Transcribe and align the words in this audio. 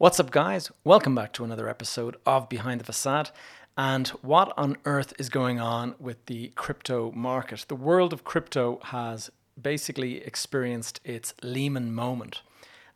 What's 0.00 0.18
up, 0.18 0.30
guys? 0.30 0.70
Welcome 0.82 1.14
back 1.14 1.34
to 1.34 1.44
another 1.44 1.68
episode 1.68 2.16
of 2.24 2.48
Behind 2.48 2.80
the 2.80 2.86
Facade. 2.86 3.32
And 3.76 4.08
what 4.22 4.50
on 4.56 4.78
earth 4.86 5.12
is 5.18 5.28
going 5.28 5.60
on 5.60 5.94
with 5.98 6.24
the 6.24 6.52
crypto 6.54 7.12
market? 7.12 7.66
The 7.68 7.76
world 7.76 8.14
of 8.14 8.24
crypto 8.24 8.80
has 8.82 9.30
basically 9.60 10.24
experienced 10.24 11.02
its 11.04 11.34
Lehman 11.42 11.92
moment. 11.92 12.40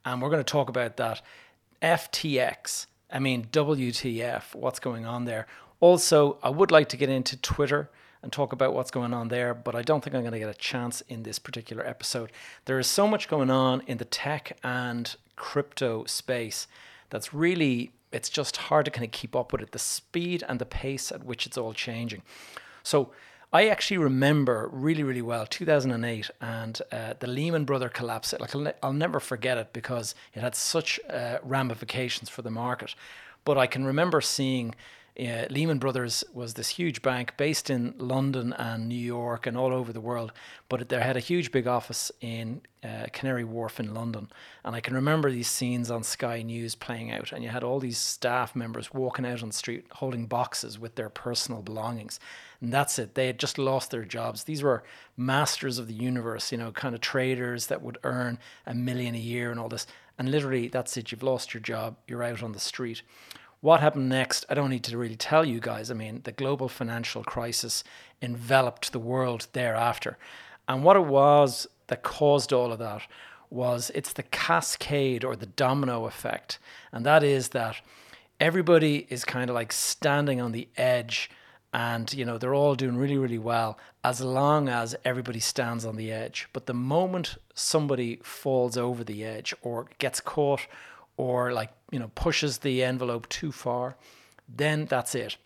And 0.06 0.22
we're 0.22 0.30
going 0.30 0.42
to 0.42 0.50
talk 0.50 0.70
about 0.70 0.96
that. 0.96 1.20
FTX, 1.82 2.86
I 3.12 3.18
mean, 3.18 3.48
WTF, 3.52 4.54
what's 4.54 4.78
going 4.80 5.04
on 5.04 5.26
there? 5.26 5.46
Also, 5.80 6.38
I 6.42 6.48
would 6.48 6.70
like 6.70 6.88
to 6.88 6.96
get 6.96 7.10
into 7.10 7.36
Twitter 7.36 7.90
and 8.22 8.32
talk 8.32 8.54
about 8.54 8.72
what's 8.72 8.90
going 8.90 9.12
on 9.12 9.28
there, 9.28 9.52
but 9.52 9.74
I 9.74 9.82
don't 9.82 10.02
think 10.02 10.16
I'm 10.16 10.22
going 10.22 10.32
to 10.32 10.38
get 10.38 10.48
a 10.48 10.54
chance 10.54 11.02
in 11.02 11.24
this 11.24 11.38
particular 11.38 11.86
episode. 11.86 12.32
There 12.64 12.78
is 12.78 12.86
so 12.86 13.06
much 13.06 13.28
going 13.28 13.50
on 13.50 13.82
in 13.86 13.98
the 13.98 14.06
tech 14.06 14.56
and 14.64 15.14
crypto 15.36 16.04
space 16.06 16.66
that's 17.10 17.32
really, 17.32 17.92
it's 18.12 18.28
just 18.28 18.56
hard 18.56 18.84
to 18.84 18.90
kind 18.90 19.04
of 19.04 19.12
keep 19.12 19.34
up 19.36 19.52
with 19.52 19.62
it, 19.62 19.72
the 19.72 19.78
speed 19.78 20.42
and 20.48 20.58
the 20.58 20.66
pace 20.66 21.12
at 21.12 21.24
which 21.24 21.46
it's 21.46 21.58
all 21.58 21.72
changing. 21.72 22.22
So, 22.82 23.10
I 23.52 23.68
actually 23.68 23.98
remember 23.98 24.68
really, 24.72 25.04
really 25.04 25.22
well 25.22 25.46
2008 25.46 26.28
and 26.40 26.82
uh, 26.90 27.14
the 27.20 27.28
Lehman 27.28 27.64
Brother 27.64 27.88
collapse. 27.88 28.34
Like 28.40 28.52
I'll, 28.56 28.72
I'll, 28.82 28.92
never 28.92 29.20
forget 29.20 29.58
it 29.58 29.72
because 29.72 30.16
it 30.32 30.40
had 30.40 30.56
such 30.56 30.98
uh, 31.08 31.38
ramifications 31.40 32.28
for 32.28 32.42
the 32.42 32.50
market. 32.50 32.96
But 33.44 33.56
I 33.56 33.68
can 33.68 33.84
remember 33.84 34.20
seeing 34.20 34.74
uh, 35.18 35.46
Lehman 35.48 35.78
Brothers 35.78 36.24
was 36.32 36.54
this 36.54 36.70
huge 36.70 37.00
bank 37.00 37.36
based 37.36 37.70
in 37.70 37.94
London 37.98 38.52
and 38.54 38.88
New 38.88 38.96
York 38.96 39.46
and 39.46 39.56
all 39.56 39.72
over 39.72 39.92
the 39.92 40.00
world, 40.00 40.32
but 40.68 40.88
they 40.88 41.00
had 41.00 41.16
a 41.16 41.20
huge 41.20 41.52
big 41.52 41.68
office 41.68 42.10
in 42.20 42.62
uh, 42.82 43.06
Canary 43.12 43.44
Wharf 43.44 43.78
in 43.78 43.94
London. 43.94 44.28
And 44.64 44.74
I 44.74 44.80
can 44.80 44.94
remember 44.94 45.30
these 45.30 45.46
scenes 45.46 45.88
on 45.88 46.02
Sky 46.02 46.42
News 46.42 46.74
playing 46.74 47.12
out, 47.12 47.30
and 47.30 47.44
you 47.44 47.50
had 47.50 47.62
all 47.62 47.78
these 47.78 47.96
staff 47.96 48.56
members 48.56 48.92
walking 48.92 49.24
out 49.24 49.40
on 49.42 49.50
the 49.50 49.54
street 49.54 49.86
holding 49.92 50.26
boxes 50.26 50.80
with 50.80 50.96
their 50.96 51.10
personal 51.10 51.62
belongings. 51.62 52.18
And 52.60 52.72
that's 52.72 52.98
it. 52.98 53.14
They 53.14 53.28
had 53.28 53.38
just 53.38 53.56
lost 53.56 53.92
their 53.92 54.04
jobs. 54.04 54.44
These 54.44 54.64
were 54.64 54.82
masters 55.16 55.78
of 55.78 55.86
the 55.86 55.94
universe, 55.94 56.50
you 56.50 56.58
know, 56.58 56.72
kind 56.72 56.94
of 56.94 57.00
traders 57.00 57.68
that 57.68 57.82
would 57.82 57.98
earn 58.02 58.38
a 58.66 58.74
million 58.74 59.14
a 59.14 59.18
year 59.18 59.52
and 59.52 59.60
all 59.60 59.68
this. 59.68 59.86
And 60.18 60.30
literally, 60.30 60.66
that's 60.68 60.96
it. 60.96 61.12
You've 61.12 61.22
lost 61.22 61.54
your 61.54 61.60
job. 61.60 61.96
You're 62.08 62.24
out 62.24 62.42
on 62.42 62.52
the 62.52 62.60
street. 62.60 63.02
What 63.64 63.80
happened 63.80 64.10
next? 64.10 64.44
I 64.50 64.52
don't 64.52 64.68
need 64.68 64.84
to 64.84 64.98
really 64.98 65.16
tell 65.16 65.42
you 65.42 65.58
guys. 65.58 65.90
I 65.90 65.94
mean, 65.94 66.20
the 66.24 66.32
global 66.32 66.68
financial 66.68 67.24
crisis 67.24 67.82
enveloped 68.20 68.92
the 68.92 68.98
world 68.98 69.46
thereafter. 69.54 70.18
And 70.68 70.84
what 70.84 70.96
it 70.96 71.06
was 71.06 71.66
that 71.86 72.02
caused 72.02 72.52
all 72.52 72.72
of 72.72 72.78
that 72.80 73.06
was 73.48 73.90
it's 73.94 74.12
the 74.12 74.22
cascade 74.24 75.24
or 75.24 75.34
the 75.34 75.46
domino 75.46 76.04
effect. 76.04 76.58
And 76.92 77.06
that 77.06 77.22
is 77.24 77.48
that 77.48 77.80
everybody 78.38 79.06
is 79.08 79.24
kind 79.24 79.48
of 79.48 79.54
like 79.54 79.72
standing 79.72 80.42
on 80.42 80.52
the 80.52 80.68
edge 80.76 81.30
and 81.72 82.12
you 82.12 82.26
know 82.26 82.36
they're 82.36 82.54
all 82.54 82.74
doing 82.74 82.96
really 82.96 83.18
really 83.18 83.38
well 83.38 83.78
as 84.04 84.20
long 84.20 84.68
as 84.68 84.94
everybody 85.04 85.40
stands 85.40 85.84
on 85.84 85.96
the 85.96 86.12
edge 86.12 86.48
but 86.52 86.66
the 86.66 86.74
moment 86.74 87.36
somebody 87.52 88.20
falls 88.22 88.76
over 88.76 89.02
the 89.02 89.24
edge 89.24 89.52
or 89.60 89.86
gets 89.98 90.20
caught 90.20 90.68
or 91.16 91.52
like 91.52 91.70
you 91.90 91.98
know 91.98 92.10
pushes 92.14 92.58
the 92.58 92.82
envelope 92.82 93.28
too 93.28 93.52
far, 93.52 93.96
then 94.48 94.86
that's 94.86 95.14
it. 95.14 95.36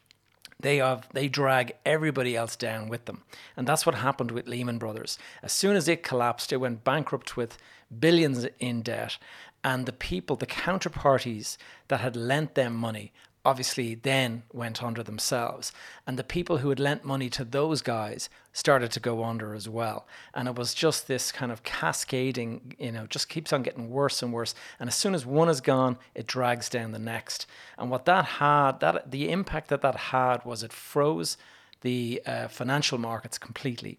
They 0.60 0.78
have 0.78 1.08
they 1.12 1.28
drag 1.28 1.74
everybody 1.86 2.36
else 2.36 2.56
down 2.56 2.88
with 2.88 3.04
them, 3.04 3.22
and 3.56 3.66
that's 3.66 3.86
what 3.86 3.96
happened 3.96 4.32
with 4.32 4.48
Lehman 4.48 4.78
Brothers. 4.78 5.18
As 5.42 5.52
soon 5.52 5.76
as 5.76 5.88
it 5.88 6.02
collapsed, 6.02 6.52
it 6.52 6.56
went 6.56 6.84
bankrupt 6.84 7.36
with 7.36 7.58
billions 8.00 8.46
in 8.58 8.82
debt, 8.82 9.18
and 9.62 9.86
the 9.86 9.92
people, 9.92 10.36
the 10.36 10.46
counterparties 10.46 11.56
that 11.88 12.00
had 12.00 12.16
lent 12.16 12.54
them 12.54 12.74
money, 12.74 13.12
obviously 13.44 13.94
then 13.94 14.42
went 14.52 14.82
under 14.82 15.02
themselves. 15.02 15.72
And 16.06 16.18
the 16.18 16.24
people 16.24 16.58
who 16.58 16.68
had 16.68 16.80
lent 16.80 17.04
money 17.04 17.30
to 17.30 17.44
those 17.44 17.82
guys 17.82 18.28
started 18.52 18.90
to 18.92 19.00
go 19.00 19.24
under 19.24 19.54
as 19.54 19.68
well. 19.68 20.06
And 20.34 20.48
it 20.48 20.56
was 20.56 20.74
just 20.74 21.06
this 21.06 21.30
kind 21.32 21.52
of 21.52 21.62
cascading, 21.62 22.74
you 22.78 22.92
know, 22.92 23.06
just 23.06 23.28
keeps 23.28 23.52
on 23.52 23.62
getting 23.62 23.90
worse 23.90 24.22
and 24.22 24.32
worse. 24.32 24.54
And 24.80 24.88
as 24.88 24.96
soon 24.96 25.14
as 25.14 25.24
one 25.24 25.48
is 25.48 25.60
gone, 25.60 25.98
it 26.14 26.26
drags 26.26 26.68
down 26.68 26.92
the 26.92 26.98
next. 26.98 27.46
And 27.78 27.90
what 27.90 28.04
that 28.06 28.24
had, 28.24 28.80
that 28.80 29.10
the 29.10 29.30
impact 29.30 29.68
that 29.68 29.82
that 29.82 29.96
had 29.96 30.44
was 30.44 30.62
it 30.62 30.72
froze 30.72 31.36
the 31.80 32.20
uh, 32.26 32.48
financial 32.48 32.98
markets 32.98 33.38
completely 33.38 33.98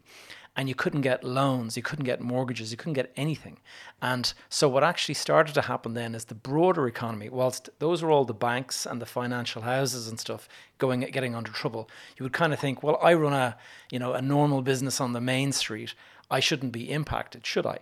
and 0.59 0.68
you 0.68 0.75
couldn't 0.75 1.03
get 1.03 1.24
loans, 1.24 1.78
you 1.78 1.81
couldn't 1.81 2.03
get 2.03 2.20
mortgages, 2.20 2.70
you 2.70 2.75
couldn't 2.75 2.92
get 2.92 3.14
anything. 3.16 3.59
And 4.02 4.34
so 4.50 4.68
what 4.68 4.84
actually 4.84 5.14
started 5.14 5.53
to 5.53 5.62
happen 5.62 5.94
then 5.94 6.14
is 6.14 6.25
the 6.25 6.36
broader 6.36 6.86
economy, 6.86 7.30
whilst 7.30 7.70
those 7.80 8.03
were 8.03 8.12
all 8.12 8.25
the 8.25 8.34
banks 8.34 8.86
and 8.86 9.02
the 9.02 9.06
financial 9.06 9.62
houses 9.62 10.09
and 10.09 10.20
stuff 10.20 10.50
going 10.78 11.00
getting 11.00 11.34
under 11.34 11.50
trouble, 11.50 11.90
you 12.18 12.24
would 12.24 12.34
kind 12.34 12.52
of 12.52 12.59
think, 12.59 12.84
well, 12.84 13.00
I 13.02 13.14
run 13.14 13.31
a 13.31 13.56
you 13.90 14.00
know 14.00 14.12
a 14.12 14.22
normal 14.22 14.62
business 14.62 15.00
on 15.00 15.14
the 15.14 15.22
main 15.22 15.53
street, 15.53 15.94
I 16.30 16.42
shouldn't 16.42 16.74
be 16.74 16.91
impacted, 16.91 17.46
should 17.46 17.66
I? 17.66 17.78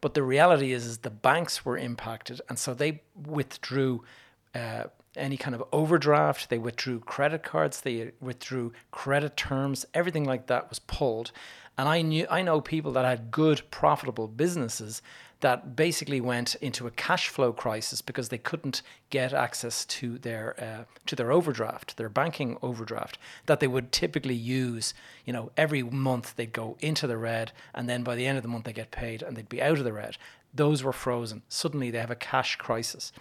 But 0.00 0.14
the 0.14 0.24
reality 0.24 0.72
is, 0.72 0.84
is 0.84 0.98
the 0.98 1.10
banks 1.10 1.64
were 1.64 1.78
impacted, 1.78 2.40
and 2.48 2.58
so 2.58 2.74
they 2.74 3.02
withdrew. 3.14 4.02
Uh, 4.52 4.84
any 5.16 5.38
kind 5.38 5.54
of 5.54 5.64
overdraft. 5.72 6.50
They 6.50 6.58
withdrew 6.58 7.00
credit 7.00 7.42
cards. 7.42 7.80
They 7.80 8.12
withdrew 8.20 8.72
credit 8.90 9.34
terms. 9.34 9.86
Everything 9.94 10.24
like 10.24 10.46
that 10.48 10.68
was 10.68 10.78
pulled. 10.78 11.32
And 11.78 11.88
I 11.88 12.02
knew 12.02 12.26
I 12.30 12.42
know 12.42 12.60
people 12.60 12.92
that 12.92 13.04
had 13.04 13.30
good 13.30 13.62
profitable 13.70 14.28
businesses 14.28 15.02
that 15.40 15.76
basically 15.76 16.20
went 16.20 16.54
into 16.56 16.86
a 16.86 16.90
cash 16.90 17.28
flow 17.28 17.52
crisis 17.52 18.00
because 18.00 18.30
they 18.30 18.38
couldn't 18.38 18.80
get 19.10 19.34
access 19.34 19.84
to 19.84 20.18
their 20.18 20.56
uh, 20.58 20.84
to 21.04 21.14
their 21.14 21.30
overdraft, 21.30 21.96
their 21.96 22.08
banking 22.08 22.56
overdraft 22.62 23.18
that 23.44 23.60
they 23.60 23.66
would 23.66 23.92
typically 23.92 24.34
use. 24.34 24.94
You 25.26 25.32
know, 25.32 25.50
every 25.56 25.82
month 25.82 26.36
they'd 26.36 26.52
go 26.52 26.76
into 26.80 27.06
the 27.06 27.18
red, 27.18 27.52
and 27.74 27.88
then 27.88 28.02
by 28.02 28.14
the 28.14 28.26
end 28.26 28.38
of 28.38 28.42
the 28.42 28.48
month 28.48 28.64
they 28.64 28.72
get 28.72 28.90
paid, 28.90 29.22
and 29.22 29.36
they'd 29.36 29.48
be 29.48 29.62
out 29.62 29.78
of 29.78 29.84
the 29.84 29.92
red. 29.92 30.16
Those 30.54 30.82
were 30.82 30.92
frozen. 30.92 31.42
Suddenly 31.48 31.90
they 31.90 31.98
have 31.98 32.10
a 32.10 32.16
cash 32.16 32.56
crisis. 32.56 33.12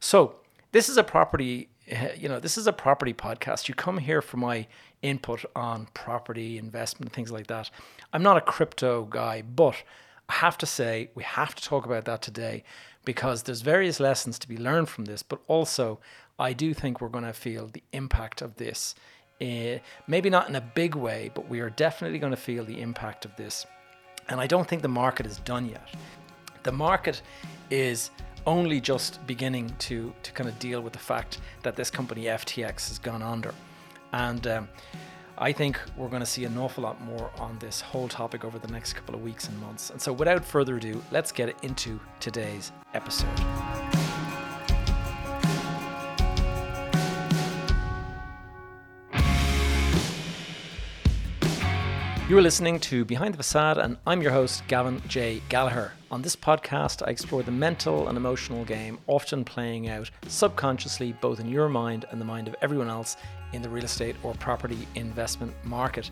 So 0.00 0.36
this 0.72 0.90
is 0.90 0.98
a 0.98 1.04
property. 1.04 1.70
You 2.16 2.28
know, 2.28 2.40
this 2.40 2.58
is 2.58 2.66
a 2.66 2.72
property 2.72 3.14
podcast. 3.14 3.68
You 3.68 3.74
come 3.74 3.98
here 3.98 4.20
for 4.20 4.36
my 4.36 4.66
input 5.02 5.44
on 5.54 5.86
property 5.94 6.58
investment 6.58 7.12
things 7.12 7.30
like 7.30 7.46
that. 7.46 7.70
I'm 8.12 8.22
not 8.22 8.36
a 8.36 8.40
crypto 8.40 9.04
guy, 9.04 9.42
but 9.42 9.82
I 10.28 10.34
have 10.34 10.58
to 10.58 10.66
say 10.66 11.10
we 11.14 11.22
have 11.22 11.54
to 11.54 11.62
talk 11.62 11.86
about 11.86 12.04
that 12.04 12.20
today 12.20 12.64
because 13.04 13.44
there's 13.44 13.62
various 13.62 14.00
lessons 14.00 14.38
to 14.40 14.48
be 14.48 14.58
learned 14.58 14.88
from 14.88 15.06
this, 15.06 15.22
but 15.22 15.40
also 15.46 16.00
I 16.38 16.52
do 16.52 16.74
think 16.74 17.00
we're 17.00 17.08
going 17.08 17.24
to 17.24 17.32
feel 17.32 17.68
the 17.68 17.82
impact 17.92 18.42
of 18.42 18.56
this. 18.56 18.94
Uh, 19.40 19.78
maybe 20.06 20.28
not 20.28 20.48
in 20.48 20.56
a 20.56 20.60
big 20.60 20.94
way, 20.94 21.30
but 21.34 21.48
we 21.48 21.60
are 21.60 21.70
definitely 21.70 22.18
going 22.18 22.32
to 22.32 22.36
feel 22.36 22.64
the 22.64 22.80
impact 22.80 23.24
of 23.24 23.34
this. 23.36 23.66
And 24.28 24.40
I 24.40 24.46
don't 24.46 24.68
think 24.68 24.82
the 24.82 24.88
market 24.88 25.26
is 25.26 25.38
done 25.38 25.68
yet. 25.68 25.88
The 26.64 26.72
market 26.72 27.22
is 27.70 28.10
only 28.48 28.80
just 28.80 29.24
beginning 29.26 29.74
to 29.78 30.12
to 30.22 30.32
kind 30.32 30.48
of 30.48 30.58
deal 30.58 30.80
with 30.80 30.94
the 30.94 30.98
fact 30.98 31.38
that 31.62 31.76
this 31.76 31.90
company 31.90 32.24
FTX 32.24 32.88
has 32.88 32.98
gone 32.98 33.22
under. 33.22 33.54
And 34.12 34.46
um, 34.46 34.68
I 35.36 35.52
think 35.52 35.78
we're 35.96 36.08
going 36.08 36.20
to 36.20 36.26
see 36.26 36.44
an 36.44 36.56
awful 36.56 36.82
lot 36.82 37.00
more 37.02 37.30
on 37.38 37.58
this 37.58 37.80
whole 37.80 38.08
topic 38.08 38.44
over 38.44 38.58
the 38.58 38.68
next 38.68 38.94
couple 38.94 39.14
of 39.14 39.22
weeks 39.22 39.48
and 39.48 39.60
months. 39.60 39.90
And 39.90 40.00
so, 40.00 40.12
without 40.12 40.44
further 40.44 40.76
ado, 40.78 41.00
let's 41.12 41.30
get 41.30 41.62
into 41.62 42.00
today's 42.20 42.72
episode. 42.94 43.97
You 52.28 52.36
are 52.36 52.42
listening 52.42 52.78
to 52.80 53.06
Behind 53.06 53.32
the 53.32 53.38
Facade, 53.38 53.78
and 53.78 53.96
I'm 54.06 54.20
your 54.20 54.32
host, 54.32 54.62
Gavin 54.68 55.00
J. 55.08 55.40
Gallagher. 55.48 55.92
On 56.10 56.20
this 56.20 56.36
podcast, 56.36 57.02
I 57.02 57.10
explore 57.10 57.42
the 57.42 57.50
mental 57.50 58.08
and 58.08 58.18
emotional 58.18 58.66
game 58.66 58.98
often 59.06 59.46
playing 59.46 59.88
out 59.88 60.10
subconsciously 60.26 61.14
both 61.22 61.40
in 61.40 61.48
your 61.48 61.70
mind 61.70 62.04
and 62.10 62.20
the 62.20 62.26
mind 62.26 62.46
of 62.46 62.54
everyone 62.60 62.90
else 62.90 63.16
in 63.54 63.62
the 63.62 63.68
real 63.70 63.86
estate 63.86 64.14
or 64.22 64.34
property 64.34 64.86
investment 64.94 65.54
market. 65.64 66.10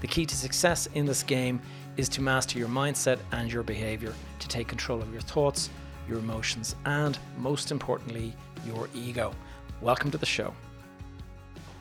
The 0.00 0.08
key 0.08 0.26
to 0.26 0.34
success 0.34 0.88
in 0.94 1.06
this 1.06 1.22
game 1.22 1.62
is 1.96 2.08
to 2.08 2.20
master 2.20 2.58
your 2.58 2.66
mindset 2.66 3.20
and 3.30 3.52
your 3.52 3.62
behavior, 3.62 4.12
to 4.40 4.48
take 4.48 4.66
control 4.66 5.00
of 5.00 5.12
your 5.12 5.22
thoughts, 5.22 5.70
your 6.08 6.18
emotions, 6.18 6.74
and 6.86 7.16
most 7.38 7.70
importantly, 7.70 8.34
your 8.66 8.88
ego. 8.96 9.32
Welcome 9.80 10.10
to 10.10 10.18
the 10.18 10.26
show. 10.26 10.52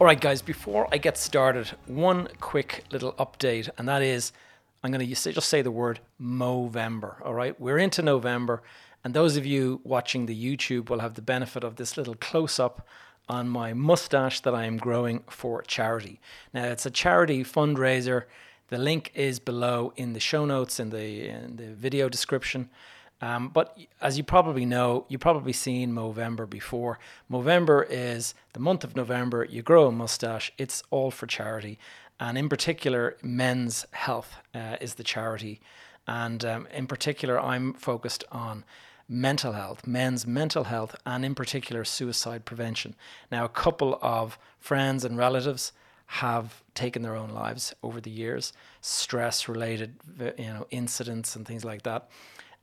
All 0.02 0.06
right, 0.06 0.20
guys, 0.20 0.42
before 0.42 0.88
I 0.92 0.98
get 0.98 1.16
started, 1.16 1.74
one 1.86 2.28
quick 2.40 2.86
little 2.92 3.14
update, 3.20 3.70
and 3.78 3.88
that 3.88 4.02
is 4.02 4.32
I'm 4.84 4.90
going 4.92 5.08
to 5.08 5.14
just 5.14 5.48
say 5.48 5.62
the 5.62 5.70
word 5.70 6.00
Movember. 6.20 7.24
All 7.24 7.36
right, 7.36 7.62
we're 7.62 7.78
into 7.78 8.02
November, 8.02 8.64
and 9.04 9.14
those 9.14 9.38
of 9.38 9.46
you 9.46 9.80
watching 9.84 10.26
the 10.26 10.34
YouTube 10.36 10.90
will 10.90 11.02
have 11.02 11.14
the 11.14 11.22
benefit 11.22 11.64
of 11.64 11.76
this 11.76 11.98
little 11.98 12.16
close 12.16 12.60
up 12.60 12.88
on 13.30 13.48
my 13.48 13.74
mustache 13.74 14.40
that 14.40 14.56
I 14.56 14.66
am 14.66 14.78
growing 14.78 15.24
for 15.30 15.62
charity. 15.62 16.20
Now, 16.52 16.64
it's 16.64 16.88
a 16.88 16.90
charity 16.90 17.44
fundraiser. 17.44 18.24
The 18.70 18.80
link 18.80 19.12
is 19.14 19.38
below 19.38 19.94
in 19.98 20.14
the 20.14 20.20
show 20.20 20.46
notes 20.46 20.80
in 20.80 20.90
the 20.90 21.30
in 21.30 21.58
the 21.58 21.76
video 21.76 22.10
description. 22.10 22.72
Um, 23.22 23.50
but 23.50 23.78
as 24.02 24.18
you 24.18 24.24
probably 24.24 24.66
know, 24.66 25.06
you've 25.08 25.22
probably 25.22 25.54
seen 25.54 25.94
Movember 25.94 26.50
before. 26.50 27.00
Movember 27.32 27.86
is 27.88 28.34
the 28.54 28.60
month 28.60 28.84
of 28.84 28.96
November. 28.96 29.46
You 29.46 29.62
grow 29.62 29.88
a 29.88 29.92
mustache. 29.92 30.52
It's 30.58 30.82
all 30.90 31.12
for 31.12 31.28
charity, 31.28 31.78
and 32.20 32.38
in 32.38 32.50
particular, 32.50 33.18
men's 33.22 33.86
health 33.92 34.36
uh, 34.56 34.78
is 34.82 34.96
the 34.96 35.04
charity. 35.04 35.62
And 36.08 36.44
um, 36.44 36.68
in 36.74 36.88
particular, 36.88 37.40
I'm 37.40 37.74
focused 37.74 38.24
on 38.32 38.64
mental 39.08 39.54
health, 39.54 39.86
men's 39.86 40.26
mental 40.26 40.64
health, 40.64 40.96
and 41.06 41.24
in 41.24 41.36
particular, 41.36 41.84
suicide 41.84 42.44
prevention. 42.44 42.96
Now, 43.32 43.46
a 43.46 43.50
couple 43.50 44.00
of 44.02 44.40
friends 44.60 45.06
and 45.06 45.18
relatives 45.18 45.74
have 46.08 46.64
taken 46.74 47.04
their 47.04 47.16
own 47.16 47.30
lives 47.30 47.74
over 47.84 48.02
the 48.02 48.10
years, 48.10 48.52
stress 48.82 49.48
related, 49.48 49.96
you 50.38 50.46
know, 50.46 50.66
incidents 50.72 51.36
and 51.36 51.46
things 51.46 51.64
like 51.64 51.84
that 51.84 52.10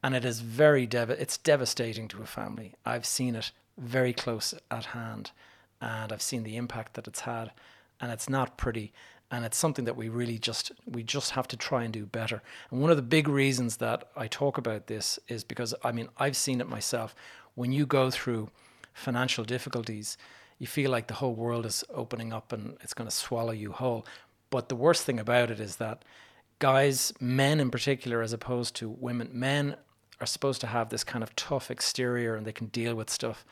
and 0.02 0.14
it 0.14 0.24
is 0.24 0.40
very 0.40 0.86
dev- 0.86 1.10
it's 1.10 1.38
devastating 1.38 2.08
to 2.08 2.22
a 2.22 2.26
family. 2.26 2.74
I've 2.84 3.06
seen 3.06 3.34
it 3.34 3.52
very 3.76 4.12
close 4.12 4.54
at 4.70 4.86
hand, 4.86 5.32
and 5.80 6.12
I've 6.12 6.22
seen 6.22 6.44
the 6.44 6.56
impact 6.56 6.94
that 6.94 7.06
it's 7.06 7.20
had, 7.20 7.52
and 8.00 8.12
it's 8.12 8.28
not 8.28 8.56
pretty. 8.56 8.92
And 9.30 9.44
it's 9.44 9.58
something 9.58 9.84
that 9.84 9.96
we 9.96 10.08
really 10.08 10.38
just 10.38 10.72
we 10.86 11.02
just 11.02 11.32
have 11.32 11.46
to 11.48 11.56
try 11.56 11.84
and 11.84 11.92
do 11.92 12.06
better. 12.06 12.42
And 12.70 12.80
one 12.80 12.90
of 12.90 12.96
the 12.96 13.02
big 13.02 13.28
reasons 13.28 13.76
that 13.76 14.08
I 14.16 14.26
talk 14.26 14.56
about 14.56 14.86
this 14.86 15.18
is 15.28 15.44
because 15.44 15.74
I 15.84 15.92
mean 15.92 16.08
I've 16.16 16.36
seen 16.36 16.62
it 16.62 16.68
myself. 16.68 17.14
When 17.54 17.70
you 17.70 17.84
go 17.84 18.10
through 18.10 18.48
financial 18.94 19.44
difficulties, 19.44 20.16
you 20.58 20.66
feel 20.66 20.90
like 20.90 21.08
the 21.08 21.14
whole 21.14 21.34
world 21.34 21.66
is 21.66 21.84
opening 21.92 22.32
up 22.32 22.52
and 22.52 22.78
it's 22.80 22.94
going 22.94 23.08
to 23.08 23.14
swallow 23.14 23.52
you 23.52 23.72
whole. 23.72 24.06
But 24.48 24.70
the 24.70 24.76
worst 24.76 25.04
thing 25.04 25.20
about 25.20 25.50
it 25.50 25.60
is 25.60 25.76
that 25.76 26.04
guys, 26.58 27.12
men 27.20 27.60
in 27.60 27.70
particular, 27.70 28.22
as 28.22 28.32
opposed 28.32 28.74
to 28.76 28.88
women, 28.88 29.28
men 29.32 29.76
are 30.20 30.26
supposed 30.26 30.60
to 30.62 30.66
have 30.66 30.88
this 30.88 31.04
kind 31.04 31.22
of 31.22 31.34
tough 31.36 31.70
exterior 31.70 32.34
and 32.34 32.46
they 32.46 32.52
can 32.52 32.66
deal 32.66 32.94
with 32.94 33.10
stuff. 33.10 33.44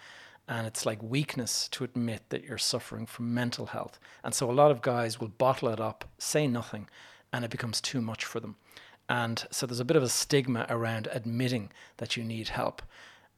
And 0.48 0.66
it's 0.66 0.86
like 0.86 1.02
weakness 1.02 1.68
to 1.70 1.84
admit 1.84 2.22
that 2.28 2.44
you're 2.44 2.58
suffering 2.58 3.06
from 3.06 3.34
mental 3.34 3.66
health. 3.66 3.98
And 4.22 4.34
so 4.34 4.50
a 4.50 4.52
lot 4.52 4.70
of 4.70 4.82
guys 4.82 5.20
will 5.20 5.28
bottle 5.28 5.68
it 5.68 5.80
up, 5.80 6.04
say 6.18 6.46
nothing, 6.46 6.88
and 7.32 7.44
it 7.44 7.50
becomes 7.50 7.80
too 7.80 8.00
much 8.00 8.24
for 8.24 8.38
them. 8.38 8.56
And 9.08 9.44
so 9.50 9.66
there's 9.66 9.80
a 9.80 9.84
bit 9.84 9.96
of 9.96 10.02
a 10.02 10.08
stigma 10.08 10.66
around 10.68 11.08
admitting 11.12 11.70
that 11.96 12.16
you 12.16 12.24
need 12.24 12.48
help. 12.48 12.82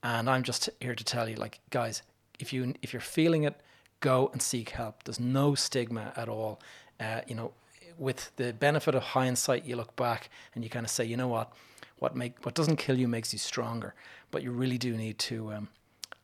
And 0.03 0.29
I'm 0.29 0.43
just 0.43 0.69
here 0.81 0.95
to 0.95 1.05
tell 1.05 1.29
you, 1.29 1.37
like, 1.37 1.61
guys, 1.71 2.03
if 2.39 2.53
you 2.53 2.75
if 2.83 2.93
you're 2.93 3.01
feeling 3.01 3.45
it, 3.45 3.61
go 4.01 4.31
and 4.33 4.41
seek 4.41 4.71
help. 4.71 5.05
There's 5.05 5.21
no 5.21 5.55
stigma 5.55 6.13
at 6.17 6.29
all. 6.29 6.61
Uh, 7.01 7.23
you 7.27 7.35
know, 7.35 7.53
with 7.99 8.31
the 8.37 8.53
benefit 8.53 8.95
of 8.95 9.03
hindsight, 9.03 9.65
you 9.65 9.77
look 9.77 9.95
back 9.97 10.31
and 10.55 10.63
you 10.63 10.71
kind 10.71 10.87
of 10.87 10.91
say, 10.91 11.05
you 11.05 11.17
know 11.17 11.29
what, 11.29 11.53
what 11.99 12.17
make 12.17 12.45
what 12.45 12.55
doesn't 12.55 12.77
kill 12.77 12.99
you 12.99 13.09
makes 13.09 13.33
you 13.33 13.39
stronger. 13.39 13.95
But 14.31 14.43
you 14.43 14.51
really 14.51 14.79
do 14.79 14.97
need 14.97 15.19
to 15.21 15.53
um, 15.53 15.69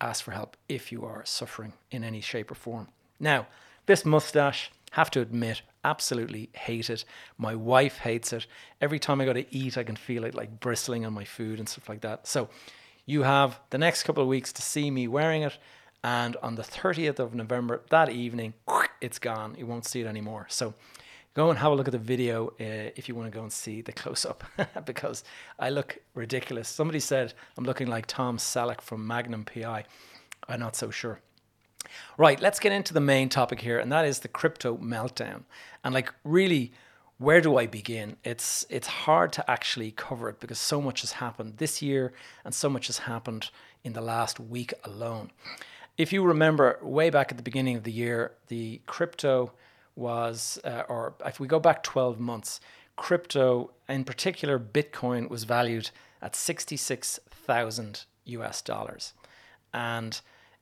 ask 0.01 0.25
for 0.25 0.33
help 0.33 0.57
if 0.69 0.93
you 0.93 1.05
are 1.05 1.23
suffering 1.25 1.73
in 1.91 2.05
any 2.05 2.21
shape 2.21 2.51
or 2.51 2.55
form. 2.55 2.89
Now, 3.19 3.47
this 3.87 4.05
mustache, 4.05 4.71
have 4.93 5.11
to 5.11 5.21
admit, 5.21 5.63
absolutely 5.83 6.51
hate 6.53 6.89
it. 6.89 7.05
My 7.37 7.55
wife 7.55 7.99
hates 7.99 8.33
it. 8.33 8.47
Every 8.81 8.99
time 8.99 9.21
I 9.21 9.25
go 9.25 9.33
to 9.33 9.55
eat, 9.55 9.77
I 9.77 9.83
can 9.83 9.97
feel 9.97 10.25
it 10.25 10.35
like 10.35 10.61
bristling 10.61 11.05
on 11.05 11.13
my 11.13 11.25
food 11.25 11.59
and 11.59 11.69
stuff 11.69 11.89
like 11.89 12.03
that. 12.03 12.27
So, 12.27 12.49
you 13.07 13.23
have 13.23 13.61
the 13.71 13.79
next 13.79 14.05
couple 14.05 14.23
of 14.23 14.29
weeks 14.29 14.53
to 14.55 14.63
see 14.63 14.91
me 14.91 15.09
wearing 15.09 15.43
it. 15.43 15.59
And 16.03 16.37
on 16.43 16.55
the 16.55 16.63
30th 16.63 17.19
of 17.19 17.35
November, 17.35 17.83
that 17.91 18.11
evening, 18.11 18.55
it's 19.01 19.19
gone. 19.19 19.55
You 19.59 19.67
won't 19.67 19.87
see 19.87 20.01
it 20.01 20.07
anymore. 20.07 20.47
So, 20.49 20.75
go 21.35 21.51
and 21.51 21.59
have 21.59 21.73
a 21.73 21.75
look 21.75 21.89
at 21.89 21.93
the 21.93 21.99
video 21.99 22.49
uh, 22.61 22.91
if 22.97 23.09
you 23.09 23.15
want 23.15 23.31
to 23.31 23.37
go 23.37 23.43
and 23.43 23.53
see 23.53 23.83
the 23.83 23.93
close 23.93 24.25
up 24.25 24.45
because 24.87 25.25
I 25.59 25.71
look 25.71 25.99
ridiculous. 26.15 26.69
Somebody 26.69 27.01
said 27.01 27.35
I'm 27.59 27.65
looking 27.65 27.89
like 27.89 28.07
Tom 28.07 28.39
Selleck 28.39 28.81
from 28.81 29.07
Magnum 29.07 29.45
PI. 29.45 29.85
I'm 30.49 30.61
not 30.61 30.77
so 30.77 30.91
sure. 30.91 31.21
Right, 32.17 32.41
let's 32.41 32.59
get 32.59 32.73
into 32.73 32.95
the 32.95 33.01
main 33.01 33.29
topic 33.29 33.61
here, 33.61 33.79
and 33.79 33.93
that 33.93 34.05
is 34.05 34.21
the 34.21 34.29
crypto 34.29 34.77
meltdown. 34.77 35.43
And 35.85 35.95
like, 35.95 36.13
really, 36.25 36.73
where 37.19 37.41
do 37.41 37.57
I 37.57 37.67
begin? 37.67 38.17
It's 38.25 38.67
it's 38.69 38.87
hard 38.87 39.33
to 39.35 39.51
actually 39.51 39.91
cover 39.93 40.29
it 40.29 40.41
because 40.41 40.59
so 40.59 40.81
much 40.81 41.03
has 41.03 41.13
happened 41.13 41.59
this 41.59 41.83
year, 41.83 42.13
and 42.45 42.55
so 42.55 42.69
much 42.69 42.87
has 42.87 42.99
happened 42.99 43.51
in 43.85 43.93
the 43.93 44.01
last 44.01 44.41
week 44.41 44.73
alone. 44.85 45.31
If 45.97 46.13
you 46.13 46.25
remember, 46.25 46.79
way 46.83 47.11
back 47.11 47.31
at 47.31 47.37
the 47.37 47.43
beginning 47.43 47.77
of 47.77 47.85
the 47.85 47.93
year, 47.93 48.33
the 48.49 48.81
crypto 48.87 49.53
was, 49.97 50.59
uh, 50.65 50.83
or 50.89 51.15
if 51.25 51.39
we 51.39 51.47
go 51.47 51.61
back 51.61 51.83
12 51.83 52.19
months, 52.19 52.61
crypto, 52.97 53.71
in 53.89 54.05
particular 54.05 54.59
Bitcoin, 54.59 55.29
was 55.29 55.45
valued 55.45 55.91
at 56.23 56.35
66,000 56.35 58.05
US 58.25 58.63
dollars. 58.63 59.13
And 59.73 60.21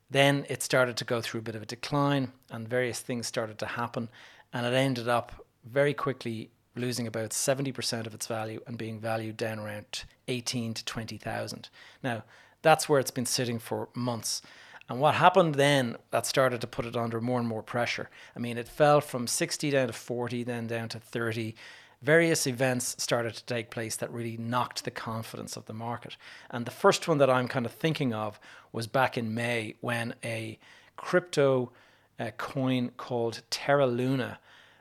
then 0.09 0.45
it 0.49 0.61
started 0.61 0.97
to 0.97 1.05
go 1.05 1.21
through 1.21 1.39
a 1.39 1.43
bit 1.43 1.55
of 1.55 1.61
a 1.61 1.67
decline, 1.67 2.31
and 2.51 2.67
various 2.67 2.99
things 2.99 3.27
started 3.27 3.57
to 3.59 3.65
happen. 3.65 4.09
And 4.51 4.65
it 4.65 4.73
ended 4.73 5.07
up 5.07 5.45
very 5.65 5.93
quickly 5.93 6.51
losing 6.75 7.07
about 7.07 7.29
70% 7.29 8.07
of 8.07 8.13
its 8.13 8.27
value 8.27 8.59
and 8.67 8.77
being 8.77 8.99
valued 8.99 9.37
down 9.37 9.59
around 9.59 10.03
18 10.27 10.73
to 10.73 10.85
20,000. 10.85 11.69
Now, 12.03 12.23
that's 12.61 12.89
where 12.89 12.99
it's 12.99 13.11
been 13.11 13.25
sitting 13.25 13.59
for 13.59 13.89
months. 13.93 14.41
And 14.89 14.99
what 14.99 15.15
happened 15.15 15.55
then 15.55 15.97
that 16.11 16.25
started 16.25 16.61
to 16.61 16.67
put 16.67 16.85
it 16.85 16.95
under 16.95 17.21
more 17.21 17.39
and 17.39 17.47
more 17.47 17.63
pressure. 17.63 18.09
I 18.35 18.39
mean, 18.39 18.57
it 18.57 18.67
fell 18.67 19.01
from 19.01 19.27
60 19.27 19.71
down 19.71 19.87
to 19.87 19.93
40, 19.93 20.43
then 20.43 20.67
down 20.67 20.89
to 20.89 20.99
30. 20.99 21.55
Various 22.01 22.45
events 22.45 23.01
started 23.01 23.33
to 23.33 23.45
take 23.45 23.69
place 23.69 23.95
that 23.95 24.11
really 24.11 24.35
knocked 24.35 24.83
the 24.83 24.91
confidence 24.91 25.55
of 25.55 25.65
the 25.65 25.73
market. 25.73 26.17
And 26.49 26.65
the 26.65 26.71
first 26.71 27.07
one 27.07 27.17
that 27.19 27.29
I'm 27.29 27.47
kind 27.47 27.65
of 27.65 27.71
thinking 27.71 28.13
of 28.13 28.39
was 28.73 28.87
back 28.87 29.17
in 29.17 29.33
May 29.33 29.75
when 29.79 30.15
a 30.23 30.59
crypto 30.97 31.71
uh, 32.19 32.31
coin 32.37 32.91
called 32.97 33.41
Terra 33.49 33.87
Luna 33.87 34.39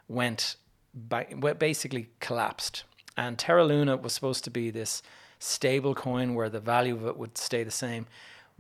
went 0.08 0.56
back, 0.92 1.32
basically 1.58 2.08
collapsed. 2.18 2.82
And 3.16 3.38
Terra 3.38 3.64
Luna 3.64 3.96
was 3.96 4.12
supposed 4.12 4.42
to 4.44 4.50
be 4.50 4.70
this 4.70 5.02
stable 5.38 5.94
coin 5.94 6.34
where 6.34 6.48
the 6.48 6.60
value 6.60 6.96
of 6.96 7.06
it 7.06 7.16
would 7.16 7.38
stay 7.38 7.62
the 7.62 7.70
same 7.70 8.06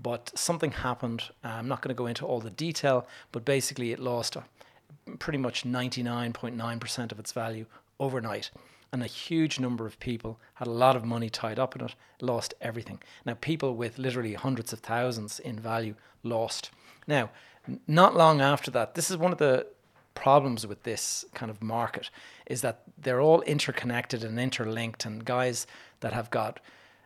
but 0.02 0.32
something 0.34 0.72
happened. 0.72 1.24
Uh, 1.44 1.48
I'm 1.48 1.68
not 1.68 1.82
going 1.82 1.94
to 1.94 1.98
go 1.98 2.06
into 2.06 2.26
all 2.26 2.40
the 2.40 2.50
detail, 2.50 3.06
but 3.30 3.44
basically 3.44 3.92
it 3.92 3.98
lost 3.98 4.36
uh, 4.36 4.42
pretty 5.18 5.38
much 5.38 5.64
99.9% 5.64 7.12
of 7.12 7.18
its 7.18 7.32
value 7.32 7.66
overnight. 8.00 8.50
And 8.92 9.02
a 9.02 9.06
huge 9.06 9.58
number 9.58 9.86
of 9.86 9.98
people 10.00 10.38
had 10.54 10.68
a 10.68 10.72
lot 10.72 10.96
of 10.96 11.04
money 11.04 11.30
tied 11.30 11.58
up 11.58 11.74
in 11.74 11.84
it, 11.84 11.94
lost 12.20 12.52
everything. 12.60 13.00
Now, 13.24 13.36
people 13.40 13.74
with 13.74 13.98
literally 13.98 14.34
hundreds 14.34 14.72
of 14.72 14.80
thousands 14.80 15.40
in 15.40 15.58
value 15.58 15.94
lost. 16.22 16.70
Now, 17.06 17.30
not 17.86 18.14
long 18.14 18.40
after 18.40 18.70
that, 18.72 18.94
this 18.94 19.10
is 19.10 19.16
one 19.16 19.32
of 19.32 19.38
the 19.38 19.66
problems 20.14 20.66
with 20.66 20.82
this 20.82 21.24
kind 21.32 21.50
of 21.50 21.62
market 21.62 22.10
is 22.46 22.60
that 22.60 22.82
they're 22.98 23.20
all 23.20 23.40
interconnected 23.42 24.22
and 24.22 24.38
interlinked 24.38 25.06
and 25.06 25.24
guys 25.24 25.66
that 26.00 26.12
have 26.12 26.30
got 26.30 26.60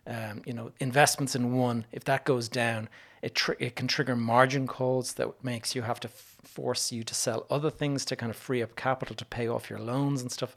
um, 0.07 0.43
you 0.47 0.53
know, 0.53 0.71
investments 0.81 1.35
in 1.35 1.53
one, 1.57 1.85
if 1.93 2.05
that 2.05 2.25
goes 2.25 2.49
down, 2.49 2.89
it, 3.23 3.35
tr- 3.35 3.53
it 3.59 3.77
can 3.77 3.89
trigger 3.89 4.15
margin 4.17 4.67
calls 4.67 5.15
that 5.15 5.43
makes 5.43 5.75
you 5.75 5.83
have 5.83 6.01
to 6.01 6.09
f- 6.09 6.37
force 6.45 6.93
you 6.93 7.03
to 7.03 7.15
sell 7.15 7.47
other 7.51 7.71
things 7.71 8.05
to 8.05 8.17
kind 8.17 8.31
of 8.31 8.37
free 8.37 8.63
up 8.63 8.77
capital 8.77 9.17
to 9.17 9.25
pay 9.25 9.49
off 9.49 9.71
your 9.71 9.79
loans 9.81 10.23
and 10.23 10.31
stuff. 10.31 10.55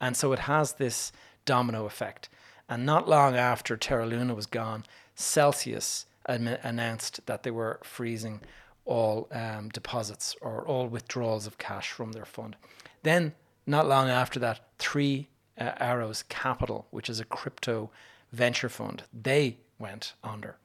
And 0.00 0.16
so 0.16 0.32
it 0.32 0.40
has 0.40 0.74
this 0.74 1.12
domino 1.44 1.86
effect. 1.86 2.28
And 2.68 2.86
not 2.86 3.08
long 3.08 3.36
after 3.36 3.76
Terra 3.76 4.06
Luna 4.06 4.34
was 4.34 4.46
gone, 4.46 4.84
Celsius 5.14 6.06
admi- 6.28 6.62
announced 6.64 7.20
that 7.26 7.42
they 7.42 7.50
were 7.50 7.80
freezing 7.82 8.40
all 8.84 9.28
um, 9.32 9.70
deposits 9.70 10.36
or 10.40 10.66
all 10.66 10.86
withdrawals 10.86 11.46
of 11.46 11.58
cash 11.58 11.90
from 11.90 12.12
their 12.12 12.24
fund. 12.24 12.56
Then, 13.02 13.34
not 13.66 13.88
long 13.88 14.08
after 14.08 14.38
that, 14.40 14.60
Three 14.78 15.28
uh, 15.58 15.72
Arrows 15.78 16.22
Capital, 16.28 16.86
which 16.90 17.08
is 17.08 17.20
a 17.20 17.24
crypto 17.24 17.90
venture 18.34 18.68
fund. 18.68 19.04
They 19.12 19.58
went 19.78 20.14
under. 20.22 20.56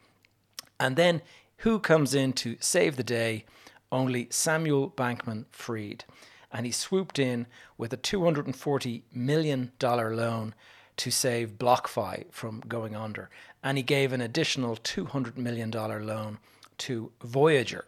And 0.80 0.96
then 0.96 1.22
who 1.58 1.80
comes 1.80 2.14
in 2.14 2.34
to 2.34 2.58
save 2.60 2.96
the 2.96 3.04
day? 3.04 3.46
Only 3.92 4.28
Samuel 4.30 4.92
Bankman 4.92 5.46
Fried. 5.52 6.06
And 6.52 6.66
he 6.66 6.72
swooped 6.72 7.20
in 7.20 7.48
with 7.78 7.94
a 7.94 7.98
$240 7.98 9.04
million 9.14 9.72
loan 9.82 10.56
to 10.98 11.12
save 11.12 11.58
BlockFi 11.58 12.26
from 12.32 12.62
going 12.68 12.96
under. 12.96 13.30
And 13.64 13.78
he 13.78 13.84
gave 13.84 14.14
an 14.14 14.22
additional 14.22 14.76
$200 14.78 15.38
million 15.38 15.72
loan 15.72 16.40
to 16.80 17.12
Voyager. 17.24 17.86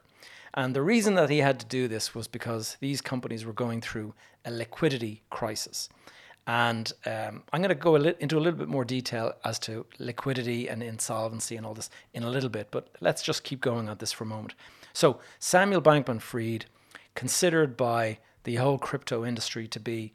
And 0.53 0.75
the 0.75 0.81
reason 0.81 1.15
that 1.15 1.29
he 1.29 1.39
had 1.39 1.59
to 1.61 1.65
do 1.65 1.87
this 1.87 2.13
was 2.13 2.27
because 2.27 2.77
these 2.81 3.01
companies 3.01 3.45
were 3.45 3.53
going 3.53 3.81
through 3.81 4.13
a 4.43 4.51
liquidity 4.51 5.21
crisis. 5.29 5.87
And 6.51 6.91
um, 7.05 7.43
I'm 7.53 7.61
going 7.61 7.69
to 7.69 7.75
go 7.75 7.95
a 7.95 7.97
li- 7.97 8.15
into 8.19 8.37
a 8.37 8.41
little 8.41 8.59
bit 8.59 8.67
more 8.67 8.83
detail 8.83 9.31
as 9.45 9.57
to 9.59 9.85
liquidity 9.99 10.67
and 10.67 10.83
insolvency 10.83 11.55
and 11.55 11.65
all 11.65 11.73
this 11.73 11.89
in 12.13 12.23
a 12.23 12.29
little 12.29 12.49
bit, 12.49 12.67
but 12.71 12.89
let's 12.99 13.23
just 13.23 13.45
keep 13.45 13.61
going 13.61 13.87
on 13.87 13.95
this 13.99 14.11
for 14.11 14.25
a 14.25 14.27
moment. 14.27 14.53
So, 14.91 15.21
Samuel 15.39 15.81
Bankman 15.81 16.19
Fried, 16.19 16.65
considered 17.15 17.77
by 17.77 18.17
the 18.43 18.55
whole 18.57 18.77
crypto 18.77 19.23
industry 19.25 19.65
to 19.69 19.79
be 19.79 20.11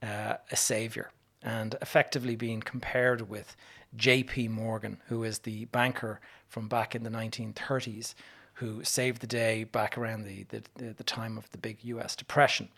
uh, 0.00 0.34
a 0.52 0.56
savior. 0.56 1.10
and 1.42 1.74
effectively 1.82 2.36
being 2.36 2.60
compared 2.60 3.28
with 3.28 3.56
J.P. 3.96 4.46
Morgan, 4.46 4.98
who 5.08 5.24
is 5.24 5.40
the 5.40 5.64
banker 5.66 6.20
from 6.46 6.68
back 6.68 6.94
in 6.94 7.02
the 7.02 7.10
1930s 7.10 8.14
who 8.54 8.84
saved 8.84 9.20
the 9.20 9.26
day 9.26 9.64
back 9.64 9.98
around 9.98 10.22
the, 10.26 10.44
the, 10.50 10.94
the 10.96 11.02
time 11.02 11.36
of 11.36 11.50
the 11.50 11.58
big 11.58 11.78
US 11.82 12.14
Depression. 12.14 12.68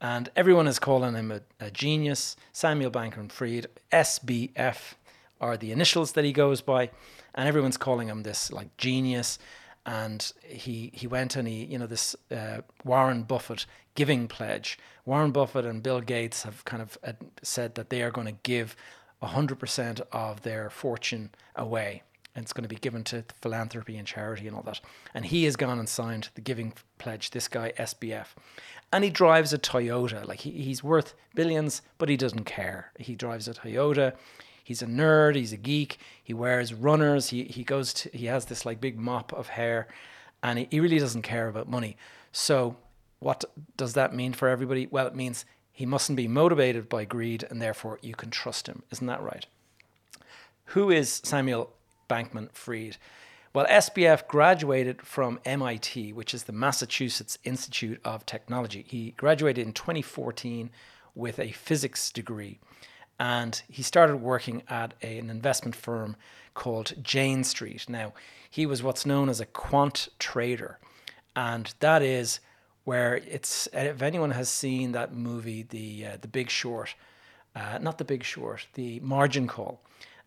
And 0.00 0.28
everyone 0.36 0.68
is 0.68 0.78
calling 0.78 1.14
him 1.14 1.32
a, 1.32 1.40
a 1.60 1.70
genius. 1.70 2.36
Samuel 2.52 2.90
Bankman 2.90 3.30
Fried, 3.30 3.66
SBF, 3.92 4.94
are 5.40 5.56
the 5.56 5.72
initials 5.72 6.12
that 6.12 6.24
he 6.24 6.32
goes 6.32 6.60
by. 6.60 6.90
And 7.34 7.48
everyone's 7.48 7.76
calling 7.76 8.08
him 8.08 8.22
this 8.22 8.52
like 8.52 8.76
genius. 8.76 9.38
And 9.84 10.32
he, 10.44 10.90
he 10.94 11.06
went 11.06 11.36
and 11.36 11.46
he, 11.46 11.64
you 11.64 11.78
know, 11.78 11.86
this 11.86 12.16
uh, 12.30 12.62
Warren 12.84 13.22
Buffett 13.22 13.66
giving 13.94 14.28
pledge. 14.28 14.78
Warren 15.04 15.30
Buffett 15.30 15.64
and 15.64 15.82
Bill 15.82 16.00
Gates 16.00 16.42
have 16.42 16.64
kind 16.64 16.82
of 16.82 16.98
uh, 17.04 17.12
said 17.42 17.76
that 17.76 17.90
they 17.90 18.02
are 18.02 18.10
going 18.10 18.26
to 18.26 18.36
give 18.42 18.76
100% 19.22 20.00
of 20.12 20.42
their 20.42 20.68
fortune 20.68 21.30
away 21.54 22.02
and 22.36 22.44
it's 22.44 22.52
going 22.52 22.62
to 22.62 22.68
be 22.68 22.76
given 22.76 23.02
to 23.04 23.24
philanthropy 23.40 23.96
and 23.96 24.06
charity 24.06 24.46
and 24.46 24.54
all 24.54 24.62
that. 24.62 24.80
And 25.14 25.24
he 25.24 25.44
has 25.44 25.56
gone 25.56 25.78
and 25.78 25.88
signed 25.88 26.28
the 26.34 26.42
giving 26.42 26.74
pledge, 26.98 27.30
this 27.30 27.48
guy, 27.48 27.72
SBF. 27.78 28.26
And 28.92 29.02
he 29.02 29.10
drives 29.10 29.54
a 29.54 29.58
Toyota. 29.58 30.26
Like 30.26 30.40
he, 30.40 30.50
he's 30.50 30.84
worth 30.84 31.14
billions, 31.34 31.80
but 31.96 32.10
he 32.10 32.16
doesn't 32.16 32.44
care. 32.44 32.92
He 32.98 33.16
drives 33.16 33.48
a 33.48 33.54
Toyota. 33.54 34.14
He's 34.62 34.82
a 34.82 34.86
nerd, 34.86 35.36
he's 35.36 35.52
a 35.52 35.56
geek, 35.56 35.98
he 36.24 36.34
wears 36.34 36.74
runners, 36.74 37.28
he, 37.28 37.44
he 37.44 37.62
goes 37.62 37.94
to, 37.94 38.10
he 38.12 38.26
has 38.26 38.46
this 38.46 38.66
like 38.66 38.80
big 38.80 38.98
mop 38.98 39.32
of 39.32 39.46
hair, 39.46 39.86
and 40.42 40.58
he, 40.58 40.66
he 40.72 40.80
really 40.80 40.98
doesn't 40.98 41.22
care 41.22 41.46
about 41.46 41.68
money. 41.68 41.96
So 42.32 42.76
what 43.20 43.44
does 43.76 43.92
that 43.92 44.12
mean 44.12 44.32
for 44.32 44.48
everybody? 44.48 44.88
Well, 44.88 45.06
it 45.06 45.14
means 45.14 45.44
he 45.70 45.86
mustn't 45.86 46.16
be 46.16 46.26
motivated 46.26 46.88
by 46.88 47.04
greed 47.04 47.46
and 47.48 47.62
therefore 47.62 48.00
you 48.02 48.16
can 48.16 48.30
trust 48.30 48.66
him. 48.66 48.82
Isn't 48.90 49.06
that 49.06 49.22
right? 49.22 49.46
Who 50.70 50.90
is 50.90 51.20
Samuel 51.22 51.72
Bankman 52.08 52.52
Fried. 52.52 52.96
Well, 53.56 53.66
SBF 53.66 54.28
graduated 54.28 55.00
from 55.00 55.40
MIT, 55.44 56.12
which 56.12 56.34
is 56.34 56.44
the 56.44 56.52
Massachusetts 56.52 57.38
Institute 57.42 58.00
of 58.04 58.26
Technology. 58.26 58.84
He 58.86 59.12
graduated 59.12 59.66
in 59.66 59.72
2014 59.72 60.68
with 61.14 61.38
a 61.38 61.52
physics 61.52 62.12
degree. 62.12 62.58
And 63.18 63.62
he 63.68 63.82
started 63.82 64.16
working 64.16 64.62
at 64.68 64.92
a, 65.02 65.18
an 65.18 65.30
investment 65.30 65.74
firm 65.74 66.16
called 66.52 67.02
Jane 67.02 67.44
Street. 67.44 67.88
Now, 67.88 68.12
he 68.50 68.66
was 68.66 68.82
what's 68.82 69.06
known 69.06 69.28
as 69.28 69.40
a 69.40 69.46
quant 69.46 70.08
trader. 70.18 70.78
And 71.34 71.72
that 71.80 72.02
is 72.02 72.40
where 72.84 73.16
it's, 73.16 73.68
if 73.72 74.02
anyone 74.02 74.32
has 74.32 74.48
seen 74.48 74.92
that 74.92 75.14
movie, 75.14 75.62
The, 75.62 76.06
uh, 76.06 76.16
the 76.20 76.28
Big 76.28 76.50
Short, 76.50 76.94
uh, 77.54 77.78
not 77.80 77.98
The 77.98 78.04
Big 78.04 78.22
Short, 78.22 78.66
The 78.74 79.00
Margin 79.00 79.46
Call, 79.46 79.80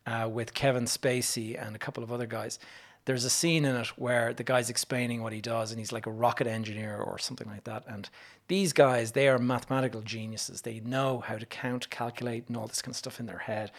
uh, 0.09 0.27
with 0.27 0.53
Kevin 0.53 0.85
Spacey 0.85 1.61
and 1.61 1.75
a 1.75 1.79
couple 1.79 2.03
of 2.03 2.11
other 2.11 2.25
guys. 2.25 2.57
There's 3.05 3.25
a 3.25 3.29
scene 3.29 3.65
in 3.65 3.75
it 3.75 3.87
where 3.97 4.33
the 4.33 4.43
guy's 4.43 4.69
explaining 4.69 5.21
what 5.21 5.33
he 5.33 5.41
does, 5.41 5.71
and 5.71 5.79
he's 5.79 5.91
like 5.91 6.05
a 6.05 6.11
rocket 6.11 6.47
engineer 6.47 6.97
or 6.97 7.17
something 7.17 7.47
like 7.47 7.63
that. 7.63 7.83
And 7.87 8.09
these 8.47 8.73
guys, 8.73 9.11
they 9.11 9.27
are 9.27 9.39
mathematical 9.39 10.01
geniuses. 10.01 10.61
They 10.61 10.79
know 10.79 11.19
how 11.19 11.37
to 11.37 11.45
count, 11.45 11.89
calculate, 11.89 12.45
and 12.47 12.57
all 12.57 12.67
this 12.67 12.81
kind 12.81 12.93
of 12.93 12.97
stuff 12.97 13.19
in 13.19 13.25
their 13.25 13.39
head. 13.39 13.71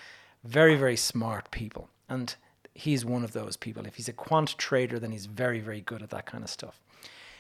Very, 0.45 0.77
very 0.77 0.97
smart 0.97 1.51
people. 1.51 1.91
And 2.09 2.35
he's 2.75 3.05
one 3.05 3.25
of 3.25 3.33
those 3.33 3.57
people. 3.57 3.87
If 3.87 3.97
he's 3.97 4.09
a 4.09 4.13
quant 4.13 4.57
trader, 4.57 4.99
then 4.99 5.13
he's 5.13 5.27
very, 5.27 5.61
very 5.61 5.81
good 5.81 6.03
at 6.03 6.11
that 6.11 6.27
kind 6.27 6.43
of 6.43 6.51
stuff. 6.51 6.81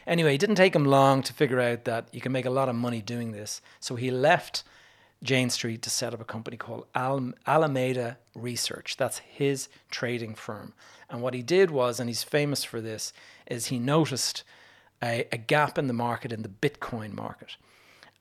Anyway, 0.06 0.34
it 0.34 0.38
didn't 0.38 0.56
take 0.56 0.74
him 0.74 0.84
long 0.84 1.22
to 1.22 1.32
figure 1.32 1.60
out 1.60 1.84
that 1.84 2.08
you 2.12 2.20
can 2.20 2.32
make 2.32 2.46
a 2.46 2.50
lot 2.50 2.68
of 2.68 2.74
money 2.74 3.00
doing 3.00 3.32
this. 3.32 3.62
So 3.80 3.96
he 3.96 4.10
left 4.10 4.64
Jane 5.22 5.50
Street 5.50 5.82
to 5.82 5.90
set 5.90 6.14
up 6.14 6.20
a 6.20 6.24
company 6.24 6.56
called 6.56 6.86
Al- 6.94 7.32
Alameda 7.46 8.18
Research. 8.34 8.96
That's 8.96 9.18
his 9.18 9.68
trading 9.90 10.34
firm. 10.34 10.72
And 11.08 11.20
what 11.20 11.34
he 11.34 11.42
did 11.42 11.70
was, 11.70 12.00
and 12.00 12.08
he's 12.08 12.22
famous 12.22 12.64
for 12.64 12.80
this, 12.80 13.12
is 13.46 13.66
he 13.66 13.78
noticed 13.78 14.44
a, 15.02 15.26
a 15.32 15.36
gap 15.36 15.76
in 15.76 15.88
the 15.88 15.92
market, 15.92 16.32
in 16.32 16.42
the 16.42 16.48
Bitcoin 16.48 17.12
market. 17.12 17.56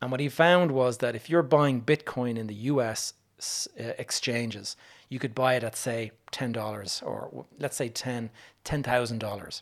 And 0.02 0.12
what 0.12 0.20
he 0.20 0.30
found 0.30 0.72
was 0.72 0.98
that 0.98 1.16
if 1.16 1.30
you're 1.30 1.44
buying 1.44 1.82
Bitcoin 1.82 2.38
in 2.38 2.48
the 2.48 2.54
US 2.56 3.14
uh, 3.40 3.84
exchanges, 3.98 4.76
you 5.08 5.20
could 5.20 5.36
buy 5.36 5.56
it 5.56 5.64
at, 5.64 5.76
say, 5.76 6.12
$10 6.32 7.04
or 7.06 7.46
let's 7.58 7.78
say 7.78 7.90
$10, 7.90 8.30
$10,000. 8.66 9.62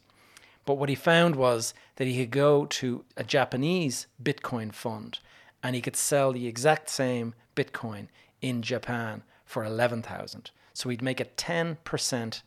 But 0.66 0.76
what 0.76 0.90
he 0.90 0.96
found 0.96 1.36
was 1.36 1.74
that 1.96 2.08
he 2.08 2.18
could 2.18 2.32
go 2.32 2.66
to 2.66 3.06
a 3.16 3.24
Japanese 3.24 4.08
Bitcoin 4.22 4.74
fund 4.74 5.20
and 5.64 5.76
he 5.76 5.82
could 5.82 5.96
sell 5.96 6.32
the 6.32 6.48
exact 6.48 6.90
same 6.90 7.34
Bitcoin 7.56 8.08
in 8.42 8.62
Japan 8.62 9.24
for 9.46 9.64
11,000. 9.64 10.52
So 10.74 10.90
he'd 10.90 11.02
make 11.02 11.20
a 11.20 11.26
10% 11.26 12.42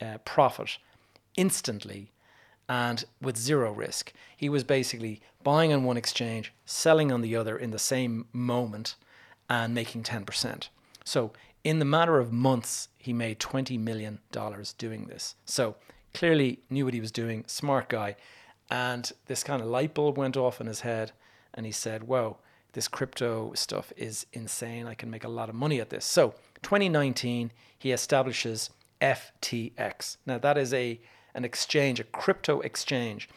uh, 0.00 0.18
profit 0.24 0.78
instantly 1.36 2.12
and 2.68 3.04
with 3.20 3.36
zero 3.36 3.72
risk. 3.72 4.12
He 4.36 4.48
was 4.48 4.64
basically 4.64 5.20
buying 5.42 5.72
on 5.72 5.84
one 5.84 5.96
exchange, 5.96 6.52
selling 6.66 7.10
on 7.10 7.20
the 7.20 7.36
other 7.36 7.56
in 7.56 7.70
the 7.70 7.78
same 7.78 8.26
moment 8.32 8.94
and 9.48 9.74
making 9.74 10.02
10%. 10.02 10.68
So 11.04 11.32
in 11.64 11.78
the 11.78 11.84
matter 11.84 12.18
of 12.18 12.32
months, 12.32 12.88
he 12.98 13.12
made 13.12 13.38
$20 13.38 13.78
million 13.78 14.20
doing 14.78 15.06
this. 15.06 15.34
So 15.44 15.76
clearly 16.14 16.60
knew 16.70 16.84
what 16.84 16.94
he 16.94 17.00
was 17.00 17.12
doing, 17.12 17.44
smart 17.46 17.88
guy. 17.88 18.16
And 18.70 19.10
this 19.26 19.42
kind 19.42 19.62
of 19.62 19.68
light 19.68 19.94
bulb 19.94 20.18
went 20.18 20.36
off 20.36 20.60
in 20.60 20.66
his 20.66 20.80
head 20.80 21.12
and 21.58 21.66
he 21.66 21.72
said, 21.72 22.04
Whoa, 22.04 22.38
this 22.72 22.86
crypto 22.86 23.52
stuff 23.54 23.92
is 23.96 24.26
insane. 24.32 24.86
I 24.86 24.94
can 24.94 25.10
make 25.10 25.24
a 25.24 25.28
lot 25.28 25.48
of 25.48 25.56
money 25.56 25.80
at 25.80 25.90
this. 25.90 26.04
So, 26.04 26.34
2019, 26.62 27.50
he 27.76 27.90
establishes 27.90 28.70
FTX. 29.02 30.18
Now, 30.24 30.38
that 30.38 30.56
is 30.56 30.72
a 30.72 31.00
an 31.34 31.44
exchange, 31.44 31.98
a 31.98 32.04
crypto 32.04 32.60
exchange. 32.60 33.28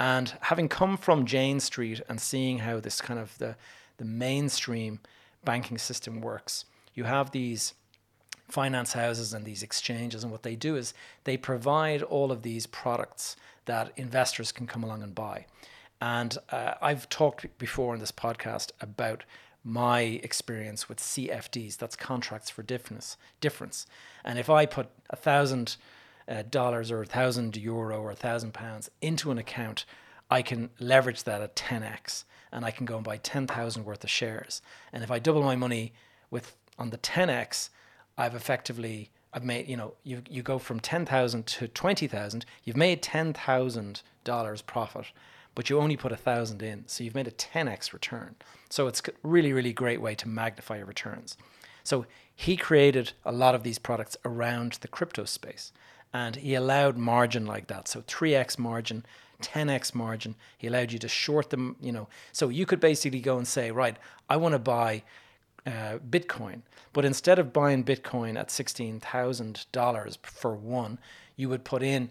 And 0.00 0.34
having 0.40 0.68
come 0.68 0.96
from 0.96 1.26
Jane 1.26 1.60
Street 1.60 2.00
and 2.08 2.20
seeing 2.20 2.58
how 2.58 2.80
this 2.80 3.00
kind 3.00 3.20
of 3.20 3.38
the, 3.38 3.54
the 3.98 4.04
mainstream 4.04 4.98
banking 5.44 5.78
system 5.78 6.20
works, 6.20 6.64
you 6.92 7.04
have 7.04 7.30
these 7.30 7.74
finance 8.48 8.94
houses 8.94 9.32
and 9.32 9.44
these 9.44 9.62
exchanges, 9.62 10.24
and 10.24 10.32
what 10.32 10.42
they 10.42 10.56
do 10.56 10.74
is 10.74 10.92
they 11.22 11.36
provide 11.36 12.02
all 12.02 12.32
of 12.32 12.42
these 12.42 12.66
products 12.66 13.36
that 13.66 13.92
investors 13.96 14.50
can 14.50 14.66
come 14.66 14.82
along 14.82 15.04
and 15.04 15.14
buy. 15.14 15.46
And 16.00 16.36
uh, 16.50 16.74
I've 16.80 17.08
talked 17.08 17.46
before 17.58 17.94
in 17.94 18.00
this 18.00 18.12
podcast 18.12 18.70
about 18.80 19.24
my 19.62 20.00
experience 20.00 20.88
with 20.88 20.98
CFDs. 20.98 21.76
That's 21.76 21.96
contracts 21.96 22.48
for 22.48 22.62
difference. 22.62 23.16
Difference. 23.40 23.86
And 24.24 24.38
if 24.38 24.48
I 24.48 24.66
put 24.66 24.88
a 25.10 25.16
thousand 25.16 25.76
uh, 26.26 26.42
dollars 26.48 26.90
or 26.90 27.02
a 27.02 27.06
thousand 27.06 27.56
euro 27.56 28.00
or 28.00 28.10
a 28.10 28.16
thousand 28.16 28.54
pounds 28.54 28.90
into 29.02 29.30
an 29.30 29.38
account, 29.38 29.84
I 30.30 30.42
can 30.42 30.70
leverage 30.78 31.24
that 31.24 31.42
at 31.42 31.56
10x, 31.56 32.24
and 32.52 32.64
I 32.64 32.70
can 32.70 32.86
go 32.86 32.96
and 32.96 33.04
buy 33.04 33.16
10,000 33.16 33.84
worth 33.84 34.04
of 34.04 34.10
shares. 34.10 34.62
And 34.92 35.02
if 35.02 35.10
I 35.10 35.18
double 35.18 35.42
my 35.42 35.56
money 35.56 35.92
with 36.30 36.54
on 36.78 36.90
the 36.90 36.98
10x, 36.98 37.70
I've 38.16 38.34
effectively 38.34 39.10
I've 39.32 39.44
made 39.44 39.68
you 39.68 39.76
know 39.76 39.94
you 40.02 40.22
you 40.28 40.42
go 40.42 40.58
from 40.58 40.80
10,000 40.80 41.46
to 41.46 41.68
20,000. 41.68 42.44
You've 42.64 42.76
made 42.76 43.02
10,000 43.02 44.02
dollars 44.24 44.62
profit 44.62 45.06
but 45.60 45.68
you 45.68 45.78
only 45.78 45.94
put 45.94 46.10
a 46.10 46.16
thousand 46.16 46.62
in. 46.62 46.84
So 46.86 47.04
you've 47.04 47.14
made 47.14 47.28
a 47.28 47.32
10x 47.32 47.92
return. 47.92 48.34
So 48.70 48.86
it's 48.86 49.02
a 49.06 49.12
really, 49.22 49.52
really 49.52 49.74
great 49.74 50.00
way 50.00 50.14
to 50.14 50.26
magnify 50.26 50.78
your 50.78 50.86
returns. 50.86 51.36
So 51.84 52.06
he 52.34 52.56
created 52.56 53.12
a 53.26 53.30
lot 53.30 53.54
of 53.54 53.62
these 53.62 53.78
products 53.78 54.16
around 54.24 54.78
the 54.80 54.88
crypto 54.88 55.26
space 55.26 55.70
and 56.14 56.36
he 56.36 56.54
allowed 56.54 56.96
margin 56.96 57.44
like 57.44 57.66
that. 57.66 57.88
So 57.88 58.00
3x 58.00 58.58
margin, 58.58 59.04
10x 59.42 59.94
margin. 59.94 60.34
He 60.56 60.66
allowed 60.66 60.92
you 60.92 60.98
to 60.98 61.08
short 61.08 61.50
them, 61.50 61.76
you 61.78 61.92
know. 61.92 62.08
So 62.32 62.48
you 62.48 62.64
could 62.64 62.80
basically 62.80 63.20
go 63.20 63.36
and 63.36 63.46
say, 63.46 63.70
right, 63.70 63.98
I 64.30 64.38
want 64.38 64.54
to 64.54 64.58
buy 64.58 65.02
uh, 65.66 65.98
Bitcoin, 66.08 66.62
but 66.94 67.04
instead 67.04 67.38
of 67.38 67.52
buying 67.52 67.84
Bitcoin 67.84 68.40
at 68.40 68.48
$16,000 68.48 70.16
for 70.22 70.56
one, 70.56 70.98
you 71.36 71.50
would 71.50 71.64
put 71.64 71.82
in, 71.82 72.08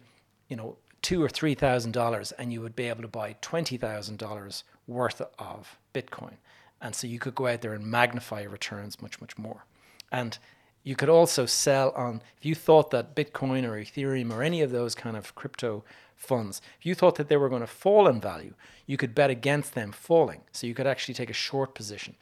you 0.50 0.56
know, 0.56 0.78
two 1.02 1.24
or 1.24 1.30
three 1.30 1.56
thousand 1.56 1.92
dollars 1.92 2.32
and 2.34 2.52
you 2.52 2.62
would 2.62 2.76
be 2.76 2.88
able 2.88 3.02
to 3.02 3.08
buy 3.08 3.36
twenty 3.42 3.78
thousand 3.78 4.18
dollars 4.18 4.64
worth 4.88 5.22
of 5.38 5.78
Bitcoin. 5.94 6.36
And 6.82 6.96
so 6.96 7.08
you 7.08 7.20
could 7.20 7.36
go 7.36 7.48
out 7.48 7.62
there 7.62 7.74
and 7.74 7.86
magnify 7.86 8.44
returns 8.44 9.02
much, 9.02 9.20
much 9.20 9.38
more. 9.38 9.66
And 10.12 10.38
you 10.84 10.96
could 10.96 11.10
also 11.10 11.46
sell 11.46 11.92
on 11.92 12.22
if 12.38 12.46
you 12.46 12.56
thought 12.56 12.90
that 12.92 13.16
Bitcoin 13.16 13.64
or 13.64 13.74
Ethereum 13.74 14.32
or 14.32 14.42
any 14.42 14.62
of 14.62 14.72
those 14.72 14.96
kind 14.96 15.18
of 15.18 15.36
crypto 15.36 15.84
funds, 16.16 16.62
if 16.80 16.86
you 16.86 16.96
thought 16.96 17.16
that 17.16 17.28
they 17.28 17.38
were 17.38 17.50
going 17.50 17.62
to 17.62 17.68
fall 17.68 18.08
in 18.08 18.20
value, 18.22 18.54
you 18.86 18.98
could 18.98 19.14
bet 19.14 19.30
against 19.30 19.76
them 19.76 19.92
falling. 19.92 20.42
So 20.52 20.68
you 20.68 20.74
could 20.74 20.88
actually 20.88 21.14
take 21.14 21.30
a 21.30 21.34
short 21.34 21.76
position. 21.76 22.16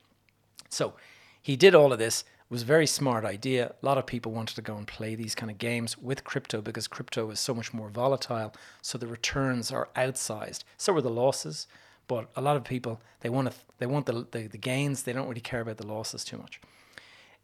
So 0.69 0.93
he 1.41 1.55
did 1.55 1.75
all 1.75 1.93
of 1.93 1.99
this 1.99 2.23
was 2.49 2.61
a 2.61 2.65
very 2.65 2.87
smart 2.87 3.25
idea. 3.25 3.73
A 3.81 3.85
lot 3.85 3.97
of 3.97 4.05
people 4.05 4.31
wanted 4.31 4.55
to 4.55 4.61
go 4.61 4.77
and 4.77 4.87
play 4.87 5.15
these 5.15 5.35
kind 5.35 5.51
of 5.51 5.57
games 5.57 5.97
with 5.97 6.23
crypto 6.23 6.61
because 6.61 6.87
crypto 6.87 7.29
is 7.29 7.39
so 7.39 7.53
much 7.53 7.73
more 7.73 7.89
volatile. 7.89 8.53
So 8.81 8.97
the 8.97 9.07
returns 9.07 9.71
are 9.71 9.89
outsized. 9.95 10.63
So 10.77 10.95
are 10.95 11.01
the 11.01 11.09
losses. 11.09 11.67
But 12.07 12.29
a 12.35 12.41
lot 12.41 12.55
of 12.55 12.63
people 12.63 13.01
they 13.19 13.29
want 13.29 13.51
to, 13.51 13.57
they 13.79 13.85
want 13.85 14.05
the, 14.05 14.25
the, 14.31 14.47
the 14.47 14.57
gains. 14.57 15.03
They 15.03 15.13
don't 15.13 15.27
really 15.27 15.41
care 15.41 15.61
about 15.61 15.77
the 15.77 15.87
losses 15.87 16.23
too 16.23 16.37
much. 16.37 16.61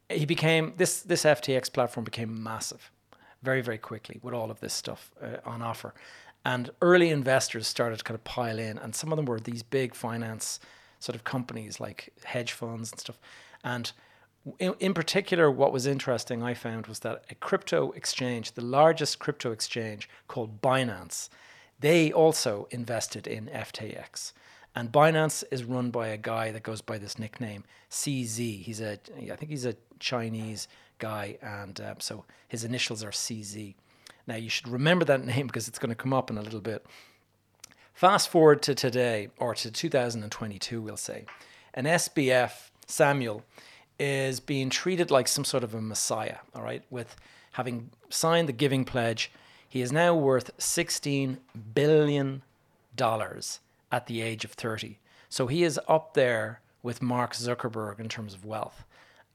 he 0.10 0.26
became 0.26 0.74
this 0.78 1.02
this 1.02 1.24
FTX 1.24 1.72
platform 1.72 2.04
became 2.04 2.42
massive 2.44 2.92
very 3.42 3.62
very 3.62 3.78
quickly 3.78 4.20
with 4.22 4.34
all 4.34 4.50
of 4.52 4.60
this 4.60 4.74
stuff 4.74 5.12
uh, 5.22 5.38
on 5.46 5.62
offer, 5.62 5.94
and 6.46 6.70
early 6.82 7.10
investors 7.10 7.68
started 7.68 7.98
to 7.98 8.04
kind 8.04 8.16
of 8.16 8.24
pile 8.24 8.60
in, 8.60 8.78
and 8.78 8.96
some 8.96 9.12
of 9.12 9.18
them 9.18 9.26
were 9.26 9.40
these 9.40 9.64
big 9.64 9.96
finance 9.96 10.60
sort 11.00 11.16
of 11.16 11.24
companies 11.24 11.80
like 11.80 12.14
hedge 12.24 12.54
funds 12.54 12.92
and 12.92 13.00
stuff, 13.00 13.20
and. 13.64 13.92
In, 14.60 14.76
in 14.80 14.94
particular, 14.94 15.50
what 15.50 15.72
was 15.72 15.88
interesting 15.88 16.44
I 16.44 16.54
found 16.54 16.88
was 16.88 17.00
that 17.00 17.24
a 17.30 17.36
crypto 17.36 17.92
exchange, 17.92 18.54
the 18.54 18.62
largest 18.62 19.20
crypto 19.20 19.52
exchange 19.52 20.10
called 20.28 20.62
Binance, 20.62 21.30
they 21.80 22.12
also 22.12 22.68
invested 22.72 23.26
in 23.26 23.48
FTX. 23.48 24.34
And 24.76 24.92
Binance 24.92 25.44
is 25.52 25.64
run 25.64 25.92
by 25.92 26.08
a 26.08 26.18
guy 26.18 26.52
that 26.52 26.64
goes 26.64 26.82
by 26.82 26.98
this 26.98 27.20
nickname 27.20 27.64
CZ. 27.90 28.64
He's 28.64 28.82
a, 28.82 29.00
I 29.32 29.36
think 29.36 29.52
he's 29.52 29.66
a 29.66 29.76
Chinese 30.00 30.68
guy, 30.98 31.38
and 31.42 31.80
um, 31.82 31.96
so 32.00 32.26
his 32.48 32.64
initials 32.64 33.04
are 33.04 33.12
CZ. 33.12 33.76
Now 34.26 34.36
you 34.36 34.50
should 34.50 34.68
remember 34.68 35.06
that 35.06 35.26
name 35.26 35.48
because 35.48 35.68
it's 35.68 35.80
going 35.80 35.90
to 35.90 35.96
come 35.96 36.14
up 36.14 36.30
in 36.30 36.38
a 36.38 36.42
little 36.42 36.62
bit. 36.62 36.86
Fast 37.94 38.30
forward 38.30 38.64
to 38.64 38.74
today, 38.74 39.30
or 39.38 39.54
to 39.54 39.70
2022, 39.70 40.82
we'll 40.82 40.98
say, 40.98 41.26
an 41.76 41.86
SBF 41.86 42.70
Samuel 42.88 43.44
is 44.00 44.40
being 44.40 44.70
treated 44.70 45.12
like 45.12 45.28
some 45.28 45.46
sort 45.46 45.64
of 45.64 45.74
a 45.74 45.82
messiah. 45.82 46.38
All 46.56 46.64
right, 46.64 46.84
with 46.90 47.16
having 47.54 47.92
signed 48.10 48.48
the 48.48 48.54
Giving 48.54 48.86
Pledge, 48.86 49.32
he 49.68 49.82
is 49.82 49.92
now 49.92 50.16
worth 50.16 50.52
16 50.58 51.38
billion 51.74 52.44
dollars 52.96 53.60
at 53.92 54.08
the 54.08 54.22
age 54.22 54.46
of 54.46 54.52
30. 54.52 55.00
So 55.30 55.48
he 55.48 55.64
is 55.64 55.80
up 55.88 56.14
there 56.14 56.62
with 56.84 57.02
Mark 57.02 57.34
Zuckerberg 57.34 58.00
in 58.00 58.10
terms 58.10 58.34
of 58.34 58.46
wealth. 58.46 58.86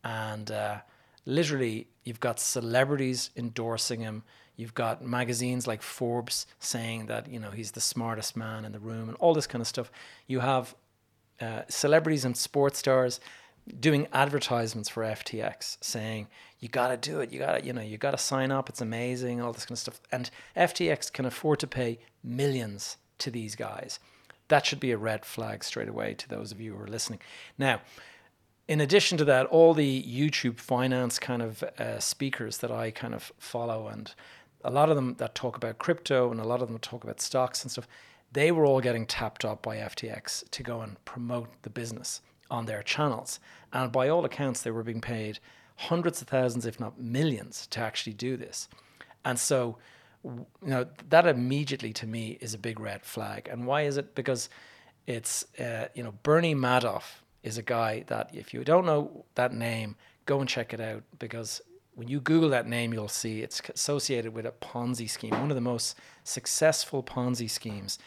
And 0.04 0.50
uh, 0.50 0.78
literally, 1.26 1.88
you've 2.04 2.20
got 2.20 2.38
celebrities 2.38 3.30
endorsing 3.36 4.00
him. 4.00 4.22
You've 4.56 4.74
got 4.74 5.04
magazines 5.04 5.66
like 5.66 5.82
Forbes 5.82 6.46
saying 6.58 7.06
that, 7.06 7.28
you 7.28 7.38
know, 7.38 7.50
he's 7.50 7.72
the 7.72 7.80
smartest 7.80 8.36
man 8.36 8.64
in 8.64 8.72
the 8.72 8.78
room 8.78 9.08
and 9.08 9.16
all 9.18 9.34
this 9.34 9.46
kind 9.46 9.60
of 9.60 9.68
stuff. 9.68 9.90
You 10.26 10.40
have 10.40 10.74
uh, 11.40 11.62
celebrities 11.68 12.24
and 12.24 12.36
sports 12.36 12.78
stars 12.78 13.20
doing 13.80 14.06
advertisements 14.12 14.88
for 14.88 15.02
FTX 15.02 15.78
saying 15.80 16.28
you 16.60 16.68
got 16.68 16.88
to 16.88 16.96
do 16.96 17.20
it 17.20 17.32
you 17.32 17.38
got 17.38 17.58
to 17.58 17.64
you 17.64 17.72
know 17.72 17.82
you 17.82 17.98
got 17.98 18.12
to 18.12 18.18
sign 18.18 18.50
up 18.50 18.68
it's 18.68 18.80
amazing 18.80 19.40
all 19.40 19.52
this 19.52 19.64
kind 19.64 19.76
of 19.76 19.78
stuff 19.78 20.00
and 20.10 20.30
FTX 20.56 21.12
can 21.12 21.24
afford 21.24 21.58
to 21.60 21.66
pay 21.66 21.98
millions 22.22 22.96
to 23.18 23.30
these 23.30 23.54
guys 23.54 23.98
that 24.48 24.64
should 24.64 24.80
be 24.80 24.90
a 24.90 24.98
red 24.98 25.24
flag 25.24 25.62
straight 25.62 25.88
away 25.88 26.14
to 26.14 26.28
those 26.28 26.52
of 26.52 26.60
you 26.60 26.74
who 26.74 26.82
are 26.82 26.88
listening. 26.88 27.20
Now, 27.56 27.80
in 28.66 28.80
addition 28.80 29.16
to 29.18 29.24
that, 29.26 29.46
all 29.46 29.72
the 29.72 30.02
YouTube 30.02 30.58
finance 30.58 31.18
kind 31.18 31.40
of 31.40 31.62
uh, 31.62 32.00
speakers 32.00 32.58
that 32.58 32.70
I 32.70 32.90
kind 32.90 33.14
of 33.14 33.32
follow, 33.38 33.88
and 33.88 34.12
a 34.64 34.70
lot 34.70 34.90
of 34.90 34.96
them 34.96 35.14
that 35.18 35.34
talk 35.34 35.56
about 35.56 35.78
crypto 35.78 36.30
and 36.30 36.40
a 36.40 36.44
lot 36.44 36.60
of 36.60 36.68
them 36.68 36.78
talk 36.78 37.04
about 37.04 37.20
stocks 37.20 37.62
and 37.62 37.70
stuff, 37.70 37.88
they 38.32 38.50
were 38.52 38.66
all 38.66 38.80
getting 38.80 39.06
tapped 39.06 39.44
up 39.44 39.62
by 39.62 39.76
FTX 39.76 40.50
to 40.50 40.62
go 40.62 40.80
and 40.80 41.02
promote 41.04 41.48
the 41.62 41.70
business 41.70 42.20
on 42.50 42.66
their 42.66 42.82
channels. 42.82 43.40
And 43.72 43.92
by 43.92 44.08
all 44.08 44.24
accounts, 44.24 44.62
they 44.62 44.70
were 44.70 44.82
being 44.82 45.00
paid 45.00 45.38
hundreds 45.76 46.20
of 46.20 46.28
thousands, 46.28 46.66
if 46.66 46.80
not 46.80 47.00
millions, 47.00 47.66
to 47.68 47.80
actually 47.80 48.14
do 48.14 48.36
this. 48.36 48.68
And 49.24 49.38
so 49.38 49.78
you 50.24 50.46
know 50.62 50.86
that 51.08 51.26
immediately 51.26 51.92
to 51.94 52.06
me 52.06 52.38
is 52.40 52.54
a 52.54 52.58
big 52.58 52.80
red 52.80 53.04
flag. 53.04 53.48
And 53.50 53.66
why 53.66 53.82
is 53.82 53.96
it? 53.96 54.14
Because 54.14 54.48
it's 55.06 55.44
uh, 55.58 55.88
you 55.94 56.02
know 56.02 56.14
Bernie 56.22 56.54
Madoff 56.54 57.22
is 57.42 57.58
a 57.58 57.62
guy 57.62 58.04
that 58.08 58.30
if 58.34 58.52
you 58.52 58.64
don't 58.64 58.84
know 58.84 59.24
that 59.34 59.52
name, 59.52 59.96
go 60.26 60.40
and 60.40 60.48
check 60.48 60.74
it 60.74 60.80
out 60.80 61.02
because 61.18 61.60
when 61.94 62.08
you 62.08 62.20
Google 62.20 62.50
that 62.50 62.68
name, 62.68 62.92
you'll 62.92 63.08
see 63.08 63.42
it's 63.42 63.60
associated 63.74 64.32
with 64.32 64.46
a 64.46 64.52
Ponzi 64.52 65.10
scheme, 65.10 65.32
one 65.32 65.50
of 65.50 65.56
the 65.56 65.60
most 65.60 65.96
successful 66.22 67.02
Ponzi 67.02 67.50
schemes 67.50 67.98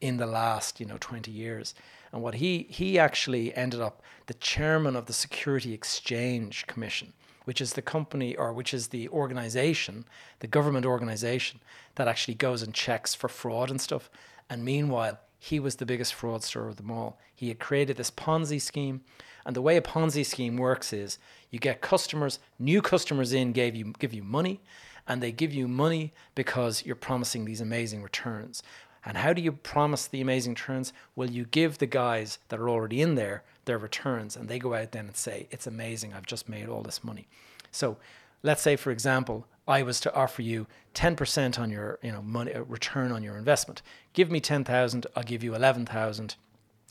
in 0.00 0.16
the 0.16 0.26
last 0.26 0.80
you 0.80 0.86
know 0.86 0.96
20 1.00 1.30
years. 1.30 1.74
And 2.12 2.22
what 2.22 2.36
he 2.36 2.66
he 2.70 2.98
actually 2.98 3.54
ended 3.54 3.80
up 3.80 4.02
the 4.26 4.34
chairman 4.34 4.96
of 4.96 5.06
the 5.06 5.12
Security 5.12 5.72
Exchange 5.72 6.66
Commission 6.66 7.12
which 7.46 7.60
is 7.60 7.74
the 7.74 7.82
company 7.82 8.34
or 8.36 8.52
which 8.52 8.74
is 8.74 8.88
the 8.88 9.08
organization, 9.08 10.04
the 10.40 10.48
government 10.48 10.84
organization 10.84 11.60
that 11.94 12.08
actually 12.08 12.34
goes 12.34 12.60
and 12.60 12.74
checks 12.74 13.14
for 13.14 13.28
fraud 13.28 13.70
and 13.70 13.80
stuff. 13.80 14.10
And 14.50 14.64
meanwhile, 14.64 15.20
he 15.38 15.60
was 15.60 15.76
the 15.76 15.86
biggest 15.86 16.12
fraudster 16.12 16.68
of 16.68 16.74
them 16.74 16.90
all. 16.90 17.20
He 17.34 17.48
had 17.48 17.60
created 17.60 17.96
this 17.96 18.10
Ponzi 18.10 18.60
scheme. 18.60 19.02
And 19.44 19.54
the 19.54 19.62
way 19.62 19.76
a 19.76 19.80
Ponzi 19.80 20.26
scheme 20.26 20.56
works 20.56 20.92
is 20.92 21.18
you 21.50 21.60
get 21.60 21.80
customers, 21.80 22.40
new 22.58 22.82
customers 22.82 23.32
in 23.32 23.52
gave 23.52 23.76
you 23.76 23.92
give 24.00 24.12
you 24.12 24.24
money, 24.24 24.60
and 25.06 25.22
they 25.22 25.30
give 25.30 25.54
you 25.54 25.68
money 25.68 26.12
because 26.34 26.84
you're 26.84 26.96
promising 26.96 27.44
these 27.44 27.60
amazing 27.60 28.02
returns. 28.02 28.60
And 29.06 29.18
how 29.18 29.32
do 29.32 29.40
you 29.40 29.52
promise 29.52 30.08
the 30.08 30.20
amazing 30.20 30.54
returns? 30.54 30.92
Well, 31.14 31.30
you 31.30 31.44
give 31.44 31.78
the 31.78 31.86
guys 31.86 32.38
that 32.48 32.58
are 32.58 32.68
already 32.68 33.00
in 33.00 33.14
there 33.14 33.44
their 33.64 33.78
returns 33.78 34.36
and 34.36 34.48
they 34.48 34.58
go 34.58 34.74
out 34.74 34.90
then 34.90 35.06
and 35.06 35.16
say, 35.16 35.46
It's 35.52 35.66
amazing, 35.66 36.12
I've 36.12 36.26
just 36.26 36.48
made 36.48 36.68
all 36.68 36.82
this 36.82 37.04
money. 37.04 37.28
So 37.70 37.98
let's 38.42 38.62
say, 38.62 38.74
for 38.74 38.90
example, 38.90 39.46
I 39.68 39.82
was 39.82 40.00
to 40.00 40.14
offer 40.14 40.42
you 40.42 40.66
10% 40.94 41.58
on 41.58 41.70
your 41.70 41.98
you 42.02 42.12
know, 42.12 42.22
money, 42.22 42.52
uh, 42.52 42.62
return 42.62 43.12
on 43.12 43.22
your 43.22 43.36
investment. 43.36 43.82
Give 44.12 44.30
me 44.30 44.40
10,000, 44.40 45.06
I'll 45.14 45.22
give 45.22 45.44
you 45.44 45.54
11,000 45.54 46.36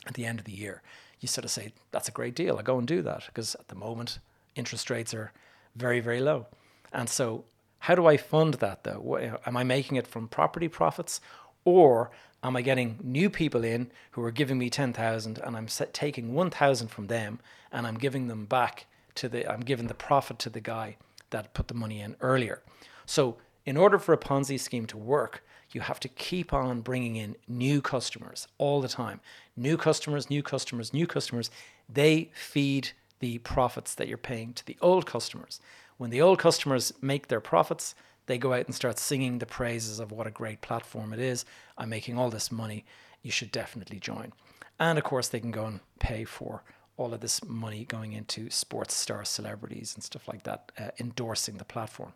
at 0.06 0.14
the 0.14 0.24
end 0.24 0.38
of 0.38 0.44
the 0.44 0.52
year. 0.52 0.82
You 1.20 1.28
sort 1.28 1.44
of 1.44 1.50
say, 1.50 1.74
That's 1.90 2.08
a 2.08 2.12
great 2.12 2.34
deal, 2.34 2.56
I'll 2.56 2.62
go 2.62 2.78
and 2.78 2.88
do 2.88 3.02
that 3.02 3.24
because 3.26 3.54
at 3.56 3.68
the 3.68 3.74
moment, 3.74 4.20
interest 4.54 4.88
rates 4.88 5.12
are 5.12 5.32
very, 5.74 6.00
very 6.00 6.20
low. 6.20 6.46
And 6.94 7.10
so, 7.10 7.44
how 7.80 7.94
do 7.94 8.06
I 8.06 8.16
fund 8.16 8.54
that 8.54 8.84
though? 8.84 9.38
Am 9.44 9.56
I 9.56 9.64
making 9.64 9.98
it 9.98 10.06
from 10.06 10.28
property 10.28 10.66
profits 10.66 11.20
or 11.66 12.10
am 12.42 12.56
I 12.56 12.62
getting 12.62 12.98
new 13.02 13.28
people 13.28 13.64
in 13.64 13.90
who 14.12 14.22
are 14.22 14.30
giving 14.30 14.56
me 14.56 14.70
10,000 14.70 15.38
and 15.38 15.56
I'm 15.56 15.66
taking 15.92 16.32
1,000 16.32 16.88
from 16.88 17.08
them 17.08 17.40
and 17.70 17.86
I'm 17.86 17.98
giving 17.98 18.28
them 18.28 18.46
back 18.46 18.86
to 19.16 19.28
the, 19.28 19.50
I'm 19.50 19.60
giving 19.60 19.88
the 19.88 19.94
profit 19.94 20.38
to 20.40 20.48
the 20.48 20.60
guy 20.60 20.96
that 21.30 21.52
put 21.52 21.68
the 21.68 21.74
money 21.74 22.00
in 22.00 22.16
earlier. 22.20 22.62
So 23.04 23.36
in 23.66 23.76
order 23.76 23.98
for 23.98 24.12
a 24.12 24.18
Ponzi 24.18 24.58
scheme 24.58 24.86
to 24.86 24.96
work, 24.96 25.42
you 25.72 25.80
have 25.80 25.98
to 26.00 26.08
keep 26.08 26.52
on 26.52 26.80
bringing 26.82 27.16
in 27.16 27.34
new 27.48 27.82
customers 27.82 28.46
all 28.58 28.80
the 28.80 28.88
time. 28.88 29.20
New 29.56 29.76
customers, 29.76 30.30
new 30.30 30.42
customers, 30.42 30.94
new 30.94 31.06
customers. 31.06 31.50
They 31.92 32.30
feed 32.32 32.90
the 33.18 33.38
profits 33.38 33.94
that 33.96 34.06
you're 34.06 34.18
paying 34.18 34.52
to 34.52 34.64
the 34.64 34.76
old 34.80 35.04
customers. 35.04 35.60
When 35.96 36.10
the 36.10 36.22
old 36.22 36.38
customers 36.38 36.92
make 37.00 37.26
their 37.26 37.40
profits, 37.40 37.96
they 38.26 38.38
go 38.38 38.52
out 38.52 38.66
and 38.66 38.74
start 38.74 38.98
singing 38.98 39.38
the 39.38 39.46
praises 39.46 40.00
of 40.00 40.12
what 40.12 40.26
a 40.26 40.30
great 40.30 40.60
platform 40.60 41.12
it 41.12 41.20
is. 41.20 41.44
I'm 41.78 41.88
making 41.88 42.18
all 42.18 42.30
this 42.30 42.52
money. 42.52 42.84
You 43.22 43.30
should 43.30 43.52
definitely 43.52 43.98
join. 43.98 44.32
And 44.78 44.98
of 44.98 45.04
course, 45.04 45.28
they 45.28 45.40
can 45.40 45.50
go 45.50 45.66
and 45.66 45.80
pay 45.98 46.24
for 46.24 46.62
all 46.96 47.12
of 47.12 47.20
this 47.20 47.44
money 47.44 47.84
going 47.84 48.12
into 48.12 48.50
sports 48.50 48.94
star 48.94 49.24
celebrities 49.24 49.94
and 49.94 50.02
stuff 50.02 50.28
like 50.28 50.42
that, 50.44 50.72
uh, 50.78 50.90
endorsing 50.98 51.58
the 51.58 51.64
platform. 51.64 52.12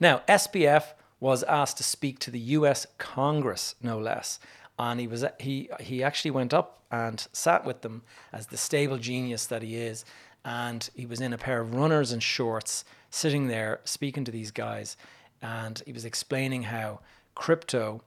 Now, 0.00 0.22
SBF 0.28 0.94
was 1.20 1.42
asked 1.44 1.76
to 1.78 1.84
speak 1.84 2.18
to 2.20 2.30
the 2.30 2.38
US 2.38 2.86
Congress, 2.98 3.76
no 3.82 3.98
less. 3.98 4.40
And 4.78 4.98
he 4.98 5.06
was 5.06 5.24
he 5.38 5.70
he 5.80 6.02
actually 6.02 6.32
went 6.32 6.52
up 6.52 6.82
and 6.90 7.26
sat 7.32 7.64
with 7.64 7.82
them 7.82 8.02
as 8.32 8.48
the 8.48 8.56
stable 8.56 8.98
genius 8.98 9.46
that 9.46 9.62
he 9.62 9.76
is, 9.76 10.04
and 10.44 10.90
he 10.94 11.06
was 11.06 11.20
in 11.20 11.32
a 11.32 11.38
pair 11.38 11.60
of 11.60 11.74
runners 11.74 12.12
and 12.12 12.22
shorts 12.22 12.84
sitting 13.14 13.46
there 13.46 13.80
speaking 13.84 14.24
to 14.24 14.32
these 14.32 14.50
guys, 14.50 14.96
and 15.40 15.80
he 15.86 15.92
was 15.92 16.04
explaining 16.04 16.64
how 16.64 16.98
crypto 17.36 18.02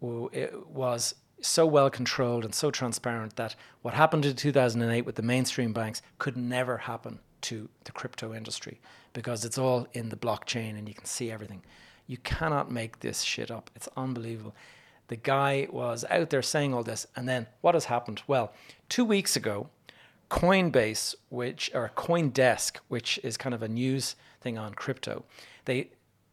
was 0.00 1.14
so 1.40 1.64
well 1.64 1.88
controlled 1.88 2.44
and 2.44 2.52
so 2.52 2.70
transparent 2.72 3.36
that 3.36 3.54
what 3.82 3.94
happened 3.94 4.26
in 4.26 4.34
2008 4.34 5.06
with 5.06 5.14
the 5.14 5.22
mainstream 5.22 5.72
banks 5.72 6.02
could 6.18 6.36
never 6.36 6.78
happen 6.78 7.20
to 7.42 7.68
the 7.84 7.92
crypto 7.92 8.34
industry 8.34 8.80
because 9.12 9.44
it's 9.44 9.56
all 9.56 9.86
in 9.92 10.08
the 10.08 10.16
blockchain 10.16 10.76
and 10.76 10.88
you 10.88 10.94
can 10.94 11.04
see 11.04 11.30
everything. 11.30 11.62
You 12.08 12.16
cannot 12.18 12.72
make 12.72 13.00
this 13.00 13.22
shit 13.22 13.52
up. 13.52 13.70
It's 13.76 13.88
unbelievable. 13.96 14.54
The 15.08 15.16
guy 15.16 15.68
was 15.70 16.04
out 16.10 16.30
there 16.30 16.42
saying 16.42 16.74
all 16.74 16.82
this, 16.82 17.06
and 17.14 17.28
then 17.28 17.46
what 17.60 17.74
has 17.74 17.84
happened? 17.84 18.22
Well, 18.26 18.52
two 18.88 19.04
weeks 19.04 19.36
ago, 19.36 19.68
Coinbase, 20.34 21.14
which 21.28 21.70
or 21.72 21.92
CoinDesk, 21.94 22.78
which 22.88 23.20
is 23.22 23.36
kind 23.36 23.54
of 23.54 23.62
a 23.62 23.68
news 23.68 24.16
thing 24.40 24.58
on 24.58 24.74
crypto, 24.74 25.22
they 25.64 25.90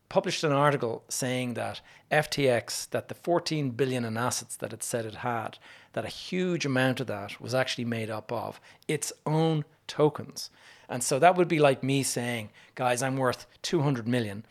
published 0.09 0.43
an 0.43 0.51
article 0.51 1.03
saying 1.07 1.53
that 1.53 1.81
FTX, 2.11 2.89
that 2.89 3.09
the 3.09 3.13
14 3.13 3.69
billion 3.69 4.03
in 4.03 4.17
assets 4.17 4.55
that 4.55 4.73
it 4.73 4.81
said 4.81 5.05
it 5.05 5.17
had, 5.17 5.59
that 5.93 6.03
a 6.03 6.07
huge 6.07 6.65
amount 6.65 6.99
of 6.99 7.05
that 7.05 7.39
was 7.39 7.53
actually 7.53 7.85
made 7.85 8.09
up 8.09 8.31
of 8.31 8.59
its 8.87 9.13
own 9.27 9.65
tokens. 9.85 10.49
And 10.89 11.03
so 11.03 11.19
that 11.19 11.35
would 11.35 11.47
be 11.47 11.59
like 11.59 11.83
me 11.83 12.01
saying, 12.01 12.49
guys, 12.73 13.03
I'm 13.03 13.17
worth 13.17 13.45
200 13.61 14.07
million. 14.07 14.43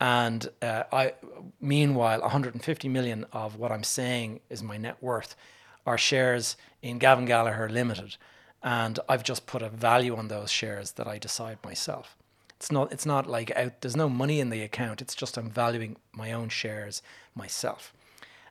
And 0.00 0.48
uh, 0.62 0.84
I, 0.90 1.12
meanwhile, 1.60 2.22
150 2.22 2.88
million 2.88 3.26
of 3.30 3.56
what 3.56 3.70
I'm 3.70 3.84
saying 3.84 4.40
is 4.48 4.62
my 4.62 4.78
net 4.78 4.96
worth 5.02 5.36
are 5.84 5.98
shares 5.98 6.56
in 6.80 6.98
Gavin 6.98 7.26
Gallagher 7.26 7.68
Limited 7.68 8.16
and 8.66 8.98
I've 9.08 9.22
just 9.22 9.46
put 9.46 9.62
a 9.62 9.68
value 9.68 10.16
on 10.16 10.26
those 10.26 10.50
shares 10.50 10.92
that 10.92 11.06
I 11.06 11.18
decide 11.18 11.58
myself. 11.64 12.16
It's 12.56 12.72
not 12.72 12.92
it's 12.92 13.06
not 13.06 13.28
like 13.28 13.56
out 13.56 13.80
there's 13.80 13.96
no 13.96 14.08
money 14.08 14.40
in 14.40 14.50
the 14.50 14.62
account. 14.62 15.00
It's 15.00 15.14
just 15.14 15.38
I'm 15.38 15.48
valuing 15.48 15.96
my 16.12 16.32
own 16.32 16.48
shares 16.48 17.00
myself. 17.34 17.94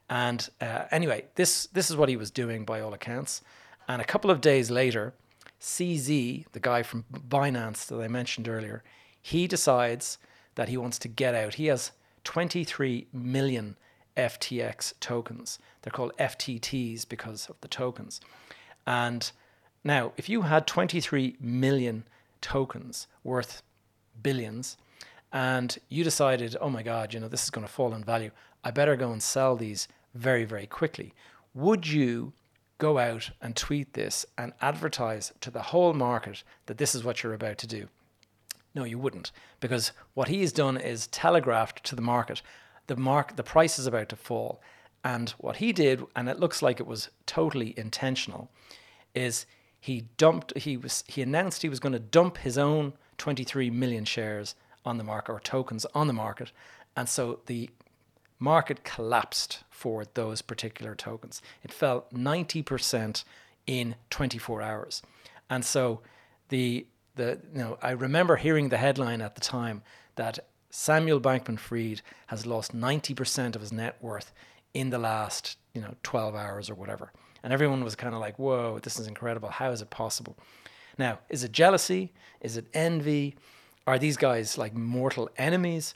And 0.10 0.48
uh, 0.62 0.86
anyway, 0.90 1.26
this 1.36 1.68
this 1.68 1.90
is 1.90 1.98
what 1.98 2.08
he 2.08 2.16
was 2.16 2.32
doing 2.32 2.64
by 2.64 2.80
all 2.80 2.94
accounts. 2.94 3.42
And 3.90 4.02
a 4.02 4.06
couple 4.06 4.32
of 4.32 4.40
days 4.40 4.72
later, 4.72 5.14
CZ, 5.60 6.46
the 6.54 6.60
guy 6.62 6.82
from 6.82 7.04
Binance 7.12 7.86
that 7.88 8.00
I 8.02 8.08
mentioned 8.08 8.48
earlier, 8.48 8.84
he 9.22 9.48
decides 9.48 10.18
that 10.56 10.70
he 10.70 10.78
wants 10.78 10.98
to 11.00 11.10
get 11.10 11.36
out. 11.36 11.56
He 11.56 11.66
has 11.66 11.92
23 12.24 13.08
million 13.12 13.76
FTX 14.16 14.94
tokens. 15.02 15.60
They're 15.82 15.92
called 15.92 16.14
FTTs 16.18 17.08
because 17.10 17.50
of 17.50 17.60
the 17.60 17.68
tokens. 17.68 18.22
And 18.88 19.32
now, 19.86 20.12
if 20.18 20.28
you 20.28 20.42
had 20.42 20.68
23 20.68 21.38
million 21.40 22.04
tokens 22.42 23.08
worth 23.24 23.64
billions, 24.22 24.78
and 25.32 25.78
you 25.88 26.04
decided, 26.04 26.58
oh 26.60 26.70
my 26.70 26.84
God, 26.84 27.14
you 27.14 27.20
know, 27.20 27.28
this 27.28 27.44
is 27.44 27.50
going 27.50 27.66
to 27.66 27.72
fall 27.72 27.94
in 27.94 28.04
value, 28.04 28.32
I 28.64 28.72
better 28.72 28.96
go 28.96 29.12
and 29.12 29.24
sell 29.24 29.56
these 29.56 29.88
very, 30.14 30.44
very 30.44 30.68
quickly. 30.68 31.14
Would 31.54 31.88
you 31.88 32.34
go 32.78 32.98
out 32.98 33.30
and 33.42 33.56
tweet 33.56 33.94
this 33.94 34.26
and 34.38 34.52
advertise 34.62 35.32
to 35.40 35.50
the 35.50 35.62
whole 35.62 35.94
market 35.94 36.44
that 36.66 36.78
this 36.78 36.94
is 36.94 37.04
what 37.04 37.24
you're 37.24 37.34
about 37.34 37.58
to 37.60 37.68
do? 37.68 37.88
No, 38.74 38.84
you 38.84 39.00
wouldn't, 39.00 39.32
because 39.62 39.94
what 40.16 40.28
he's 40.28 40.52
done 40.52 40.76
is 40.76 41.08
telegraphed 41.08 41.84
to 41.86 41.96
the 41.96 42.02
market 42.02 42.42
the 42.88 42.96
mark 42.96 43.36
the 43.36 43.44
price 43.44 43.80
is 43.80 43.88
about 43.88 44.10
to 44.10 44.16
fall. 44.16 44.62
And 45.04 45.30
what 45.32 45.58
he 45.58 45.72
did, 45.72 46.04
and 46.16 46.28
it 46.30 46.40
looks 46.40 46.62
like 46.62 46.80
it 46.80 46.88
was 46.88 47.10
totally 47.26 47.74
intentional, 47.78 48.50
is 49.14 49.46
he 49.86 50.08
dumped 50.18 50.58
he 50.58 50.78
was 50.78 51.04
he 51.06 51.22
announced 51.22 51.62
he 51.62 51.70
was 51.70 51.80
going 51.80 51.94
to 51.94 52.00
dump 52.00 52.38
his 52.38 52.58
own 52.58 52.94
23 53.20 53.70
million 53.70 54.04
shares 54.04 54.56
on 54.84 54.98
the 54.98 55.04
market 55.04 55.32
or 55.32 55.40
tokens 55.40 55.86
on 55.94 56.08
the 56.08 56.14
market. 56.14 56.52
And 56.98 57.08
so 57.08 57.42
the 57.46 57.70
market 58.40 58.84
collapsed 58.84 59.64
for 59.70 60.06
those 60.16 60.42
particular 60.42 60.96
tokens. 60.96 61.40
It 61.64 61.72
fell 61.72 62.06
90% 62.12 63.24
in 63.68 63.94
24 64.10 64.64
hours. 64.64 65.04
And 65.52 65.64
so 65.64 66.02
the 66.50 66.88
the 67.14 67.40
you 67.54 67.60
know 67.60 67.78
I 67.80 67.92
remember 67.92 68.38
hearing 68.38 68.70
the 68.70 68.78
headline 68.78 69.22
at 69.22 69.36
the 69.36 69.42
time 69.42 69.84
that 70.16 70.40
Samuel 70.72 71.22
Bankman 71.22 71.60
Fried 71.60 72.02
has 72.28 72.48
lost 72.48 72.76
90% 72.76 73.56
of 73.56 73.62
his 73.62 73.72
net 73.72 73.98
worth 74.02 74.34
in 74.74 74.90
the 74.90 74.98
last, 74.98 75.58
you 75.76 75.82
know, 75.82 75.94
12 76.02 76.34
hours 76.34 76.72
or 76.72 76.74
whatever. 76.74 77.12
And 77.46 77.54
everyone 77.54 77.84
was 77.84 77.96
kind 77.96 78.16
of 78.16 78.20
like, 78.20 78.40
whoa, 78.40 78.80
this 78.80 79.00
is 79.00 79.06
incredible. 79.06 79.50
How 79.50 79.70
is 79.70 79.84
it 79.84 79.92
possible? 79.92 80.36
Now, 80.98 81.20
is 81.30 81.44
it 81.44 81.52
jealousy? 81.52 82.12
Is 82.42 82.58
it 82.58 82.66
envy? 82.74 83.36
Are 83.86 84.00
these 84.00 84.18
guys 84.18 84.58
like 84.58 84.74
mortal 84.74 85.30
enemies? 85.38 85.94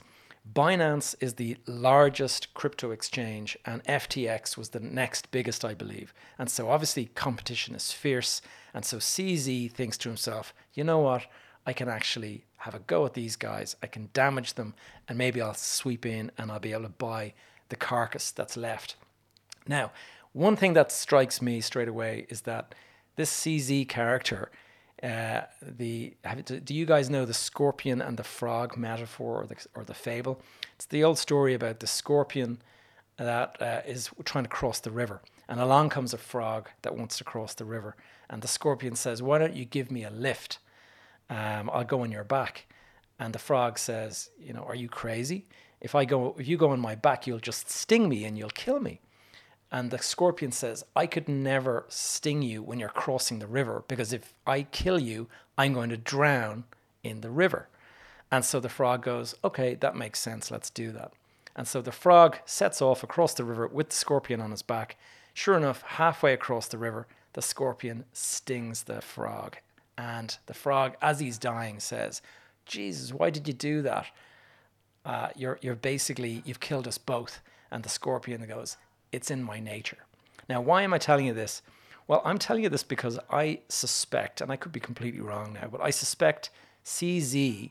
Binance 0.54 1.16
is 1.18 1.34
the 1.34 1.56
largest 1.66 2.54
crypto 2.54 2.92
exchange, 2.92 3.58
and 3.66 3.82
FTX 3.82 4.56
was 4.56 4.68
the 4.68 4.78
next 4.78 5.32
biggest, 5.32 5.64
I 5.64 5.74
believe. 5.74 6.14
And 6.38 6.48
so 6.48 6.70
obviously 6.70 7.06
competition 7.06 7.74
is 7.74 7.90
fierce. 7.90 8.40
And 8.72 8.84
so 8.84 8.98
CZ 8.98 9.72
thinks 9.72 9.98
to 9.98 10.08
himself, 10.08 10.54
you 10.74 10.84
know 10.84 11.00
what? 11.00 11.26
I 11.66 11.72
can 11.72 11.88
actually 11.88 12.44
have 12.58 12.76
a 12.76 12.78
go 12.78 13.04
at 13.06 13.14
these 13.14 13.34
guys. 13.34 13.74
I 13.82 13.88
can 13.88 14.08
damage 14.12 14.54
them, 14.54 14.74
and 15.08 15.18
maybe 15.18 15.42
I'll 15.42 15.54
sweep 15.54 16.06
in 16.06 16.30
and 16.38 16.52
I'll 16.52 16.60
be 16.60 16.70
able 16.70 16.84
to 16.84 16.90
buy 16.90 17.34
the 17.70 17.76
carcass 17.76 18.30
that's 18.30 18.56
left. 18.56 18.94
Now, 19.66 19.90
one 20.32 20.56
thing 20.56 20.74
that 20.74 20.92
strikes 20.92 21.42
me 21.42 21.60
straight 21.60 21.88
away 21.88 22.26
is 22.28 22.42
that 22.42 22.74
this 23.16 23.30
CZ 23.32 23.88
character 23.88 24.50
uh, 25.02 25.42
the 25.62 26.14
have, 26.24 26.44
do 26.44 26.74
you 26.74 26.84
guys 26.84 27.08
know 27.08 27.24
the 27.24 27.32
scorpion 27.32 28.02
and 28.02 28.18
the 28.18 28.24
frog 28.24 28.76
metaphor 28.76 29.42
or 29.42 29.46
the 29.46 29.56
or 29.74 29.82
the 29.82 29.94
fable? 29.94 30.42
It's 30.74 30.86
the 30.86 31.02
old 31.04 31.18
story 31.18 31.54
about 31.54 31.80
the 31.80 31.86
scorpion 31.86 32.60
that 33.16 33.56
uh, 33.62 33.80
is 33.86 34.10
trying 34.24 34.44
to 34.44 34.50
cross 34.50 34.80
the 34.80 34.90
river, 34.90 35.22
and 35.48 35.58
along 35.58 35.88
comes 35.88 36.12
a 36.12 36.18
frog 36.18 36.68
that 36.82 36.96
wants 36.96 37.16
to 37.18 37.24
cross 37.24 37.54
the 37.54 37.64
river, 37.64 37.96
and 38.28 38.42
the 38.42 38.48
scorpion 38.48 38.94
says, 38.94 39.22
"Why 39.22 39.38
don't 39.38 39.54
you 39.54 39.64
give 39.64 39.90
me 39.90 40.04
a 40.04 40.10
lift? 40.10 40.58
Um, 41.30 41.70
I'll 41.72 41.84
go 41.84 42.02
on 42.02 42.12
your 42.12 42.24
back." 42.24 42.66
And 43.18 43.32
the 43.32 43.38
frog 43.38 43.78
says, 43.78 44.30
"You 44.38 44.52
know, 44.52 44.64
are 44.64 44.74
you 44.74 44.90
crazy? 44.90 45.46
If 45.80 45.94
I 45.94 46.04
go, 46.04 46.34
if 46.38 46.46
you 46.46 46.58
go 46.58 46.70
on 46.70 46.80
my 46.80 46.94
back, 46.94 47.26
you'll 47.26 47.38
just 47.38 47.70
sting 47.70 48.06
me 48.06 48.26
and 48.26 48.36
you'll 48.36 48.50
kill 48.50 48.80
me." 48.80 49.00
And 49.72 49.90
the 49.90 49.98
scorpion 49.98 50.50
says, 50.50 50.84
I 50.96 51.06
could 51.06 51.28
never 51.28 51.84
sting 51.88 52.42
you 52.42 52.62
when 52.62 52.80
you're 52.80 52.88
crossing 52.88 53.38
the 53.38 53.46
river 53.46 53.84
because 53.86 54.12
if 54.12 54.34
I 54.46 54.62
kill 54.62 54.98
you, 54.98 55.28
I'm 55.56 55.72
going 55.72 55.90
to 55.90 55.96
drown 55.96 56.64
in 57.04 57.20
the 57.20 57.30
river. 57.30 57.68
And 58.32 58.44
so 58.44 58.60
the 58.60 58.68
frog 58.68 59.02
goes, 59.02 59.34
Okay, 59.44 59.74
that 59.76 59.96
makes 59.96 60.18
sense. 60.18 60.50
Let's 60.50 60.70
do 60.70 60.90
that. 60.92 61.12
And 61.54 61.68
so 61.68 61.80
the 61.80 61.92
frog 61.92 62.38
sets 62.44 62.80
off 62.80 63.02
across 63.02 63.34
the 63.34 63.44
river 63.44 63.66
with 63.66 63.90
the 63.90 63.96
scorpion 63.96 64.40
on 64.40 64.50
his 64.50 64.62
back. 64.62 64.96
Sure 65.34 65.56
enough, 65.56 65.82
halfway 65.82 66.32
across 66.32 66.68
the 66.68 66.78
river, 66.78 67.06
the 67.32 67.42
scorpion 67.42 68.04
stings 68.12 68.84
the 68.84 69.00
frog. 69.00 69.58
And 69.96 70.36
the 70.46 70.54
frog, 70.54 70.96
as 71.02 71.20
he's 71.20 71.38
dying, 71.38 71.78
says, 71.80 72.22
Jesus, 72.66 73.12
why 73.12 73.30
did 73.30 73.46
you 73.46 73.54
do 73.54 73.82
that? 73.82 74.06
Uh, 75.04 75.28
you're, 75.36 75.58
you're 75.60 75.74
basically, 75.74 76.42
you've 76.44 76.60
killed 76.60 76.88
us 76.88 76.98
both. 76.98 77.40
And 77.70 77.82
the 77.82 77.88
scorpion 77.88 78.44
goes, 78.48 78.76
it's 79.12 79.30
in 79.30 79.42
my 79.42 79.60
nature. 79.60 79.98
Now, 80.48 80.60
why 80.60 80.82
am 80.82 80.92
I 80.92 80.98
telling 80.98 81.26
you 81.26 81.34
this? 81.34 81.62
Well, 82.06 82.22
I'm 82.24 82.38
telling 82.38 82.64
you 82.64 82.68
this 82.68 82.82
because 82.82 83.18
I 83.30 83.60
suspect, 83.68 84.40
and 84.40 84.50
I 84.50 84.56
could 84.56 84.72
be 84.72 84.80
completely 84.80 85.20
wrong 85.20 85.52
now, 85.52 85.68
but 85.70 85.80
I 85.80 85.90
suspect 85.90 86.50
CZ 86.84 87.70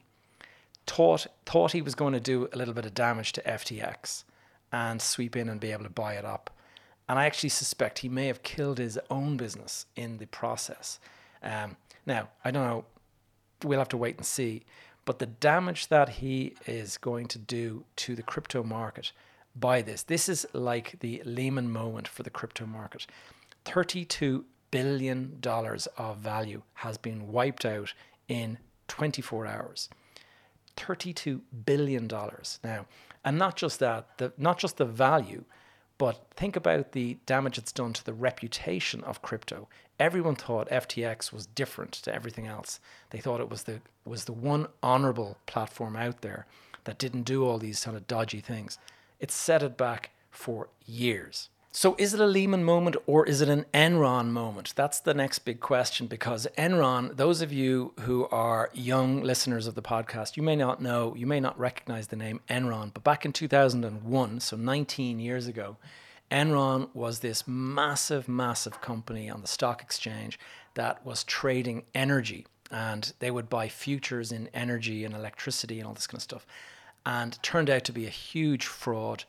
thought 0.88 1.28
thought 1.46 1.72
he 1.74 1.82
was 1.82 1.94
going 1.94 2.14
to 2.14 2.20
do 2.20 2.50
a 2.52 2.58
little 2.58 2.74
bit 2.74 2.86
of 2.86 2.94
damage 2.94 3.32
to 3.34 3.42
FTX 3.42 4.24
and 4.72 5.02
sweep 5.02 5.36
in 5.36 5.50
and 5.50 5.60
be 5.60 5.72
able 5.72 5.84
to 5.84 5.90
buy 5.90 6.14
it 6.14 6.26
up. 6.26 6.50
And 7.08 7.18
I 7.18 7.26
actually 7.26 7.50
suspect 7.50 8.00
he 8.00 8.10
may 8.10 8.28
have 8.28 8.44
killed 8.44 8.78
his 8.78 9.00
own 9.10 9.36
business 9.36 9.88
in 9.96 10.18
the 10.18 10.28
process. 10.28 11.00
Um, 11.42 11.76
now, 12.06 12.30
I 12.46 12.52
don't 12.52 12.64
know. 12.64 12.86
We'll 13.64 13.80
have 13.80 13.90
to 13.90 13.98
wait 13.98 14.18
and 14.18 14.26
see. 14.26 14.64
But 15.06 15.20
the 15.20 15.26
damage 15.26 15.88
that 15.88 16.10
he 16.10 16.54
is 16.68 16.98
going 16.98 17.28
to 17.30 17.40
do 17.40 17.84
to 17.98 18.16
the 18.16 18.22
crypto 18.22 18.64
market 18.64 19.12
by 19.60 19.82
this. 19.82 20.04
This 20.04 20.30
is 20.30 20.46
like 20.54 21.00
the 21.00 21.22
Lehman 21.26 21.72
moment 21.72 22.08
for 22.08 22.24
the 22.24 22.30
crypto 22.30 22.66
market. 22.66 23.08
$32 23.66 24.44
billion 24.72 25.40
of 25.98 26.18
value 26.18 26.62
has 26.76 26.98
been 26.98 27.32
wiped 27.32 27.66
out 27.66 27.94
in 28.28 28.58
24 28.88 29.46
hours. 29.48 29.90
$32 30.78 31.42
billion 31.66 32.08
now. 32.64 32.86
And 33.26 33.38
not 33.38 33.56
just 33.56 33.80
that, 33.80 34.18
the, 34.18 34.32
not 34.38 34.58
just 34.60 34.78
the 34.78 34.86
value, 34.86 35.44
but 35.98 36.28
think 36.36 36.56
about 36.56 36.94
the 36.94 37.18
damage 37.26 37.58
it's 37.58 37.74
done 37.74 37.92
to 37.94 38.06
the 38.06 38.14
reputation 38.14 39.04
of 39.04 39.22
crypto. 39.22 39.68
Everyone 40.00 40.36
thought 40.36 40.70
FTX 40.70 41.34
was 41.34 41.46
different 41.46 41.92
to 41.92 42.16
everything 42.16 42.48
else. 42.48 42.80
They 43.10 43.20
thought 43.20 43.42
it 43.42 43.50
was 43.50 43.64
the 43.64 43.82
was 44.06 44.24
the 44.24 44.34
one 44.34 44.68
honorable 44.82 45.38
platform 45.46 45.98
out 45.98 46.22
there 46.22 46.48
that 46.86 46.98
didn't 46.98 47.24
do 47.24 47.46
all 47.46 47.58
these 47.58 47.84
kind 47.84 47.98
of 47.98 48.08
dodgy 48.08 48.40
things. 48.40 48.78
It 49.20 49.32
set 49.32 49.64
it 49.64 49.78
back 49.78 50.12
for 50.32 50.70
years. 50.86 51.50
So, 51.72 51.96
is 52.00 52.16
it 52.16 52.20
a 52.20 52.26
Lehman 52.26 52.64
moment 52.64 52.96
or 53.06 53.28
is 53.28 53.42
it 53.42 53.50
an 53.50 53.66
Enron 53.76 54.30
moment? 54.30 54.74
That's 54.76 55.00
the 55.00 55.14
next 55.14 55.40
big 55.40 55.60
question 55.60 56.08
because 56.08 56.48
Enron, 56.58 57.16
those 57.16 57.44
of 57.44 57.54
you 57.54 57.94
who 58.00 58.28
are 58.30 58.72
young 58.74 59.22
listeners 59.22 59.68
of 59.68 59.76
the 59.76 59.82
podcast, 59.82 60.36
you 60.36 60.42
may 60.42 60.56
not 60.56 60.82
know, 60.82 61.14
you 61.16 61.28
may 61.28 61.40
not 61.40 61.60
recognize 61.60 62.08
the 62.08 62.16
name 62.16 62.42
Enron, 62.50 62.92
but 62.92 63.04
back 63.04 63.24
in 63.24 63.34
2001, 63.34 64.40
so 64.40 64.58
19 64.58 65.20
years 65.20 65.46
ago, 65.46 65.78
Enron 66.32 66.90
was 66.96 67.20
this 67.20 67.48
massive, 67.48 68.28
massive 68.28 68.82
company 68.82 69.30
on 69.30 69.42
the 69.42 69.48
stock 69.48 69.82
exchange 69.84 70.40
that 70.74 71.06
was 71.06 71.24
trading 71.24 71.84
energy 71.94 72.48
and 72.72 73.14
they 73.20 73.32
would 73.32 73.50
buy 73.50 73.68
futures 73.68 74.32
in 74.32 74.50
energy 74.54 75.06
and 75.06 75.14
electricity 75.14 75.80
and 75.80 75.88
all 75.88 75.94
this 75.94 76.08
kind 76.08 76.18
of 76.18 76.24
stuff 76.24 76.48
and 77.06 77.42
turned 77.42 77.70
out 77.70 77.84
to 77.86 77.92
be 77.92 78.06
a 78.06 78.12
huge 78.12 78.66
fraud 78.66 79.24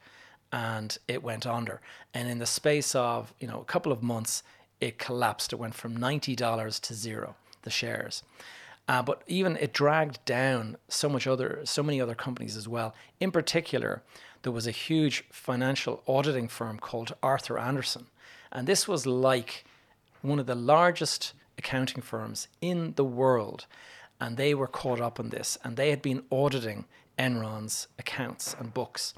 and 0.52 0.98
it 1.06 1.22
went 1.22 1.46
under. 1.46 1.80
And 2.12 2.28
in 2.28 2.38
the 2.38 2.46
space 2.46 2.94
of, 2.94 3.33
you 3.38 3.46
know, 3.46 3.61
a 3.61 3.64
couple 3.64 3.92
of 3.92 4.02
months, 4.02 4.42
it 4.80 4.98
collapsed. 4.98 5.52
It 5.52 5.56
went 5.56 5.74
from 5.74 5.96
$90 5.96 6.80
to 6.80 6.94
zero, 6.94 7.37
the 7.62 7.70
shares. 7.70 8.22
Uh, 8.88 9.02
but 9.02 9.22
even 9.28 9.56
it 9.59 9.72
dragged 9.72 10.24
down 10.24 10.76
so 10.88 11.09
much 11.09 11.26
other, 11.26 11.61
so 11.64 11.83
many 11.83 12.00
other 12.00 12.14
companies 12.14 12.56
as 12.56 12.66
well. 12.66 12.94
In 13.20 13.30
particular, 13.30 14.02
there 14.42 14.50
was 14.52 14.66
a 14.66 14.72
huge 14.72 15.24
financial 15.30 16.02
auditing 16.09 16.48
firm 16.48 16.78
called 16.78 17.14
Arthur 17.22 17.59
Andersen, 17.59 18.06
and 18.50 18.66
this 18.66 18.88
was 18.88 19.06
like 19.06 19.64
one 20.22 20.40
of 20.40 20.46
the 20.46 20.56
largest 20.56 21.35
accounting 21.56 22.02
firms 22.02 22.48
in 22.61 22.94
the 22.96 23.04
world, 23.04 23.66
and 24.18 24.37
they 24.37 24.54
were 24.54 24.66
caught 24.66 25.00
up 25.00 25.20
in 25.20 25.28
this, 25.28 25.56
and 25.62 25.76
they 25.76 25.90
had 25.90 26.02
been 26.02 26.24
auditing 26.33 26.87
Enron's 27.20 27.87
accounts 27.98 28.56
and 28.59 28.72
books. 28.72 29.12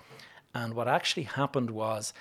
And 0.52 0.74
what 0.74 0.88
actually 0.88 1.22
happened 1.22 1.70
was, 1.70 2.12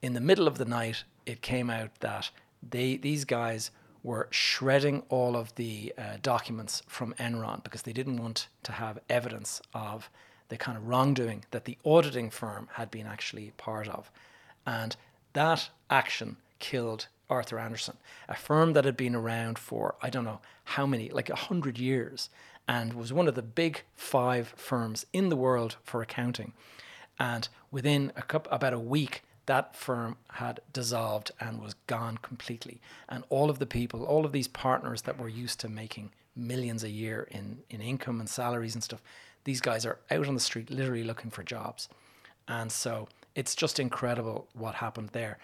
in 0.00 0.14
the 0.14 0.20
middle 0.20 0.46
of 0.46 0.58
the 0.58 0.64
night, 0.64 1.02
it 1.26 1.42
came 1.42 1.68
out 1.68 1.90
that 2.00 2.30
they 2.62 2.96
these 2.96 3.24
guys 3.24 3.70
were 4.02 4.28
shredding 4.30 5.02
all 5.08 5.34
of 5.34 5.54
the 5.56 5.92
uh, 5.98 6.18
documents 6.22 6.82
from 6.86 7.14
Enron 7.14 7.64
because 7.64 7.82
they 7.82 7.92
didn't 7.92 8.18
want 8.18 8.48
to 8.62 8.72
have 8.72 8.98
evidence 9.08 9.60
of 9.72 10.08
the 10.50 10.56
kind 10.56 10.76
of 10.76 10.86
wrongdoing 10.86 11.44
that 11.50 11.64
the 11.64 11.78
auditing 11.84 12.30
firm 12.30 12.68
had 12.74 12.90
been 12.90 13.06
actually 13.06 13.52
part 13.56 13.88
of. 13.88 14.10
And 14.66 14.94
that 15.32 15.70
action 15.90 16.36
killed 16.58 17.08
Arthur 17.30 17.58
Andersen, 17.58 17.96
a 18.28 18.36
firm 18.36 18.74
that 18.74 18.84
had 18.84 18.96
been 18.96 19.14
around 19.14 19.58
for, 19.58 19.94
I 20.02 20.10
don't 20.10 20.24
know 20.24 20.40
how 20.64 20.86
many, 20.86 21.08
like 21.08 21.30
a 21.30 21.36
hundred 21.36 21.78
years, 21.78 22.28
and 22.66 22.94
was 22.94 23.12
one 23.12 23.28
of 23.28 23.34
the 23.34 23.42
big 23.42 23.82
five 23.94 24.54
firms 24.56 25.06
in 25.12 25.28
the 25.28 25.36
world 25.36 25.76
for 25.82 26.02
accounting. 26.02 26.52
And 27.18 27.48
within 27.70 28.12
a 28.16 28.22
couple, 28.22 28.52
about 28.52 28.72
a 28.72 28.78
week, 28.78 29.22
that 29.46 29.76
firm 29.76 30.16
had 30.32 30.60
dissolved 30.72 31.30
and 31.38 31.60
was 31.60 31.74
gone 31.86 32.18
completely. 32.18 32.80
And 33.08 33.24
all 33.28 33.50
of 33.50 33.58
the 33.58 33.66
people, 33.66 34.04
all 34.04 34.24
of 34.24 34.32
these 34.32 34.48
partners 34.48 35.02
that 35.02 35.18
were 35.18 35.28
used 35.28 35.60
to 35.60 35.68
making 35.68 36.12
millions 36.34 36.82
a 36.82 36.90
year 36.90 37.28
in, 37.30 37.58
in 37.68 37.80
income 37.80 38.20
and 38.20 38.28
salaries 38.28 38.74
and 38.74 38.82
stuff, 38.82 39.02
these 39.44 39.60
guys 39.60 39.84
are 39.84 39.98
out 40.10 40.26
on 40.26 40.34
the 40.34 40.40
street 40.40 40.70
literally 40.70 41.04
looking 41.04 41.30
for 41.30 41.42
jobs. 41.42 41.88
And 42.48 42.72
so 42.72 43.08
it's 43.34 43.54
just 43.54 43.78
incredible 43.78 44.48
what 44.54 44.76
happened 44.76 45.10
there. 45.10 45.38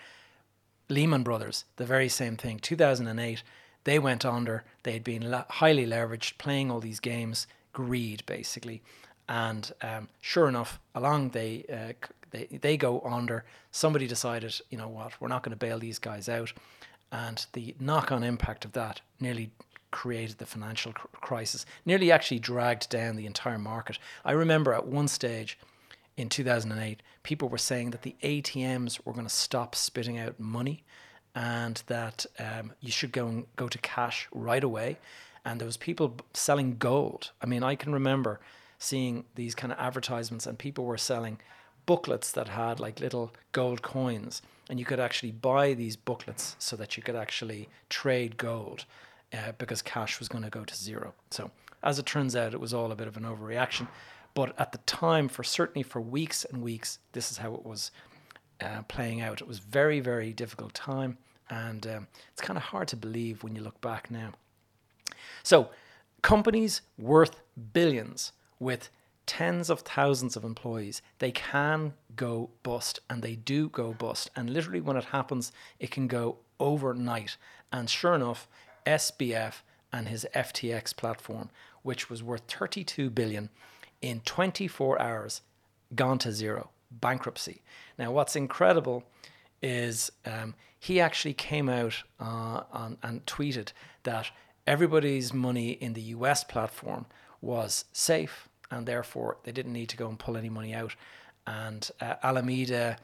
Lehman 0.88 1.22
Brothers, 1.22 1.64
the 1.76 1.84
very 1.84 2.08
same 2.08 2.36
thing. 2.36 2.58
2008, 2.58 3.42
they 3.84 3.98
went 3.98 4.24
under. 4.24 4.64
They 4.82 4.92
had 4.92 5.04
been 5.04 5.22
highly 5.48 5.86
leveraged, 5.86 6.38
playing 6.38 6.70
all 6.70 6.80
these 6.80 7.00
games, 7.00 7.46
greed 7.72 8.24
basically. 8.26 8.82
And 9.28 9.70
um, 9.82 10.08
sure 10.20 10.48
enough, 10.48 10.80
along 10.94 11.30
they, 11.30 11.64
uh, 11.72 12.08
they 12.30 12.58
they 12.60 12.76
go 12.76 13.00
under. 13.00 13.44
Somebody 13.70 14.06
decided, 14.06 14.60
you 14.70 14.78
know 14.78 14.88
what, 14.88 15.20
we're 15.20 15.28
not 15.28 15.42
going 15.42 15.52
to 15.52 15.56
bail 15.56 15.78
these 15.78 15.98
guys 15.98 16.28
out, 16.28 16.52
and 17.12 17.46
the 17.52 17.74
knock-on 17.78 18.24
impact 18.24 18.64
of 18.64 18.72
that 18.72 19.00
nearly 19.20 19.50
created 19.90 20.38
the 20.38 20.46
financial 20.46 20.92
crisis. 20.92 21.66
Nearly 21.84 22.10
actually 22.10 22.40
dragged 22.40 22.88
down 22.88 23.16
the 23.16 23.26
entire 23.26 23.58
market. 23.58 23.98
I 24.24 24.32
remember 24.32 24.72
at 24.72 24.86
one 24.86 25.08
stage 25.08 25.58
in 26.16 26.28
2008, 26.28 27.02
people 27.22 27.48
were 27.48 27.58
saying 27.58 27.90
that 27.90 28.02
the 28.02 28.16
ATMs 28.22 29.04
were 29.04 29.12
going 29.12 29.26
to 29.26 29.32
stop 29.32 29.74
spitting 29.74 30.18
out 30.18 30.38
money 30.38 30.84
and 31.34 31.82
that 31.86 32.26
um, 32.38 32.72
you 32.80 32.90
should 32.90 33.12
go 33.12 33.26
and 33.26 33.46
go 33.56 33.68
to 33.68 33.78
cash 33.78 34.28
right 34.32 34.64
away. 34.64 34.98
And 35.44 35.60
there 35.60 35.66
was 35.66 35.76
people 35.76 36.16
selling 36.34 36.76
gold. 36.76 37.30
I 37.40 37.46
mean, 37.46 37.62
I 37.62 37.74
can 37.74 37.92
remember 37.92 38.40
seeing 38.78 39.24
these 39.34 39.54
kind 39.54 39.72
of 39.72 39.78
advertisements, 39.78 40.46
and 40.46 40.58
people 40.58 40.84
were 40.84 40.98
selling 40.98 41.38
booklets 41.86 42.32
that 42.32 42.48
had 42.48 42.80
like 42.80 43.00
little 43.00 43.32
gold 43.52 43.82
coins, 43.82 44.42
and 44.68 44.78
you 44.78 44.84
could 44.84 45.00
actually 45.00 45.32
buy 45.32 45.74
these 45.74 45.96
booklets 45.96 46.56
so 46.58 46.76
that 46.76 46.96
you 46.96 47.02
could 47.02 47.16
actually 47.16 47.68
trade 47.88 48.36
gold 48.36 48.84
uh, 49.32 49.52
because 49.58 49.82
cash 49.82 50.18
was 50.18 50.28
going 50.28 50.44
to 50.44 50.50
go 50.50 50.64
to 50.64 50.74
zero. 50.74 51.14
So, 51.30 51.50
as 51.82 51.98
it 51.98 52.06
turns 52.06 52.36
out, 52.36 52.52
it 52.54 52.60
was 52.60 52.74
all 52.74 52.92
a 52.92 52.96
bit 52.96 53.08
of 53.08 53.16
an 53.16 53.22
overreaction. 53.22 53.88
But 54.34 54.58
at 54.58 54.72
the 54.72 54.78
time, 54.78 55.28
for 55.28 55.42
certainly 55.42 55.82
for 55.82 56.00
weeks 56.00 56.44
and 56.44 56.62
weeks, 56.62 56.98
this 57.12 57.30
is 57.30 57.38
how 57.38 57.54
it 57.54 57.64
was 57.64 57.90
uh, 58.60 58.82
playing 58.88 59.20
out. 59.20 59.40
It 59.40 59.48
was 59.48 59.58
very, 59.58 60.00
very 60.00 60.32
difficult 60.32 60.74
time, 60.74 61.18
and 61.48 61.86
um, 61.86 62.06
it's 62.32 62.42
kind 62.42 62.56
of 62.56 62.64
hard 62.64 62.88
to 62.88 62.96
believe 62.96 63.42
when 63.42 63.54
you 63.54 63.62
look 63.62 63.80
back 63.80 64.10
now. 64.10 64.32
So, 65.42 65.70
companies 66.22 66.82
worth 66.98 67.40
billions 67.72 68.32
with 68.58 68.90
tens 69.26 69.70
of 69.70 69.80
thousands 69.80 70.36
of 70.36 70.44
employees, 70.44 71.02
they 71.20 71.30
can 71.30 71.94
go 72.16 72.50
bust, 72.62 73.00
and 73.08 73.22
they 73.22 73.36
do 73.36 73.68
go 73.68 73.92
bust. 73.92 74.30
And 74.34 74.50
literally, 74.50 74.80
when 74.80 74.96
it 74.96 75.04
happens, 75.04 75.52
it 75.78 75.90
can 75.90 76.06
go 76.06 76.38
overnight. 76.58 77.36
And 77.72 77.88
sure 77.88 78.14
enough, 78.14 78.48
SBF 78.86 79.62
and 79.92 80.08
his 80.08 80.26
FTX 80.34 80.96
platform, 80.96 81.50
which 81.82 82.10
was 82.10 82.22
worth 82.22 82.42
32 82.48 83.10
billion 83.10 83.50
in 84.02 84.20
24 84.20 85.00
hours, 85.00 85.42
gone 85.94 86.18
to 86.18 86.32
zero, 86.32 86.70
bankruptcy. 86.90 87.62
Now, 87.98 88.12
what's 88.12 88.36
incredible 88.36 89.04
is 89.62 90.10
um, 90.24 90.54
he 90.78 91.00
actually 91.00 91.34
came 91.34 91.68
out 91.68 92.02
uh, 92.18 92.62
on, 92.72 92.98
and 93.02 93.24
tweeted 93.26 93.72
that 94.04 94.30
everybody's 94.66 95.32
money 95.32 95.72
in 95.72 95.92
the 95.92 96.02
US 96.02 96.44
platform 96.44 97.06
was 97.40 97.84
safe 97.92 98.48
and 98.70 98.86
therefore 98.86 99.38
they 99.44 99.52
didn't 99.52 99.72
need 99.72 99.88
to 99.88 99.96
go 99.96 100.08
and 100.08 100.18
pull 100.18 100.36
any 100.36 100.48
money 100.48 100.74
out. 100.74 100.94
And 101.46 101.90
uh, 102.00 102.14
Alameda 102.22 102.98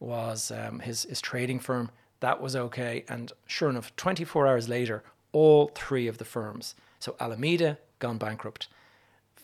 was 0.00 0.50
um, 0.50 0.80
his, 0.80 1.02
his 1.04 1.20
trading 1.20 1.58
firm. 1.58 1.90
That 2.20 2.40
was 2.40 2.54
okay. 2.54 3.04
And 3.08 3.32
sure 3.46 3.68
enough, 3.68 3.94
24 3.96 4.46
hours 4.46 4.68
later, 4.68 5.02
all 5.32 5.70
three 5.74 6.06
of 6.06 6.18
the 6.18 6.24
firms, 6.24 6.74
so 6.98 7.16
Alameda 7.20 7.78
gone 7.98 8.18
bankrupt, 8.18 8.68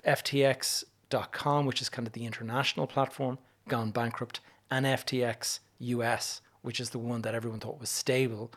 FTX.com, 0.06 1.66
which 1.66 1.82
is 1.82 1.88
kind 1.88 2.06
of 2.06 2.14
the 2.14 2.24
international 2.24 2.86
platform, 2.86 3.38
gone 3.68 3.90
bankrupt, 3.90 4.40
and 4.70 4.86
FTX 4.86 5.60
US, 5.78 6.40
which 6.62 6.80
is 6.80 6.90
the 6.90 6.98
one 6.98 7.22
that 7.22 7.34
everyone 7.34 7.60
thought 7.60 7.80
was 7.80 7.90
stable, 7.90 8.52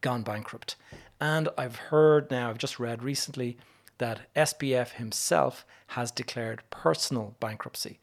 gone 0.00 0.22
bankrupt. 0.22 0.76
And 1.20 1.48
I've 1.58 1.76
heard 1.76 2.30
now, 2.30 2.50
I've 2.50 2.58
just 2.58 2.78
read 2.78 3.02
recently 3.02 3.58
that 3.98 4.32
SBF 4.34 4.92
himself 4.92 5.66
has 5.88 6.10
declared 6.10 6.62
personal 6.70 7.36
bankruptcy. 7.38 7.98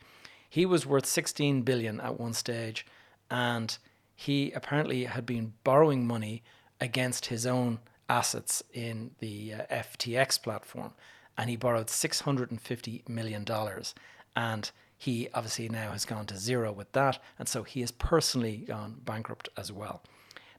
He 0.49 0.65
was 0.65 0.85
worth 0.85 1.05
16 1.05 1.63
billion 1.63 1.99
at 1.99 2.19
one 2.19 2.33
stage 2.33 2.85
and 3.31 3.77
he 4.15 4.51
apparently 4.51 5.05
had 5.05 5.25
been 5.25 5.53
borrowing 5.63 6.05
money 6.05 6.43
against 6.79 7.27
his 7.27 7.45
own 7.45 7.79
assets 8.09 8.63
in 8.73 9.11
the 9.19 9.53
uh, 9.53 9.61
FTX 9.71 10.41
platform 10.41 10.93
and 11.37 11.49
he 11.49 11.55
borrowed 11.55 11.89
650 11.89 13.03
million 13.07 13.43
dollars 13.43 13.93
and 14.35 14.71
he 14.97 15.29
obviously 15.33 15.69
now 15.69 15.91
has 15.91 16.05
gone 16.05 16.25
to 16.25 16.37
zero 16.37 16.71
with 16.71 16.91
that 16.93 17.19
and 17.37 17.47
so 17.47 17.63
he 17.63 17.81
has 17.81 17.91
personally 17.91 18.57
gone 18.57 19.01
bankrupt 19.03 19.49
as 19.57 19.71
well. 19.71 20.01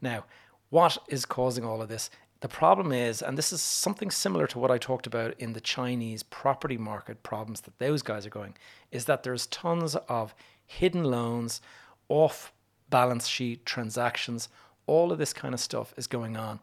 Now, 0.01 0.25
what 0.71 0.99
is 1.09 1.25
causing 1.25 1.65
all 1.65 1.83
of 1.83 1.89
this? 1.89 2.11
The 2.41 2.49
problem 2.49 2.93
is, 2.93 3.21
and 3.21 3.37
this 3.37 3.53
is 3.53 3.61
something 3.61 4.13
similar 4.13 4.47
to 4.49 4.61
what 4.61 4.71
I 4.71 4.79
talked 4.79 5.09
about 5.09 5.35
in 5.41 5.55
the 5.55 5.61
Chinese 5.61 6.23
property 6.23 6.77
market 6.77 7.25
problems 7.25 7.63
that 7.63 7.79
those 7.81 8.03
guys 8.03 8.27
are 8.27 8.31
going, 8.31 8.55
is 8.93 9.07
that 9.07 9.25
there's 9.25 9.49
tons 9.49 9.97
of 10.09 10.35
hidden 10.65 11.03
loans, 11.03 11.61
off 12.09 12.53
balance 12.91 13.27
sheet 13.27 13.67
transactions, 13.67 14.49
all 14.87 15.11
of 15.11 15.19
this 15.19 15.33
kind 15.33 15.53
of 15.53 15.61
stuff 15.61 15.93
is 15.97 16.07
going 16.07 16.37
on. 16.37 16.61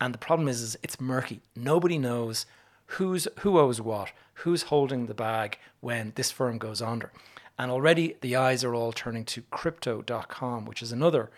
And 0.00 0.12
the 0.12 0.18
problem 0.18 0.46
is, 0.46 0.60
is 0.60 0.76
it's 0.82 1.00
murky. 1.00 1.40
Nobody 1.56 1.96
knows 1.96 2.44
who's 2.86 3.28
who 3.40 3.58
owes 3.58 3.80
what, 3.80 4.12
who's 4.34 4.64
holding 4.64 5.06
the 5.06 5.14
bag 5.14 5.58
when 5.80 6.12
this 6.14 6.30
firm 6.30 6.58
goes 6.58 6.82
under. 6.82 7.12
And 7.58 7.70
already 7.70 8.16
the 8.20 8.36
eyes 8.36 8.64
are 8.64 8.74
all 8.74 8.92
turning 8.92 9.24
to 9.26 9.42
crypto.com, 9.50 10.64
which 10.64 10.82
is 10.82 10.92
another 10.92 11.30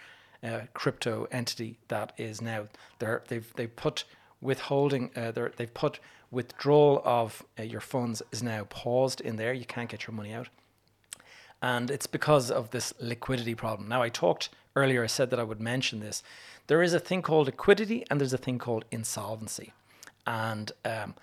uh, 0.42 0.60
crypto 0.74 1.26
entity 1.30 1.78
that 1.88 2.12
is 2.16 2.40
now 2.40 2.68
there. 2.98 3.22
They've 3.28 3.52
they 3.56 3.66
put 3.66 4.04
withholding. 4.40 5.10
Uh, 5.16 5.32
they've 5.56 5.72
put 5.72 5.98
withdrawal 6.30 7.02
of 7.04 7.44
uh, 7.58 7.62
your 7.62 7.80
funds 7.80 8.22
is 8.32 8.42
now 8.42 8.64
paused 8.64 9.20
in 9.20 9.36
there. 9.36 9.52
You 9.52 9.64
can't 9.64 9.88
get 9.88 10.06
your 10.06 10.14
money 10.14 10.32
out, 10.32 10.48
and 11.62 11.90
it's 11.90 12.06
because 12.06 12.50
of 12.50 12.70
this 12.70 12.94
liquidity 13.00 13.54
problem. 13.54 13.88
Now 13.88 14.02
I 14.02 14.08
talked 14.08 14.50
earlier. 14.74 15.02
I 15.02 15.08
said 15.08 15.30
that 15.30 15.40
I 15.40 15.44
would 15.44 15.60
mention 15.60 16.00
this. 16.00 16.22
There 16.66 16.82
is 16.82 16.94
a 16.94 17.00
thing 17.00 17.22
called 17.22 17.46
liquidity, 17.46 18.04
and 18.10 18.20
there's 18.20 18.32
a 18.32 18.38
thing 18.38 18.58
called 18.58 18.84
insolvency, 18.90 19.72
and 20.26 20.72
um, 20.84 21.14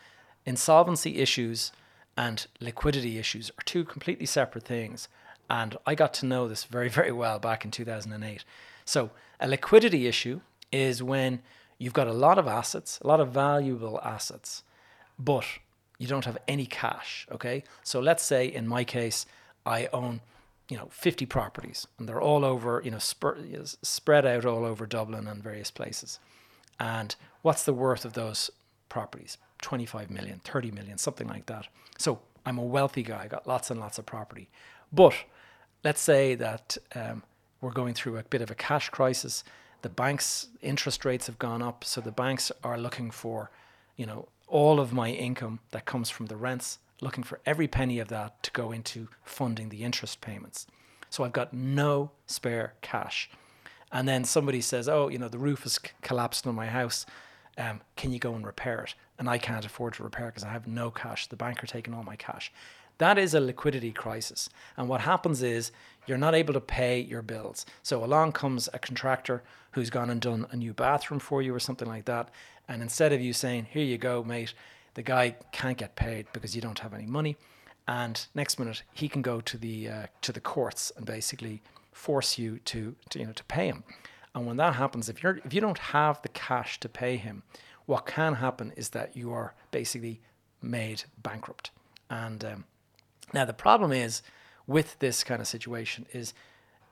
insolvency 0.46 1.18
issues 1.18 1.72
and 2.16 2.46
liquidity 2.60 3.18
issues 3.18 3.50
are 3.52 3.64
two 3.66 3.84
completely 3.84 4.26
separate 4.26 4.66
things. 4.66 5.08
And 5.50 5.78
I 5.86 5.96
got 5.96 6.14
to 6.16 6.26
know 6.26 6.48
this 6.48 6.64
very, 6.64 6.90
very 7.00 7.12
well 7.12 7.40
back 7.40 7.66
in 7.66 7.72
2008. 7.72 8.44
So, 8.86 9.12
a 9.40 9.48
liquidity 9.48 10.08
issue 10.08 10.42
is 10.72 11.02
when 11.04 11.42
you've 11.78 11.94
got 11.94 12.08
a 12.08 12.14
lot 12.14 12.38
of 12.38 12.48
assets, 12.48 13.00
a 13.02 13.08
lot 13.08 13.20
of 13.20 13.30
valuable 13.30 14.00
assets, 14.04 14.64
but 15.18 15.46
you 15.98 16.08
don't 16.08 16.26
have 16.26 16.38
any 16.48 16.66
cash. 16.66 17.28
Okay. 17.32 17.64
So, 17.84 18.00
let's 18.00 18.24
say 18.24 18.48
in 18.48 18.68
my 18.68 18.84
case, 18.84 19.26
I 19.66 19.88
own 19.94 20.22
you 20.70 20.78
know 20.78 20.88
50 20.92 21.26
properties 21.26 21.88
and 22.00 22.08
they're 22.08 22.22
all 22.22 22.46
over 22.46 22.82
you 22.84 22.92
know 22.92 22.98
sp- 22.98 23.44
spread 23.82 24.26
out 24.26 24.46
all 24.46 24.66
over 24.66 24.86
dublin 24.86 25.28
and 25.28 25.44
various 25.44 25.70
places 25.70 26.20
and 26.80 27.16
what's 27.42 27.64
the 27.64 27.74
worth 27.74 28.06
of 28.06 28.14
those 28.14 28.50
properties 28.90 29.38
25 29.64 30.12
million 30.12 30.40
30 30.44 30.72
million 30.72 30.98
something 30.98 31.28
like 31.28 31.48
that 31.48 31.68
so 31.98 32.20
i'm 32.46 32.60
a 32.60 32.64
wealthy 32.64 33.02
guy 33.02 33.24
I 33.24 33.28
got 33.28 33.48
lots 33.48 33.72
and 33.72 33.80
lots 33.80 33.98
of 33.98 34.06
property 34.06 34.50
but 34.92 35.16
let's 35.84 36.02
say 36.02 36.36
that 36.36 36.78
um, 36.96 37.24
we're 37.62 37.72
going 37.72 37.94
through 37.94 38.18
a 38.18 38.24
bit 38.24 38.42
of 38.42 38.52
a 38.52 38.56
cash 38.56 38.90
crisis. 38.90 39.44
The 39.82 39.90
banks' 39.90 40.48
interest 40.62 41.04
rates 41.06 41.28
have 41.28 41.40
gone 41.40 41.62
up, 41.62 41.84
so 41.84 42.02
the 42.02 42.12
banks 42.12 42.52
are 42.64 42.78
looking 42.78 43.10
for, 43.10 43.52
you 43.96 44.06
know, 44.06 44.28
all 44.48 44.80
of 44.80 44.94
my 44.94 45.10
income 45.10 45.60
that 45.72 45.86
comes 45.86 46.10
from 46.10 46.28
the 46.28 46.36
rents, 46.36 46.80
looking 47.02 47.24
for 47.24 47.40
every 47.46 47.68
penny 47.68 48.00
of 48.00 48.10
that 48.10 48.44
to 48.44 48.52
go 48.52 48.72
into 48.72 49.08
funding 49.24 49.70
the 49.70 49.84
interest 49.84 50.22
payments. 50.22 50.68
So 51.10 51.24
I've 51.24 51.34
got 51.34 51.54
no 51.54 52.12
spare 52.28 52.74
cash. 52.82 53.30
And 53.92 54.08
then 54.08 54.24
somebody 54.24 54.62
says, 54.62 54.90
"Oh, 54.90 55.08
you 55.08 55.18
know, 55.18 55.28
the 55.28 55.38
roof 55.38 55.64
has 55.64 55.80
collapsed 56.02 56.48
on 56.48 56.56
my 56.56 56.68
house. 56.68 57.06
Um, 57.58 57.82
can 57.96 58.12
you 58.12 58.20
go 58.20 58.34
and 58.34 58.46
repair 58.46 58.82
it? 58.82 58.96
And 59.20 59.30
I 59.30 59.38
can't 59.38 59.66
afford 59.66 59.94
to 59.96 60.04
repair 60.04 60.28
because 60.28 60.44
I 60.44 60.50
have 60.50 60.68
no 60.68 60.90
cash. 60.90 61.28
The 61.28 61.36
bank 61.36 61.64
are 61.64 61.68
taking 61.68 61.94
all 61.94 62.04
my 62.04 62.16
cash. 62.16 62.52
That 62.98 63.18
is 63.18 63.34
a 63.34 63.40
liquidity 63.40 63.92
crisis. 63.92 64.50
And 64.78 64.88
what 64.88 65.02
happens 65.02 65.42
is 65.42 65.72
you're 66.06 66.18
not 66.18 66.36
able 66.36 66.54
to 66.54 66.62
pay 66.62 67.00
your 67.00 67.22
bills. 67.22 67.66
So 67.82 68.04
along 68.04 68.34
comes 68.34 68.70
a 68.74 68.80
contractor 68.80 69.44
who's 69.72 69.90
gone 69.90 70.10
and 70.10 70.22
done 70.22 70.46
a 70.52 70.56
new 70.56 70.74
bathroom 70.74 71.20
for 71.20 71.42
you 71.42 71.54
or 71.54 71.60
something 71.60 71.88
like 71.88 72.06
that. 72.06 72.30
And 72.68 72.82
instead 72.82 73.12
of 73.12 73.22
you 73.22 73.34
saying, 73.34 73.68
here 73.72 73.84
you 73.84 73.98
go, 73.98 74.24
mate, 74.24 74.54
the 74.94 75.04
guy 75.04 75.36
can't 75.52 75.78
get 75.78 75.96
paid 75.96 76.28
because 76.34 76.56
you 76.56 76.62
don't 76.62 76.80
have 76.80 76.94
any 76.94 77.06
money. 77.08 77.36
And 77.88 78.26
next 78.34 78.60
minute 78.60 78.84
he 78.94 79.10
can 79.10 79.22
go 79.22 79.42
to 79.42 79.58
the 79.58 79.90
uh, 79.90 80.06
to 80.22 80.32
the 80.32 80.40
courts 80.40 80.92
and 80.96 81.06
basically 81.06 81.62
force 81.92 82.38
you 82.38 82.60
to, 82.60 82.96
to 83.10 83.20
you 83.20 83.26
know 83.26 83.34
to 83.34 83.44
pay 83.46 83.68
him. 83.68 83.84
And 84.36 84.48
when 84.48 84.58
that 84.58 84.76
happens, 84.76 85.10
if 85.10 85.22
you're 85.22 85.40
if 85.46 85.54
you 85.54 85.62
don't 85.62 85.78
have 85.78 86.22
the 86.22 86.30
cash 86.30 86.80
to 86.80 86.90
pay 86.90 87.18
him, 87.18 87.44
what 87.86 88.06
can 88.06 88.36
happen 88.36 88.74
is 88.76 88.90
that 88.90 89.16
you 89.16 89.32
are 89.32 89.54
basically 89.72 90.22
made 90.62 91.04
bankrupt. 91.22 91.72
And 92.10 92.44
um, 92.44 92.64
now 93.34 93.46
the 93.46 93.54
problem 93.54 93.92
is 93.92 94.22
with 94.66 94.98
this 95.00 95.24
kind 95.24 95.42
of 95.42 95.48
situation 95.48 96.06
is 96.14 96.34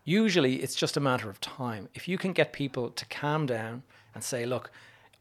usually 0.04 0.56
it's 0.56 0.76
just 0.76 0.98
a 0.98 1.02
matter 1.02 1.30
of 1.30 1.40
time. 1.40 1.90
If 1.94 2.08
you 2.08 2.18
can 2.18 2.34
get 2.34 2.54
people 2.54 2.90
to 2.90 3.06
calm 3.06 3.46
down 3.46 3.84
and 4.14 4.24
say, 4.24 4.46
look, 4.46 4.72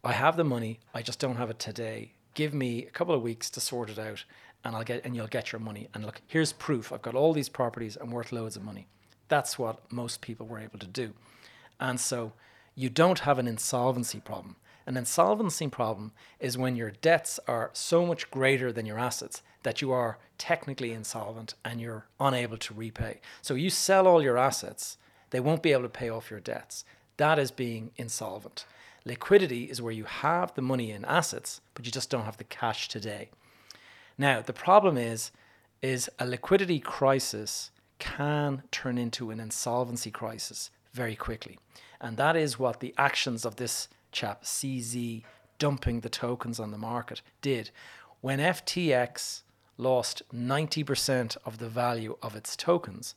I 0.02 0.12
have 0.12 0.36
the 0.36 0.44
money, 0.44 0.80
I 0.94 1.02
just 1.02 1.20
don't 1.20 1.36
have 1.36 1.50
it 1.50 1.58
today. 1.58 2.12
Give 2.34 2.54
me 2.54 2.86
a 2.86 2.90
couple 2.90 3.14
of 3.14 3.22
weeks 3.22 3.50
to 3.50 3.60
sort 3.60 3.90
it 3.90 3.98
out 3.98 4.24
and 4.64 4.74
I'll 4.76 4.84
get 4.84 5.04
and 5.04 5.14
you'll 5.14 5.26
get 5.26 5.52
your 5.52 5.60
money. 5.60 5.88
And 5.94 6.04
look, 6.04 6.20
here's 6.26 6.52
proof. 6.52 6.92
I've 6.92 7.02
got 7.02 7.14
all 7.14 7.32
these 7.32 7.48
properties, 7.48 7.96
I'm 8.00 8.10
worth 8.10 8.32
loads 8.32 8.56
of 8.56 8.64
money. 8.64 8.88
That's 9.28 9.58
what 9.58 9.92
most 9.92 10.20
people 10.20 10.46
were 10.46 10.58
able 10.58 10.78
to 10.80 10.86
do. 10.86 11.12
And 11.80 11.98
so 11.98 12.34
you 12.74 12.90
don't 12.90 13.20
have 13.20 13.38
an 13.38 13.48
insolvency 13.48 14.20
problem. 14.20 14.56
An 14.86 14.96
insolvency 14.96 15.68
problem 15.68 16.12
is 16.38 16.58
when 16.58 16.76
your 16.76 16.90
debts 16.90 17.40
are 17.48 17.70
so 17.72 18.06
much 18.06 18.30
greater 18.30 18.72
than 18.72 18.86
your 18.86 18.98
assets 18.98 19.42
that 19.62 19.80
you 19.80 19.92
are 19.92 20.18
technically 20.38 20.92
insolvent 20.92 21.54
and 21.64 21.80
you're 21.80 22.06
unable 22.18 22.56
to 22.58 22.74
repay. 22.74 23.20
So 23.42 23.54
you 23.54 23.70
sell 23.70 24.06
all 24.06 24.22
your 24.22 24.38
assets, 24.38 24.96
they 25.30 25.40
won't 25.40 25.62
be 25.62 25.72
able 25.72 25.82
to 25.82 25.88
pay 25.88 26.08
off 26.08 26.30
your 26.30 26.40
debts. 26.40 26.84
That 27.18 27.38
is 27.38 27.50
being 27.50 27.90
insolvent. 27.96 28.64
Liquidity 29.04 29.64
is 29.64 29.82
where 29.82 29.92
you 29.92 30.04
have 30.04 30.54
the 30.54 30.62
money 30.62 30.90
in 30.90 31.04
assets, 31.04 31.60
but 31.74 31.86
you 31.86 31.92
just 31.92 32.10
don't 32.10 32.24
have 32.24 32.36
the 32.36 32.44
cash 32.44 32.88
today. 32.88 33.30
Now, 34.18 34.42
the 34.42 34.52
problem 34.52 34.96
is 34.96 35.30
is 35.82 36.10
a 36.18 36.26
liquidity 36.26 36.78
crisis 36.78 37.70
can 37.98 38.62
turn 38.70 38.98
into 38.98 39.30
an 39.30 39.40
insolvency 39.40 40.10
crisis 40.10 40.70
very 40.92 41.16
quickly. 41.16 41.58
And 42.00 42.16
that 42.16 42.36
is 42.36 42.58
what 42.58 42.80
the 42.80 42.94
actions 42.96 43.44
of 43.44 43.56
this 43.56 43.88
chap, 44.12 44.44
CZ, 44.44 45.22
dumping 45.58 46.00
the 46.00 46.08
tokens 46.08 46.58
on 46.58 46.70
the 46.70 46.78
market, 46.78 47.22
did. 47.42 47.70
When 48.20 48.38
FTX 48.38 49.42
lost 49.76 50.22
90% 50.34 51.36
of 51.44 51.58
the 51.58 51.68
value 51.68 52.16
of 52.22 52.36
its 52.36 52.56
tokens, 52.56 53.14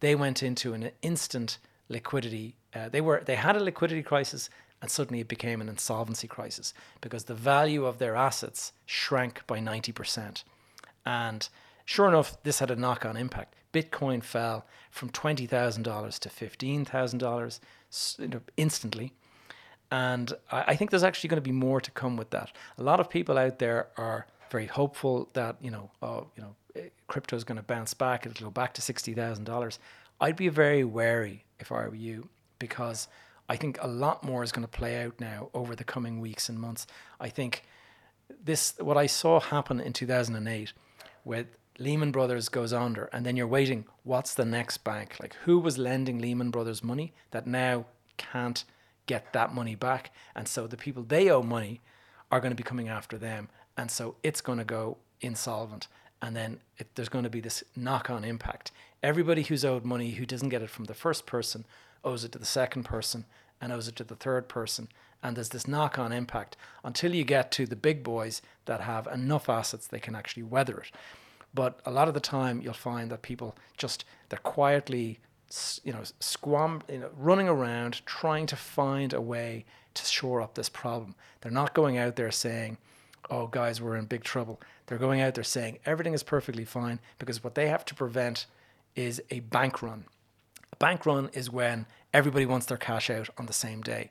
they 0.00 0.14
went 0.14 0.42
into 0.42 0.74
an 0.74 0.90
instant 1.02 1.58
liquidity. 1.88 2.56
Uh, 2.74 2.88
they 2.88 3.00
were 3.00 3.22
they 3.24 3.36
had 3.36 3.56
a 3.56 3.62
liquidity 3.62 4.02
crisis, 4.02 4.50
and 4.80 4.90
suddenly 4.90 5.20
it 5.20 5.28
became 5.28 5.60
an 5.60 5.68
insolvency 5.68 6.26
crisis 6.26 6.74
because 7.00 7.24
the 7.24 7.34
value 7.34 7.84
of 7.84 7.98
their 7.98 8.16
assets 8.16 8.72
shrank 8.84 9.46
by 9.46 9.60
90%. 9.60 10.42
And 11.06 11.48
sure 11.84 12.08
enough, 12.08 12.42
this 12.42 12.58
had 12.58 12.70
a 12.70 12.76
knock-on 12.76 13.16
impact. 13.16 13.54
Bitcoin 13.72 14.22
fell 14.22 14.66
from 14.90 15.08
twenty 15.10 15.46
thousand 15.46 15.82
dollars 15.82 16.18
to 16.20 16.28
fifteen 16.28 16.84
thousand 16.84 17.18
dollars 17.18 17.60
instantly. 18.56 19.12
And 19.90 20.32
I, 20.50 20.74
think 20.74 20.90
there's 20.90 21.02
actually 21.02 21.28
going 21.28 21.42
to 21.42 21.42
be 21.42 21.52
more 21.52 21.78
to 21.78 21.90
come 21.90 22.16
with 22.16 22.30
that. 22.30 22.50
A 22.78 22.82
lot 22.82 22.98
of 22.98 23.10
people 23.10 23.36
out 23.36 23.58
there 23.58 23.88
are 23.98 24.26
very 24.50 24.64
hopeful 24.64 25.28
that 25.34 25.56
you 25.60 25.70
know, 25.70 25.90
oh, 26.00 26.28
you 26.34 26.42
know, 26.42 26.54
eh, 26.76 26.88
crypto 27.08 27.36
is 27.36 27.44
going 27.44 27.56
to 27.56 27.62
bounce 27.62 27.92
back. 27.92 28.24
It'll 28.24 28.46
go 28.46 28.50
back 28.50 28.72
to 28.74 28.82
sixty 28.82 29.12
thousand 29.12 29.44
dollars. 29.44 29.78
I'd 30.20 30.36
be 30.36 30.48
very 30.48 30.84
wary 30.84 31.44
if 31.58 31.72
I 31.72 31.88
were 31.88 31.94
you 31.94 32.28
because 32.58 33.08
I 33.48 33.56
think 33.56 33.78
a 33.82 33.88
lot 33.88 34.24
more 34.24 34.42
is 34.42 34.52
going 34.52 34.66
to 34.66 34.78
play 34.78 35.02
out 35.04 35.20
now 35.20 35.50
over 35.52 35.74
the 35.74 35.84
coming 35.84 36.20
weeks 36.20 36.48
and 36.48 36.58
months. 36.58 36.86
I 37.20 37.28
think 37.28 37.64
this 38.42 38.74
what 38.78 38.96
I 38.96 39.06
saw 39.06 39.40
happen 39.40 39.80
in 39.80 39.92
2008 39.92 40.72
with 41.24 41.46
Lehman 41.78 42.12
Brothers 42.12 42.48
goes 42.48 42.72
under, 42.72 43.04
and 43.12 43.24
then 43.24 43.36
you're 43.36 43.46
waiting. 43.46 43.86
What's 44.04 44.34
the 44.34 44.44
next 44.44 44.78
bank? 44.78 45.16
Like, 45.20 45.34
who 45.44 45.58
was 45.58 45.78
lending 45.78 46.18
Lehman 46.18 46.50
Brothers 46.50 46.84
money 46.84 47.12
that 47.30 47.46
now 47.46 47.86
can't 48.18 48.64
get 49.06 49.32
that 49.32 49.54
money 49.54 49.74
back? 49.74 50.12
And 50.34 50.46
so 50.46 50.66
the 50.66 50.76
people 50.76 51.02
they 51.02 51.30
owe 51.30 51.42
money 51.42 51.80
are 52.30 52.40
going 52.40 52.50
to 52.50 52.56
be 52.56 52.62
coming 52.62 52.88
after 52.88 53.16
them. 53.18 53.48
And 53.76 53.90
so 53.90 54.16
it's 54.22 54.40
going 54.40 54.58
to 54.58 54.64
go 54.64 54.98
insolvent. 55.20 55.88
And 56.20 56.36
then 56.36 56.60
it, 56.78 56.94
there's 56.94 57.08
going 57.08 57.24
to 57.24 57.30
be 57.30 57.40
this 57.40 57.64
knock 57.74 58.10
on 58.10 58.24
impact. 58.24 58.70
Everybody 59.02 59.42
who's 59.42 59.64
owed 59.64 59.84
money 59.84 60.12
who 60.12 60.26
doesn't 60.26 60.50
get 60.50 60.62
it 60.62 60.70
from 60.70 60.84
the 60.84 60.94
first 60.94 61.26
person 61.26 61.64
owes 62.04 62.24
it 62.24 62.32
to 62.32 62.38
the 62.38 62.46
second 62.46 62.84
person 62.84 63.24
and 63.60 63.72
owes 63.72 63.88
it 63.88 63.96
to 63.96 64.04
the 64.04 64.14
third 64.14 64.48
person. 64.48 64.88
And 65.22 65.36
there's 65.36 65.50
this 65.50 65.68
knock 65.68 65.98
on 65.98 66.12
impact 66.12 66.56
until 66.84 67.14
you 67.14 67.24
get 67.24 67.50
to 67.52 67.66
the 67.66 67.76
big 67.76 68.02
boys 68.02 68.42
that 68.66 68.80
have 68.80 69.06
enough 69.06 69.48
assets 69.48 69.86
they 69.86 70.00
can 70.00 70.14
actually 70.14 70.42
weather 70.42 70.78
it. 70.78 70.90
But 71.54 71.80
a 71.84 71.90
lot 71.90 72.08
of 72.08 72.14
the 72.14 72.20
time, 72.20 72.60
you'll 72.62 72.72
find 72.72 73.10
that 73.10 73.22
people 73.22 73.56
just 73.76 74.04
they're 74.28 74.38
quietly, 74.38 75.20
you 75.84 75.92
know, 75.92 76.02
squam, 76.20 76.82
you 76.88 76.98
know, 76.98 77.10
running 77.16 77.48
around 77.48 78.04
trying 78.06 78.46
to 78.46 78.56
find 78.56 79.12
a 79.12 79.20
way 79.20 79.64
to 79.94 80.04
shore 80.04 80.40
up 80.40 80.54
this 80.54 80.68
problem. 80.68 81.14
They're 81.40 81.52
not 81.52 81.74
going 81.74 81.98
out 81.98 82.16
there 82.16 82.30
saying, 82.30 82.78
"Oh, 83.28 83.46
guys, 83.46 83.80
we're 83.80 83.96
in 83.96 84.06
big 84.06 84.24
trouble." 84.24 84.60
They're 84.86 84.98
going 84.98 85.20
out 85.20 85.34
there 85.34 85.44
saying 85.44 85.78
everything 85.84 86.14
is 86.14 86.22
perfectly 86.22 86.64
fine 86.64 87.00
because 87.18 87.44
what 87.44 87.54
they 87.54 87.68
have 87.68 87.84
to 87.86 87.94
prevent 87.94 88.46
is 88.94 89.22
a 89.30 89.40
bank 89.40 89.82
run. 89.82 90.04
A 90.72 90.76
bank 90.76 91.06
run 91.06 91.30
is 91.32 91.50
when 91.50 91.86
everybody 92.12 92.46
wants 92.46 92.66
their 92.66 92.76
cash 92.76 93.10
out 93.10 93.28
on 93.38 93.46
the 93.46 93.52
same 93.52 93.82
day. 93.82 94.10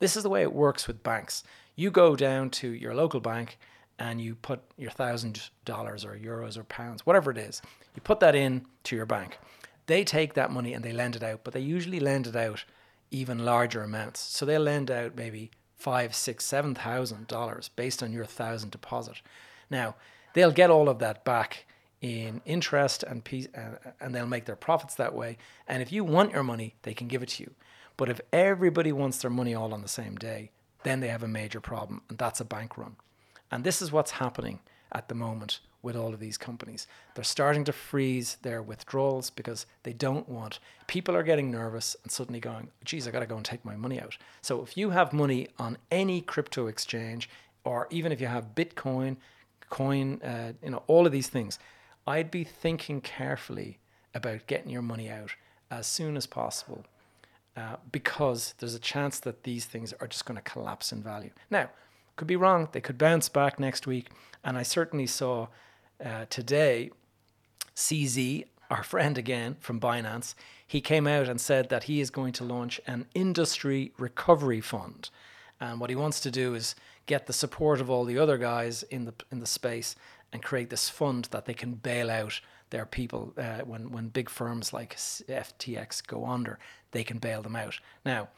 This 0.00 0.16
is 0.16 0.22
the 0.22 0.30
way 0.30 0.42
it 0.42 0.52
works 0.52 0.86
with 0.86 1.02
banks. 1.02 1.42
You 1.74 1.90
go 1.90 2.16
down 2.16 2.50
to 2.50 2.68
your 2.68 2.94
local 2.94 3.20
bank 3.20 3.58
and 3.98 4.20
you 4.20 4.34
put 4.34 4.60
your 4.76 4.90
thousand 4.90 5.50
dollars 5.64 6.04
or 6.04 6.16
euros 6.16 6.56
or 6.58 6.64
pounds, 6.64 7.06
whatever 7.06 7.30
it 7.30 7.38
is, 7.38 7.62
you 7.94 8.02
put 8.02 8.20
that 8.20 8.34
in 8.34 8.66
to 8.84 8.96
your 8.96 9.06
bank. 9.06 9.38
They 9.86 10.04
take 10.04 10.34
that 10.34 10.50
money 10.50 10.74
and 10.74 10.84
they 10.84 10.92
lend 10.92 11.16
it 11.16 11.22
out, 11.22 11.40
but 11.44 11.54
they 11.54 11.60
usually 11.60 12.00
lend 12.00 12.26
it 12.26 12.36
out 12.36 12.64
even 13.10 13.44
larger 13.44 13.82
amounts. 13.82 14.20
So 14.20 14.44
they'll 14.44 14.60
lend 14.60 14.90
out 14.90 15.16
maybe 15.16 15.50
five, 15.76 16.14
six, 16.14 16.44
seven 16.44 16.74
thousand 16.74 17.28
dollars 17.28 17.68
based 17.68 18.02
on 18.02 18.12
your 18.12 18.24
thousand 18.24 18.70
deposit. 18.70 19.22
Now 19.70 19.94
they'll 20.34 20.52
get 20.52 20.70
all 20.70 20.88
of 20.88 20.98
that 20.98 21.24
back 21.24 21.66
in 22.02 22.42
interest 22.44 23.02
and 23.02 23.24
piece, 23.24 23.48
uh, 23.56 23.92
and 24.00 24.14
they'll 24.14 24.26
make 24.26 24.44
their 24.44 24.56
profits 24.56 24.94
that 24.96 25.14
way. 25.14 25.38
And 25.66 25.82
if 25.82 25.90
you 25.90 26.04
want 26.04 26.32
your 26.32 26.42
money, 26.42 26.74
they 26.82 26.94
can 26.94 27.08
give 27.08 27.22
it 27.22 27.30
to 27.30 27.44
you. 27.44 27.52
But 27.96 28.10
if 28.10 28.20
everybody 28.32 28.92
wants 28.92 29.18
their 29.18 29.30
money 29.30 29.54
all 29.54 29.72
on 29.72 29.80
the 29.80 29.88
same 29.88 30.16
day, 30.16 30.50
then 30.82 31.00
they 31.00 31.08
have 31.08 31.22
a 31.22 31.28
major 31.28 31.60
problem, 31.60 32.02
and 32.08 32.18
that's 32.18 32.40
a 32.40 32.44
bank 32.44 32.76
run. 32.76 32.96
And 33.50 33.64
this 33.64 33.80
is 33.80 33.92
what's 33.92 34.12
happening 34.12 34.60
at 34.92 35.08
the 35.08 35.14
moment 35.14 35.60
with 35.82 35.96
all 35.96 36.12
of 36.12 36.20
these 36.20 36.36
companies. 36.36 36.86
They're 37.14 37.24
starting 37.24 37.64
to 37.64 37.72
freeze 37.72 38.38
their 38.42 38.60
withdrawals 38.60 39.30
because 39.30 39.66
they 39.84 39.92
don't 39.92 40.28
want 40.28 40.58
people 40.88 41.14
are 41.14 41.22
getting 41.22 41.50
nervous 41.50 41.96
and 42.02 42.10
suddenly 42.10 42.40
going, 42.40 42.70
geez, 42.84 43.06
I 43.06 43.10
got 43.12 43.20
to 43.20 43.26
go 43.26 43.36
and 43.36 43.44
take 43.44 43.64
my 43.64 43.76
money 43.76 44.00
out. 44.00 44.16
So 44.42 44.62
if 44.62 44.76
you 44.76 44.90
have 44.90 45.12
money 45.12 45.48
on 45.58 45.78
any 45.90 46.20
crypto 46.20 46.66
exchange, 46.66 47.28
or 47.64 47.86
even 47.90 48.10
if 48.10 48.20
you 48.20 48.26
have 48.26 48.54
Bitcoin, 48.54 49.16
coin, 49.70 50.20
uh, 50.22 50.52
you 50.62 50.70
know, 50.70 50.82
all 50.86 51.06
of 51.06 51.12
these 51.12 51.28
things, 51.28 51.58
I'd 52.06 52.30
be 52.30 52.44
thinking 52.44 53.00
carefully 53.00 53.78
about 54.14 54.46
getting 54.46 54.70
your 54.70 54.82
money 54.82 55.10
out 55.10 55.32
as 55.70 55.86
soon 55.86 56.16
as 56.16 56.26
possible 56.26 56.84
uh, 57.56 57.76
because 57.90 58.54
there's 58.58 58.74
a 58.74 58.80
chance 58.80 59.18
that 59.20 59.42
these 59.44 59.64
things 59.64 59.92
are 60.00 60.06
just 60.06 60.24
going 60.24 60.36
to 60.36 60.42
collapse 60.42 60.92
in 60.92 61.02
value. 61.02 61.30
Now, 61.50 61.70
could 62.16 62.26
be 62.26 62.36
wrong. 62.36 62.68
They 62.72 62.80
could 62.80 62.98
bounce 62.98 63.28
back 63.28 63.60
next 63.60 63.86
week. 63.86 64.08
And 64.42 64.56
I 64.56 64.62
certainly 64.62 65.06
saw 65.06 65.48
uh, 66.04 66.24
today 66.30 66.90
CZ, 67.74 68.46
our 68.70 68.82
friend 68.82 69.16
again 69.16 69.56
from 69.60 69.80
Binance, 69.80 70.34
he 70.66 70.80
came 70.80 71.06
out 71.06 71.28
and 71.28 71.40
said 71.40 71.68
that 71.68 71.84
he 71.84 72.00
is 72.00 72.10
going 72.10 72.32
to 72.34 72.44
launch 72.44 72.80
an 72.86 73.06
industry 73.14 73.92
recovery 73.98 74.60
fund. 74.60 75.10
And 75.60 75.80
what 75.80 75.90
he 75.90 75.96
wants 75.96 76.20
to 76.20 76.30
do 76.30 76.54
is 76.54 76.74
get 77.06 77.26
the 77.26 77.32
support 77.32 77.80
of 77.80 77.88
all 77.88 78.04
the 78.04 78.18
other 78.18 78.36
guys 78.36 78.82
in 78.84 79.04
the 79.04 79.14
in 79.30 79.40
the 79.40 79.46
space 79.46 79.94
and 80.32 80.42
create 80.42 80.70
this 80.70 80.88
fund 80.88 81.28
that 81.30 81.46
they 81.46 81.54
can 81.54 81.74
bail 81.74 82.10
out 82.10 82.40
their 82.70 82.84
people 82.84 83.32
uh, 83.38 83.60
when 83.60 83.92
when 83.92 84.08
big 84.08 84.28
firms 84.28 84.72
like 84.72 84.96
FTX 84.96 86.06
go 86.06 86.26
under, 86.26 86.58
they 86.90 87.04
can 87.04 87.18
bail 87.18 87.42
them 87.42 87.56
out. 87.56 87.78
Now, 88.04 88.28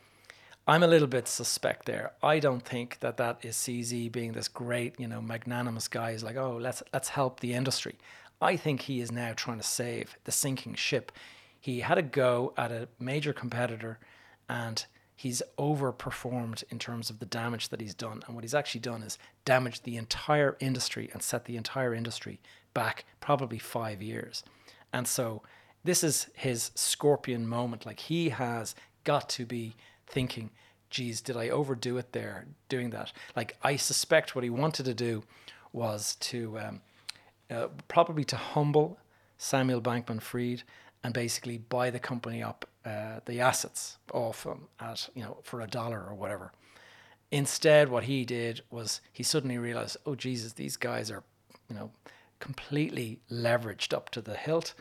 I'm 0.68 0.82
a 0.82 0.86
little 0.86 1.08
bit 1.08 1.26
suspect 1.26 1.86
there. 1.86 2.12
I 2.22 2.40
don't 2.40 2.62
think 2.62 3.00
that 3.00 3.16
that 3.16 3.42
is 3.42 3.56
CZ 3.56 4.12
being 4.12 4.32
this 4.32 4.48
great, 4.48 5.00
you 5.00 5.08
know, 5.08 5.22
magnanimous 5.22 5.88
guy. 5.88 6.10
Is 6.10 6.22
like, 6.22 6.36
oh, 6.36 6.58
let's 6.60 6.82
let's 6.92 7.08
help 7.08 7.40
the 7.40 7.54
industry. 7.54 7.96
I 8.42 8.56
think 8.56 8.82
he 8.82 9.00
is 9.00 9.10
now 9.10 9.32
trying 9.34 9.56
to 9.56 9.66
save 9.66 10.18
the 10.24 10.30
sinking 10.30 10.74
ship. 10.74 11.10
He 11.58 11.80
had 11.80 11.96
a 11.96 12.02
go 12.02 12.52
at 12.58 12.70
a 12.70 12.88
major 13.00 13.32
competitor, 13.32 13.98
and 14.46 14.84
he's 15.16 15.42
overperformed 15.58 16.62
in 16.68 16.78
terms 16.78 17.08
of 17.08 17.18
the 17.18 17.26
damage 17.26 17.70
that 17.70 17.80
he's 17.80 17.94
done. 17.94 18.22
And 18.26 18.34
what 18.34 18.44
he's 18.44 18.54
actually 18.54 18.82
done 18.82 19.02
is 19.02 19.18
damaged 19.46 19.84
the 19.84 19.96
entire 19.96 20.58
industry 20.60 21.08
and 21.14 21.22
set 21.22 21.46
the 21.46 21.56
entire 21.56 21.94
industry 21.94 22.40
back 22.74 23.06
probably 23.20 23.58
five 23.58 24.02
years. 24.02 24.44
And 24.92 25.08
so 25.08 25.42
this 25.82 26.04
is 26.04 26.28
his 26.34 26.72
scorpion 26.74 27.48
moment. 27.48 27.86
Like 27.86 28.00
he 28.00 28.28
has 28.28 28.74
got 29.04 29.30
to 29.30 29.46
be 29.46 29.74
thinking, 30.08 30.50
geez, 30.90 31.20
did 31.20 31.36
I 31.36 31.48
overdo 31.48 31.98
it 31.98 32.12
there 32.12 32.46
doing 32.68 32.90
that? 32.90 33.12
Like 33.36 33.56
I 33.62 33.76
suspect 33.76 34.34
what 34.34 34.44
he 34.44 34.50
wanted 34.50 34.84
to 34.86 34.94
do 34.94 35.22
was 35.72 36.16
to 36.16 36.58
um, 36.58 36.80
uh, 37.50 37.68
probably 37.88 38.24
to 38.24 38.36
humble 38.36 38.98
Samuel 39.36 39.80
Bankman 39.80 40.20
Fried 40.20 40.62
and 41.04 41.14
basically 41.14 41.58
buy 41.58 41.90
the 41.90 41.98
company 41.98 42.42
up, 42.42 42.66
uh, 42.84 43.20
the 43.26 43.40
assets 43.40 43.98
off 44.12 44.44
them 44.44 44.68
at 44.80 45.08
you 45.14 45.22
know 45.22 45.38
for 45.42 45.60
a 45.60 45.66
dollar 45.66 46.04
or 46.06 46.14
whatever. 46.14 46.52
Instead, 47.30 47.90
what 47.90 48.04
he 48.04 48.24
did 48.24 48.62
was 48.70 49.00
he 49.12 49.22
suddenly 49.22 49.58
realized, 49.58 49.98
oh 50.06 50.14
Jesus, 50.14 50.54
these 50.54 50.76
guys 50.78 51.10
are, 51.10 51.22
you 51.68 51.76
know, 51.76 51.90
completely 52.40 53.20
leveraged 53.30 53.92
up 53.92 54.08
to 54.10 54.22
the 54.22 54.34
hilt, 54.34 54.72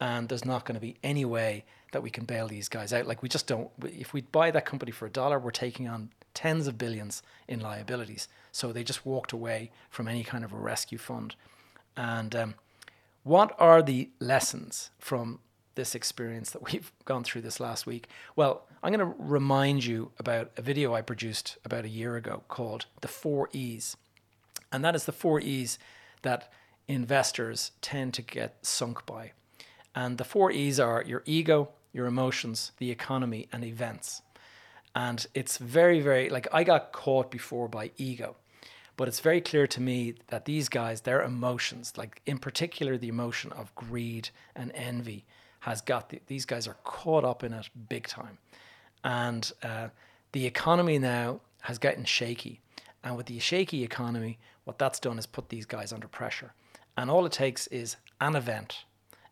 and 0.00 0.28
there's 0.28 0.44
not 0.44 0.64
going 0.64 0.74
to 0.74 0.80
be 0.80 0.96
any 1.02 1.24
way 1.24 1.64
that 1.92 2.02
we 2.02 2.10
can 2.10 2.24
bail 2.24 2.48
these 2.48 2.68
guys 2.68 2.92
out. 2.92 3.06
Like 3.06 3.22
we 3.22 3.28
just 3.28 3.46
don't. 3.46 3.70
If 3.84 4.12
we 4.12 4.22
buy 4.22 4.50
that 4.50 4.66
company 4.66 4.92
for 4.92 5.06
a 5.06 5.10
dollar, 5.10 5.38
we're 5.38 5.50
taking 5.50 5.88
on 5.88 6.10
tens 6.34 6.66
of 6.66 6.76
billions 6.76 7.22
in 7.48 7.60
liabilities. 7.60 8.28
So 8.52 8.72
they 8.72 8.84
just 8.84 9.06
walked 9.06 9.32
away 9.32 9.70
from 9.90 10.08
any 10.08 10.24
kind 10.24 10.44
of 10.44 10.52
a 10.52 10.56
rescue 10.56 10.98
fund. 10.98 11.36
And 11.96 12.34
um, 12.34 12.54
what 13.22 13.54
are 13.58 13.82
the 13.82 14.10
lessons 14.18 14.90
from 14.98 15.38
this 15.76 15.94
experience 15.94 16.50
that 16.50 16.62
we've 16.72 16.92
gone 17.04 17.24
through 17.24 17.42
this 17.42 17.60
last 17.60 17.86
week? 17.86 18.08
Well, 18.36 18.66
I'm 18.82 18.92
going 18.92 19.06
to 19.06 19.14
remind 19.18 19.84
you 19.84 20.10
about 20.18 20.50
a 20.56 20.62
video 20.62 20.94
I 20.94 21.00
produced 21.02 21.56
about 21.64 21.84
a 21.84 21.88
year 21.88 22.16
ago 22.16 22.42
called 22.48 22.86
The 23.00 23.08
Four 23.08 23.48
E's. 23.52 23.96
And 24.70 24.84
that 24.84 24.96
is 24.96 25.04
the 25.04 25.12
four 25.12 25.40
E's 25.40 25.78
that 26.22 26.52
investors 26.88 27.70
tend 27.80 28.12
to 28.14 28.22
get 28.22 28.56
sunk 28.62 29.06
by. 29.06 29.32
And 29.94 30.18
the 30.18 30.24
four 30.24 30.50
E's 30.50 30.80
are 30.80 31.02
your 31.02 31.22
ego, 31.24 31.70
your 31.92 32.06
emotions, 32.06 32.72
the 32.78 32.90
economy, 32.90 33.48
and 33.52 33.64
events. 33.64 34.22
And 34.94 35.26
it's 35.34 35.58
very, 35.58 36.00
very 36.00 36.28
like 36.28 36.46
I 36.52 36.64
got 36.64 36.92
caught 36.92 37.30
before 37.30 37.68
by 37.68 37.90
ego. 37.96 38.36
But 38.96 39.08
it's 39.08 39.20
very 39.20 39.40
clear 39.40 39.66
to 39.66 39.80
me 39.80 40.14
that 40.28 40.44
these 40.44 40.68
guys, 40.68 41.00
their 41.00 41.22
emotions, 41.22 41.94
like 41.96 42.22
in 42.26 42.38
particular 42.38 42.96
the 42.96 43.08
emotion 43.08 43.50
of 43.52 43.74
greed 43.74 44.30
and 44.54 44.70
envy, 44.74 45.24
has 45.60 45.80
got 45.80 46.10
the, 46.10 46.20
these 46.26 46.44
guys 46.44 46.68
are 46.68 46.76
caught 46.84 47.24
up 47.24 47.42
in 47.42 47.52
it 47.52 47.68
big 47.88 48.06
time. 48.06 48.38
And 49.02 49.50
uh, 49.62 49.88
the 50.32 50.46
economy 50.46 50.98
now 50.98 51.40
has 51.62 51.78
gotten 51.78 52.04
shaky. 52.04 52.60
And 53.02 53.16
with 53.16 53.26
the 53.26 53.38
shaky 53.38 53.82
economy, 53.82 54.38
what 54.64 54.78
that's 54.78 55.00
done 55.00 55.18
is 55.18 55.26
put 55.26 55.48
these 55.48 55.66
guys 55.66 55.92
under 55.92 56.06
pressure. 56.06 56.52
And 56.96 57.10
all 57.10 57.26
it 57.26 57.32
takes 57.32 57.66
is 57.68 57.96
an 58.20 58.36
event. 58.36 58.84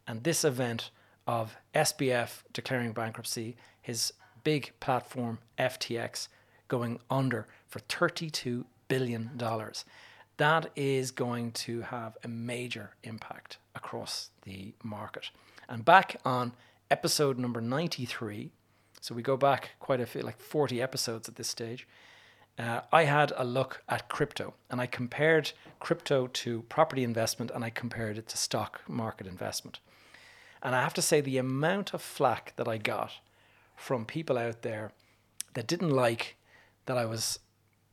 And 0.07 0.25
this 0.25 0.45
event 0.45 0.91
of 1.27 1.57
SBF 1.75 2.43
declaring 2.53 2.93
bankruptcy, 2.93 3.57
his 3.81 4.13
big 4.45 4.73
platform, 4.81 5.39
FTX, 5.59 6.29
going 6.69 6.99
under 7.11 7.47
for 7.69 7.79
32 7.81 8.67
billion 8.89 9.31
dollars. 9.37 9.85
That 10.39 10.71
is 10.75 11.11
going 11.11 11.53
to 11.53 11.83
have 11.83 12.17
a 12.25 12.29
major 12.29 12.95
impact 13.05 13.59
across 13.75 14.31
the 14.43 14.75
market. 14.83 15.31
And 15.69 15.85
back 15.85 16.17
on 16.25 16.53
episode 16.91 17.39
number 17.39 17.61
93, 17.61 18.51
so 19.01 19.15
we 19.15 19.23
go 19.23 19.37
back 19.37 19.71
quite 19.81 20.01
a 20.01 20.07
few, 20.07 20.23
like 20.23 20.39
40 20.39 20.81
episodes 20.81 21.29
at 21.29 21.37
this 21.37 21.49
stage. 21.49 21.87
Uh, 22.59 22.81
I 22.93 23.05
had 23.05 23.33
a 23.37 23.45
look 23.45 23.83
at 23.89 24.09
crypto 24.09 24.55
and 24.71 24.81
I 24.81 24.87
compared 24.87 25.53
crypto 25.81 26.27
to 26.27 26.63
property 26.63 27.03
investment 27.03 27.51
and 27.55 27.65
I 27.65 27.71
compared 27.71 28.19
it 28.19 28.29
to 28.29 28.37
stock 28.37 28.81
market 28.87 29.27
investment. 29.27 29.81
And 30.63 30.75
I 30.75 30.83
have 30.83 30.95
to 30.95 31.03
say, 31.03 31.21
the 31.21 31.39
amount 31.39 31.93
of 31.93 32.01
flack 32.01 32.55
that 32.57 32.69
I 32.69 32.79
got 32.79 33.13
from 33.77 34.05
people 34.05 34.39
out 34.39 34.63
there 34.63 34.93
that 35.55 35.67
didn't 35.67 35.91
like 35.91 36.37
that 36.87 36.97
I 36.97 37.05
was 37.05 37.41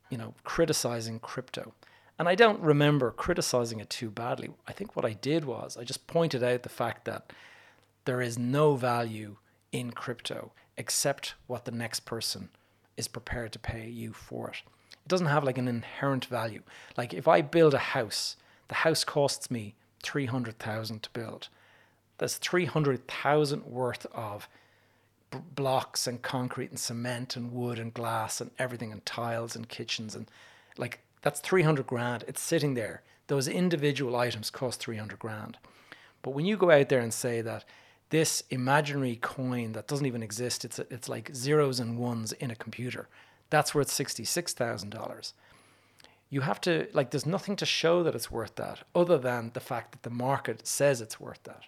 you 0.10 0.18
know, 0.18 0.34
criticizing 0.44 1.20
crypto. 1.20 1.74
And 2.18 2.28
I 2.28 2.36
don't 2.36 2.60
remember 2.60 3.12
criticizing 3.12 3.80
it 3.80 3.90
too 3.90 4.10
badly. 4.10 4.50
I 4.68 4.74
think 4.74 4.96
what 4.96 5.06
I 5.06 5.14
did 5.14 5.46
was 5.46 5.78
I 5.78 5.84
just 5.84 6.08
pointed 6.08 6.44
out 6.44 6.64
the 6.64 6.70
fact 6.70 7.06
that 7.06 7.32
there 8.06 8.22
is 8.22 8.38
no 8.38 8.76
value 8.76 9.38
in 9.72 9.92
crypto 9.92 10.52
except 10.78 11.36
what 11.48 11.66
the 11.66 11.72
next 11.72 12.02
person 12.02 12.50
is 12.98 13.08
prepared 13.08 13.52
to 13.54 13.60
pay 13.60 13.88
you 13.88 14.12
for 14.12 14.50
it. 14.50 14.62
It 14.92 15.08
doesn't 15.08 15.28
have 15.28 15.44
like 15.44 15.58
an 15.58 15.68
inherent 15.68 16.26
value. 16.26 16.62
Like 16.98 17.14
if 17.14 17.28
I 17.28 17.42
build 17.42 17.74
a 17.74 17.80
house, 17.80 18.36
the 18.68 18.76
house 18.76 19.04
costs 19.04 19.50
me 19.50 19.76
300,000 20.04 21.04
to 21.04 21.10
build. 21.12 21.50
There's 22.20 22.38
300,000 22.38 23.66
worth 23.66 24.06
of 24.14 24.48
b- 25.32 25.40
blocks 25.56 26.06
and 26.06 26.22
concrete 26.22 26.70
and 26.70 26.80
cement 26.80 27.36
and 27.36 27.52
wood 27.52 27.80
and 27.80 27.94
glass 27.94 28.40
and 28.40 28.52
everything 28.60 28.92
and 28.92 29.06
tiles 29.06 29.56
and 29.56 29.68
kitchens 29.68 30.16
and 30.16 30.30
like 30.78 31.00
that's 31.22 31.40
300 31.42 31.86
grand. 31.86 32.24
It's 32.28 32.42
sitting 32.42 32.76
there. 32.76 33.02
Those 33.28 33.48
individual 33.48 34.16
items 34.16 34.50
cost 34.50 34.80
300 34.80 35.20
grand. 35.20 35.58
But 36.22 36.32
when 36.32 36.46
you 36.46 36.56
go 36.56 36.72
out 36.72 36.90
there 36.90 37.02
and 37.02 37.14
say 37.14 37.42
that 37.42 37.66
this 38.10 38.44
imaginary 38.50 39.18
coin 39.22 39.74
that 39.74 39.88
doesn't 39.88 40.06
even 40.06 40.24
exist 40.24 40.66
it's 40.66 40.80
a, 40.80 40.86
it's 40.90 41.10
like 41.10 41.34
zeros 41.34 41.80
and 41.80 41.98
ones 41.98 42.32
in 42.34 42.52
a 42.52 42.56
computer 42.56 43.08
that's 43.50 43.74
worth 43.74 43.90
$66,000 43.90 45.34
you 46.30 46.42
have 46.42 46.62
to 46.62 46.88
like 46.94 47.12
there's 47.12 47.26
nothing 47.26 47.56
to 47.56 47.66
show 47.66 48.04
that 48.04 48.16
it's 48.16 48.32
worth 48.32 48.56
that 48.56 48.80
other 48.94 49.18
than 49.18 49.52
the 49.54 49.60
fact 49.60 49.92
that 49.92 50.04
the 50.04 50.10
market 50.10 50.66
says 50.68 51.02
it's 51.02 51.20
worth 51.20 51.44
that 51.44 51.64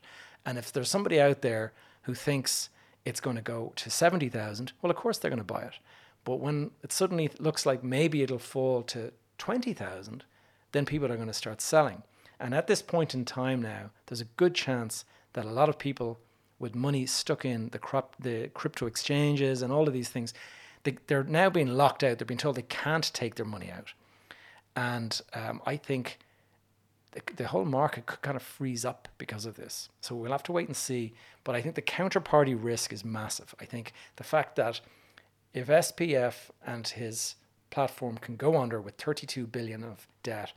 and 0.46 0.58
if 0.58 0.72
there's 0.72 0.90
somebody 0.90 1.20
out 1.20 1.42
there 1.42 1.74
who 2.04 2.14
thinks 2.14 2.70
it's 3.06 3.20
going 3.20 3.36
to 3.36 3.42
go 3.42 3.74
to 3.76 3.90
70,000, 3.90 4.74
well, 4.82 4.92
of 4.92 4.98
course 4.98 5.18
they're 5.18 5.32
going 5.32 5.38
to 5.40 5.44
buy 5.44 5.64
it. 5.64 5.76
But 6.24 6.40
when 6.40 6.72
it 6.84 6.92
suddenly 6.92 7.30
looks 7.40 7.66
like 7.66 7.84
maybe 7.84 8.22
it'll 8.22 8.40
fall 8.40 8.84
to 8.84 9.12
20,000, 9.38 10.24
then 10.72 10.86
people 10.86 11.12
are 11.12 11.16
going 11.16 11.28
to 11.28 11.34
start 11.34 11.62
selling. 11.62 12.04
And 12.40 12.54
at 12.54 12.68
this 12.68 12.82
point 12.82 13.14
in 13.14 13.26
time 13.26 13.62
now, 13.62 13.92
there's 14.06 14.22
a 14.22 14.26
good 14.26 14.56
chance 14.56 15.06
that 15.34 15.46
a 15.46 15.52
lot 15.52 15.70
of 15.70 15.78
people 15.78 16.20
with 16.60 16.76
money 16.76 17.06
stuck 17.06 17.44
in 17.44 17.70
the 17.70 17.80
crop, 17.80 18.16
the 18.20 18.50
crypto 18.54 18.86
exchanges 18.86 19.62
and 19.62 19.74
all 19.74 19.88
of 19.88 19.94
these 19.94 20.10
things, 20.10 20.34
they, 20.84 20.96
are 21.14 21.24
now 21.24 21.50
being 21.50 21.68
locked 21.68 22.04
out. 22.04 22.18
They're 22.18 22.26
being 22.26 22.38
told 22.38 22.56
they 22.56 22.64
can't 22.64 23.12
take 23.14 23.36
their 23.36 23.46
money 23.46 23.72
out. 23.72 23.94
And 24.76 25.20
um, 25.34 25.62
I 25.66 25.76
think 25.76 26.20
the, 27.36 27.48
whole 27.48 27.66
market 27.66 28.06
could 28.06 28.22
kind 28.22 28.38
of 28.38 28.42
freeze 28.42 28.86
up 28.86 29.08
because 29.18 29.46
of 29.46 29.56
this. 29.56 29.90
So 30.00 30.16
we'll 30.16 30.32
have 30.32 30.44
to 30.44 30.52
wait 30.52 30.68
and 30.68 30.76
see. 30.76 31.14
But 31.44 31.56
I 31.56 31.62
think 31.62 31.76
the 31.76 31.82
counterparty 31.82 32.58
risk 32.58 32.94
is 32.94 33.04
massive. 33.04 33.54
I 33.60 33.66
think 33.66 33.94
the 34.16 34.24
fact 34.24 34.56
that 34.56 34.80
if 35.54 35.68
SBF 35.68 36.52
and 36.66 36.88
his 36.88 37.36
platform 37.70 38.18
can 38.18 38.36
go 38.36 38.58
under 38.58 38.80
with 38.80 38.96
32 38.96 39.48
billion 39.48 39.84
of 39.84 40.08
debt, 40.24 40.54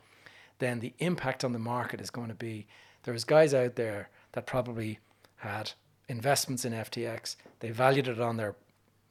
then 0.58 0.80
the 0.80 0.92
impact 0.98 1.44
on 1.44 1.52
the 1.52 1.58
market 1.58 2.00
is 2.00 2.10
going 2.10 2.28
to 2.28 2.34
be 2.34 2.66
there's 3.02 3.24
guys 3.24 3.52
out 3.52 3.76
there 3.76 4.08
that 4.32 4.46
probably 4.46 4.98
had 5.36 5.72
investments 6.08 6.64
in 6.64 6.72
FTX. 6.72 7.36
They 7.60 7.70
valued 7.70 8.08
it 8.08 8.20
on 8.20 8.36
their 8.36 8.54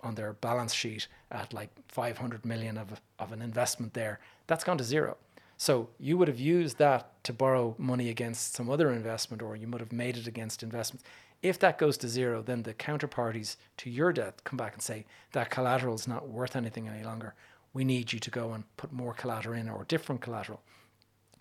on 0.02 0.16
their 0.16 0.34
balance 0.34 0.74
sheet 0.74 1.08
at 1.32 1.54
like 1.54 1.70
500 1.88 2.46
million 2.46 2.78
of, 2.78 3.00
of 3.20 3.32
an 3.32 3.42
investment 3.42 3.94
there. 3.94 4.20
That's 4.48 4.66
gone 4.66 4.78
to 4.78 4.84
zero. 4.84 5.16
So 5.64 5.88
you 5.98 6.18
would 6.18 6.28
have 6.28 6.42
used 6.42 6.78
that 6.80 7.24
to 7.24 7.32
borrow 7.32 7.74
money 7.78 8.10
against 8.10 8.54
some 8.54 8.70
other 8.70 8.92
investment, 8.92 9.42
or 9.42 9.56
you 9.56 9.66
would 9.70 9.80
have 9.80 9.94
made 9.94 10.18
it 10.18 10.28
against 10.28 10.62
investments. 10.62 11.06
If 11.42 11.58
that 11.60 11.78
goes 11.78 11.96
to 12.00 12.10
zero, 12.10 12.42
then 12.42 12.64
the 12.64 12.74
counterparties 12.74 13.56
to 13.78 13.90
your 13.90 14.12
debt 14.12 14.44
come 14.44 14.58
back 14.58 14.74
and 14.74 14.82
say 14.82 15.06
that 15.32 15.50
collateral 15.50 15.96
is 15.96 16.06
not 16.06 16.28
worth 16.28 16.58
anything 16.58 16.90
any 16.90 17.02
longer. 17.02 17.34
We 17.72 17.86
need 17.86 18.12
you 18.12 18.20
to 18.20 18.30
go 18.30 18.52
and 18.52 18.66
put 18.76 18.92
more 18.92 19.14
collateral 19.14 19.58
in 19.58 19.70
or 19.70 19.86
different 19.86 20.20
collateral. 20.20 20.60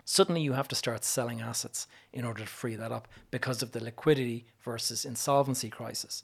Suddenly, 0.05 0.39
you 0.39 0.53
have 0.53 0.69
to 0.69 0.75
start 0.75 1.03
selling 1.03 1.41
assets 1.41 1.85
in 2.13 2.23
order 2.23 2.43
to 2.43 2.47
free 2.47 2.77
that 2.77 2.93
up 2.93 3.09
because 3.29 3.61
of 3.61 3.73
the 3.73 3.83
liquidity 3.83 4.45
versus 4.61 5.03
insolvency 5.03 5.69
crisis. 5.69 6.23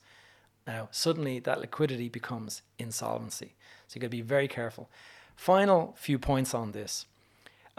Now, 0.66 0.88
suddenly 0.90 1.38
that 1.40 1.60
liquidity 1.60 2.08
becomes 2.08 2.62
insolvency. 2.78 3.56
So 3.88 3.96
you've 3.96 4.00
got 4.00 4.06
to 4.06 4.16
be 4.16 4.22
very 4.22 4.48
careful. 4.48 4.88
Final 5.36 5.94
few 5.98 6.18
points 6.18 6.54
on 6.54 6.72
this 6.72 7.04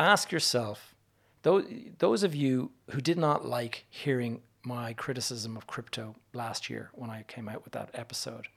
ask 0.01 0.31
yourself 0.31 0.95
those, 1.43 2.23
of 2.23 2.35
you 2.35 2.71
who 2.91 3.01
did 3.01 3.17
not 3.17 3.45
like 3.45 3.85
hearing 3.89 4.41
my 4.63 4.93
criticism 4.93 5.57
of 5.57 5.65
crypto 5.65 6.15
last 6.33 6.69
year 6.69 6.91
when 6.93 7.09
I 7.09 7.23
came 7.27 7.49
out 7.49 7.63
with 7.63 7.73
that 7.73 7.89
episode, 7.93 8.47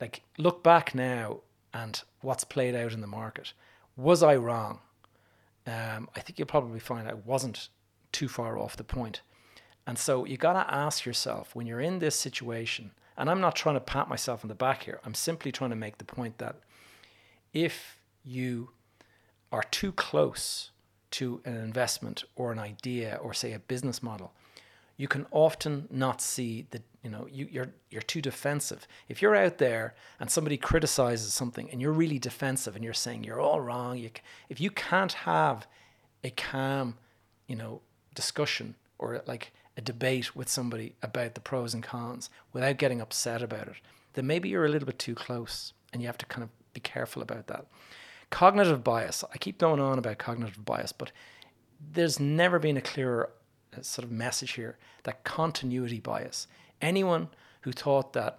like 0.00 0.22
look 0.38 0.62
back 0.62 0.94
now 0.94 1.40
and 1.74 2.00
what's 2.20 2.44
played 2.44 2.74
out 2.74 2.92
in 2.92 3.00
the 3.00 3.06
market. 3.06 3.52
Was 3.96 4.22
I 4.22 4.36
wrong? 4.36 4.80
Um, 5.66 6.08
I 6.14 6.20
think 6.20 6.38
you'll 6.38 6.46
probably 6.46 6.80
find 6.80 7.08
I 7.08 7.14
wasn't 7.14 7.68
too 8.12 8.28
far 8.28 8.58
off 8.58 8.76
the 8.76 8.84
point. 8.84 9.22
And 9.86 9.98
so 9.98 10.24
you 10.24 10.36
got 10.36 10.52
to 10.52 10.72
ask 10.72 11.04
yourself 11.04 11.56
when 11.56 11.66
you're 11.66 11.80
in 11.80 11.98
this 11.98 12.14
situation 12.14 12.92
And 13.16 13.30
I'm 13.30 13.40
not 13.40 13.56
trying 13.56 13.76
to 13.76 13.80
pat 13.80 14.08
myself 14.08 14.44
on 14.44 14.48
the 14.48 14.54
back 14.54 14.84
here. 14.84 15.00
I'm 15.04 15.14
simply 15.14 15.52
trying 15.52 15.70
to 15.70 15.76
make 15.76 15.98
the 15.98 16.04
point 16.04 16.38
that 16.38 16.56
if 17.52 17.98
you 18.24 18.70
are 19.52 19.62
too 19.64 19.92
close 19.92 20.70
to 21.12 21.40
an 21.44 21.54
investment 21.56 22.24
or 22.34 22.50
an 22.50 22.58
idea 22.58 23.20
or 23.22 23.34
say 23.34 23.52
a 23.52 23.58
business 23.58 24.02
model, 24.02 24.32
you 24.96 25.06
can 25.06 25.26
often 25.30 25.86
not 25.90 26.20
see 26.20 26.66
the 26.70 26.82
you 27.02 27.10
know 27.10 27.26
you, 27.30 27.48
you're 27.50 27.70
you're 27.90 28.02
too 28.02 28.22
defensive. 28.22 28.86
If 29.08 29.20
you're 29.20 29.36
out 29.36 29.58
there 29.58 29.94
and 30.18 30.30
somebody 30.30 30.56
criticizes 30.56 31.32
something 31.32 31.68
and 31.70 31.80
you're 31.80 31.92
really 31.92 32.18
defensive 32.18 32.74
and 32.76 32.84
you're 32.84 32.94
saying 32.94 33.24
you're 33.24 33.40
all 33.40 33.60
wrong, 33.60 33.98
you, 33.98 34.10
if 34.48 34.60
you 34.60 34.70
can't 34.70 35.12
have 35.12 35.66
a 36.24 36.30
calm, 36.30 36.96
you 37.46 37.56
know, 37.56 37.80
discussion 38.14 38.74
or 38.98 39.22
like 39.26 39.52
a 39.76 39.80
debate 39.80 40.36
with 40.36 40.48
somebody 40.48 40.94
about 41.02 41.34
the 41.34 41.40
pros 41.40 41.74
and 41.74 41.82
cons 41.82 42.30
without 42.52 42.76
getting 42.76 43.00
upset 43.00 43.42
about 43.42 43.68
it, 43.68 43.76
then 44.12 44.26
maybe 44.26 44.48
you're 44.48 44.66
a 44.66 44.68
little 44.68 44.86
bit 44.86 44.98
too 44.98 45.14
close 45.14 45.72
and 45.92 46.00
you 46.00 46.06
have 46.06 46.18
to 46.18 46.26
kind 46.26 46.42
of 46.42 46.50
be 46.72 46.80
careful 46.80 47.22
about 47.22 47.46
that. 47.48 47.66
Cognitive 48.32 48.82
bias. 48.82 49.22
I 49.30 49.36
keep 49.36 49.58
going 49.58 49.78
on 49.78 49.98
about 49.98 50.16
cognitive 50.16 50.64
bias, 50.64 50.90
but 50.90 51.12
there's 51.92 52.18
never 52.18 52.58
been 52.58 52.78
a 52.78 52.80
clearer 52.80 53.28
uh, 53.76 53.82
sort 53.82 54.06
of 54.06 54.10
message 54.10 54.52
here 54.52 54.78
that 55.02 55.22
continuity 55.22 56.00
bias. 56.00 56.48
Anyone 56.80 57.28
who 57.60 57.72
thought 57.72 58.14
that 58.14 58.38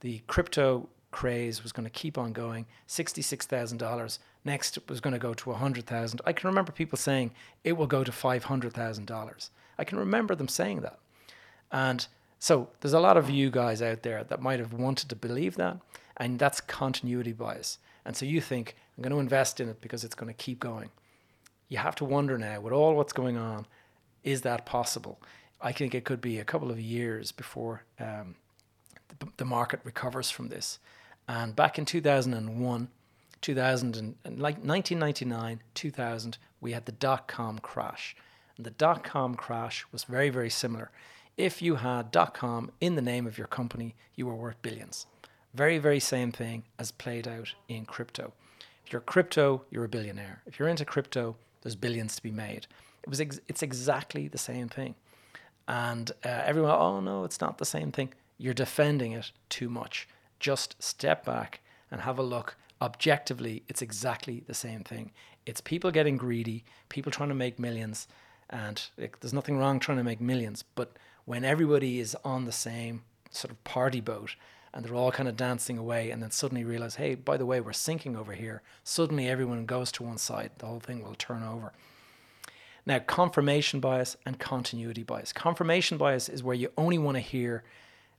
the 0.00 0.22
crypto 0.28 0.88
craze 1.10 1.64
was 1.64 1.72
going 1.72 1.84
to 1.84 1.90
keep 1.90 2.16
on 2.16 2.32
going, 2.32 2.66
$66,000, 2.88 4.18
next 4.44 4.78
was 4.88 5.00
going 5.00 5.12
to 5.12 5.18
go 5.18 5.34
to 5.34 5.50
100,000. 5.50 6.20
I 6.24 6.32
can 6.32 6.48
remember 6.48 6.70
people 6.70 6.96
saying 6.96 7.32
it 7.64 7.72
will 7.72 7.88
go 7.88 8.04
to 8.04 8.12
$500,000. 8.12 9.50
I 9.76 9.84
can 9.84 9.98
remember 9.98 10.36
them 10.36 10.48
saying 10.48 10.82
that. 10.82 11.00
And 11.72 12.06
so 12.38 12.68
there's 12.80 12.94
a 12.94 13.00
lot 13.00 13.16
of 13.16 13.28
you 13.28 13.50
guys 13.50 13.82
out 13.82 14.04
there 14.04 14.22
that 14.22 14.40
might 14.40 14.60
have 14.60 14.72
wanted 14.72 15.08
to 15.08 15.16
believe 15.16 15.56
that, 15.56 15.78
and 16.16 16.38
that's 16.38 16.60
continuity 16.60 17.32
bias. 17.32 17.78
And 18.04 18.16
so 18.16 18.26
you 18.26 18.40
think, 18.40 18.76
I'm 18.96 19.02
going 19.02 19.12
to 19.12 19.18
invest 19.18 19.60
in 19.60 19.68
it 19.68 19.80
because 19.80 20.04
it's 20.04 20.14
going 20.14 20.32
to 20.32 20.34
keep 20.34 20.60
going. 20.60 20.90
You 21.68 21.78
have 21.78 21.94
to 21.96 22.04
wonder 22.04 22.36
now, 22.38 22.60
with 22.60 22.72
all 22.72 22.94
what's 22.94 23.12
going 23.12 23.36
on, 23.36 23.66
is 24.22 24.42
that 24.42 24.66
possible? 24.66 25.20
I 25.60 25.72
think 25.72 25.94
it 25.94 26.04
could 26.04 26.20
be 26.20 26.38
a 26.38 26.44
couple 26.44 26.70
of 26.70 26.78
years 26.78 27.32
before 27.32 27.84
um, 27.98 28.34
the, 29.18 29.28
the, 29.38 29.44
market 29.44 29.80
recovers 29.84 30.30
from 30.30 30.48
this. 30.48 30.78
And 31.26 31.56
back 31.56 31.78
in 31.78 31.86
2001, 31.86 32.88
2000 33.40 33.96
and, 33.96 34.14
and 34.24 34.38
like 34.38 34.56
1999, 34.56 35.60
2000, 35.74 36.38
we 36.60 36.72
had 36.72 36.84
the 36.84 36.92
dot 36.92 37.28
com 37.28 37.58
crash. 37.58 38.14
And 38.56 38.66
the 38.66 38.70
dot 38.70 39.04
com 39.04 39.34
crash 39.34 39.86
was 39.90 40.04
very, 40.04 40.28
very 40.30 40.50
similar. 40.50 40.90
If 41.36 41.62
you 41.62 41.76
had 41.76 42.10
dot 42.10 42.34
com 42.34 42.70
in 42.80 42.94
the 42.94 43.02
name 43.02 43.26
of 43.26 43.38
your 43.38 43.46
company, 43.46 43.94
you 44.14 44.26
were 44.26 44.34
worth 44.34 44.60
billions. 44.62 45.06
Very, 45.54 45.78
very 45.78 46.00
same 46.00 46.32
thing 46.32 46.64
as 46.78 46.90
played 46.90 47.28
out 47.28 47.54
in 47.68 47.84
crypto. 47.84 48.32
If 48.84 48.92
you're 48.92 49.00
crypto, 49.00 49.62
you're 49.70 49.84
a 49.84 49.88
billionaire. 49.88 50.42
If 50.46 50.58
you're 50.58 50.68
into 50.68 50.84
crypto, 50.84 51.36
there's 51.62 51.76
billions 51.76 52.16
to 52.16 52.22
be 52.22 52.32
made. 52.32 52.66
It 53.04 53.08
was 53.08 53.20
ex- 53.20 53.40
it's 53.46 53.62
exactly 53.62 54.26
the 54.26 54.38
same 54.38 54.68
thing. 54.68 54.96
And 55.68 56.10
uh, 56.24 56.42
everyone, 56.44 56.72
oh 56.72 57.00
no, 57.00 57.24
it's 57.24 57.40
not 57.40 57.58
the 57.58 57.64
same 57.64 57.92
thing. 57.92 58.12
You're 58.36 58.52
defending 58.52 59.12
it 59.12 59.30
too 59.48 59.70
much. 59.70 60.08
Just 60.40 60.82
step 60.82 61.24
back 61.24 61.60
and 61.90 62.00
have 62.00 62.18
a 62.18 62.22
look. 62.22 62.56
Objectively, 62.82 63.62
it's 63.68 63.80
exactly 63.80 64.42
the 64.46 64.54
same 64.54 64.82
thing. 64.82 65.12
It's 65.46 65.60
people 65.60 65.90
getting 65.92 66.16
greedy, 66.16 66.64
people 66.88 67.12
trying 67.12 67.28
to 67.28 67.34
make 67.34 67.58
millions, 67.58 68.08
and 68.50 68.82
like, 68.98 69.20
there's 69.20 69.32
nothing 69.32 69.58
wrong 69.58 69.78
trying 69.78 69.98
to 69.98 70.04
make 70.04 70.20
millions. 70.20 70.64
But 70.74 70.96
when 71.24 71.44
everybody 71.44 72.00
is 72.00 72.16
on 72.24 72.44
the 72.44 72.52
same 72.52 73.02
sort 73.30 73.52
of 73.52 73.62
party 73.64 74.00
boat 74.00 74.34
and 74.74 74.84
they're 74.84 74.94
all 74.94 75.12
kind 75.12 75.28
of 75.28 75.36
dancing 75.36 75.78
away 75.78 76.10
and 76.10 76.20
then 76.20 76.32
suddenly 76.32 76.64
realize, 76.64 76.96
hey, 76.96 77.14
by 77.14 77.36
the 77.36 77.46
way, 77.46 77.60
we're 77.60 77.72
sinking 77.72 78.16
over 78.16 78.32
here, 78.32 78.60
suddenly 78.82 79.28
everyone 79.28 79.66
goes 79.66 79.92
to 79.92 80.02
one 80.02 80.18
side, 80.18 80.50
the 80.58 80.66
whole 80.66 80.80
thing 80.80 81.02
will 81.02 81.14
turn 81.14 81.44
over. 81.44 81.72
Now, 82.84 82.98
confirmation 82.98 83.78
bias 83.78 84.16
and 84.26 84.38
continuity 84.38 85.04
bias. 85.04 85.32
Confirmation 85.32 85.96
bias 85.96 86.28
is 86.28 86.42
where 86.42 86.56
you 86.56 86.70
only 86.76 86.98
want 86.98 87.16
to 87.16 87.20
hear 87.20 87.62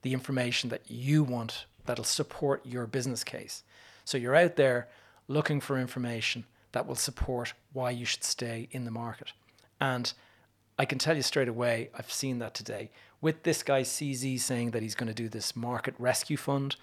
the 0.01 0.13
information 0.13 0.69
that 0.69 0.89
you 0.89 1.23
want 1.23 1.65
that'll 1.85 2.05
support 2.05 2.65
your 2.65 2.87
business 2.87 3.23
case. 3.23 3.63
So 4.05 4.17
you're 4.17 4.35
out 4.35 4.55
there 4.55 4.87
looking 5.27 5.59
for 5.59 5.77
information 5.77 6.45
that 6.71 6.87
will 6.87 6.95
support 6.95 7.53
why 7.73 7.91
you 7.91 8.05
should 8.05 8.23
stay 8.23 8.69
in 8.71 8.85
the 8.85 8.91
market. 8.91 9.33
And 9.79 10.11
I 10.77 10.85
can 10.85 10.97
tell 10.97 11.15
you 11.15 11.21
straight 11.21 11.47
away, 11.47 11.89
I've 11.97 12.11
seen 12.11 12.39
that 12.39 12.53
today. 12.53 12.91
With 13.21 13.43
this 13.43 13.63
guy 13.63 13.81
CZ 13.81 14.39
saying 14.39 14.71
that 14.71 14.81
he's 14.81 14.95
going 14.95 15.07
to 15.07 15.13
do 15.13 15.29
this 15.29 15.55
market 15.55 15.95
rescue 15.97 16.37
fund, 16.37 16.75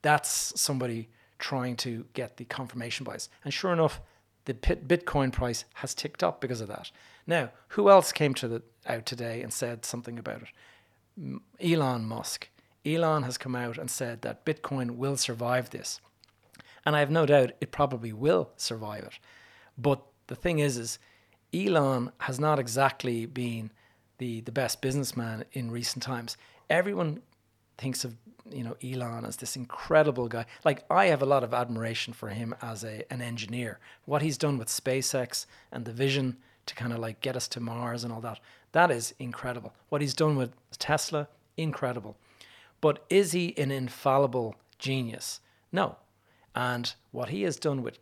that's 0.00 0.58
somebody 0.60 1.08
trying 1.38 1.76
to 1.76 2.06
get 2.14 2.36
the 2.36 2.44
confirmation 2.44 3.04
bias. 3.04 3.28
And 3.44 3.52
sure 3.52 3.72
enough, 3.72 4.00
the 4.44 4.54
Bitcoin 4.54 5.32
price 5.32 5.64
has 5.74 5.94
ticked 5.94 6.22
up 6.22 6.40
because 6.40 6.60
of 6.60 6.68
that. 6.68 6.90
Now, 7.26 7.50
who 7.68 7.90
else 7.90 8.12
came 8.12 8.34
to 8.34 8.48
the, 8.48 8.62
out 8.86 9.06
today 9.06 9.42
and 9.42 9.52
said 9.52 9.84
something 9.84 10.18
about 10.18 10.42
it? 10.42 11.40
Elon 11.60 12.04
Musk. 12.04 12.48
Elon 12.84 13.22
has 13.22 13.38
come 13.38 13.54
out 13.54 13.78
and 13.78 13.90
said 13.90 14.22
that 14.22 14.44
Bitcoin 14.44 14.92
will 14.92 15.16
survive 15.16 15.70
this. 15.70 16.00
And 16.84 16.96
I 16.96 17.00
have 17.00 17.10
no 17.10 17.26
doubt 17.26 17.52
it 17.60 17.70
probably 17.70 18.12
will 18.12 18.50
survive 18.56 19.04
it. 19.04 19.18
But 19.78 20.02
the 20.26 20.34
thing 20.34 20.58
is, 20.58 20.76
is 20.76 20.98
Elon 21.54 22.12
has 22.18 22.40
not 22.40 22.58
exactly 22.58 23.26
been 23.26 23.70
the, 24.18 24.40
the 24.40 24.52
best 24.52 24.80
businessman 24.80 25.44
in 25.52 25.70
recent 25.70 26.02
times. 26.02 26.36
Everyone 26.70 27.22
thinks 27.78 28.04
of 28.04 28.14
you 28.50 28.62
know 28.62 28.76
Elon 28.82 29.24
as 29.24 29.36
this 29.36 29.56
incredible 29.56 30.28
guy. 30.28 30.46
Like 30.64 30.84
I 30.90 31.06
have 31.06 31.22
a 31.22 31.26
lot 31.26 31.44
of 31.44 31.54
admiration 31.54 32.12
for 32.12 32.28
him 32.28 32.54
as 32.62 32.84
a 32.84 33.10
an 33.12 33.20
engineer. 33.20 33.78
What 34.04 34.22
he's 34.22 34.38
done 34.38 34.58
with 34.58 34.68
SpaceX 34.68 35.46
and 35.70 35.84
the 35.84 35.92
vision 35.92 36.36
to 36.66 36.74
kind 36.74 36.92
of 36.92 36.98
like 36.98 37.20
get 37.20 37.36
us 37.36 37.48
to 37.48 37.60
Mars 37.60 38.04
and 38.04 38.12
all 38.12 38.20
that. 38.20 38.40
That 38.72 38.90
is 38.90 39.14
incredible. 39.18 39.74
What 39.88 40.00
he's 40.00 40.14
done 40.14 40.36
with 40.36 40.52
Tesla, 40.78 41.28
incredible. 41.56 42.16
But 42.80 43.04
is 43.10 43.32
he 43.32 43.56
an 43.58 43.70
infallible 43.70 44.56
genius? 44.78 45.40
No. 45.70 45.96
And 46.54 46.92
what 47.12 47.30
he 47.30 47.42
has 47.42 47.56
done 47.56 47.82
with 47.82 47.98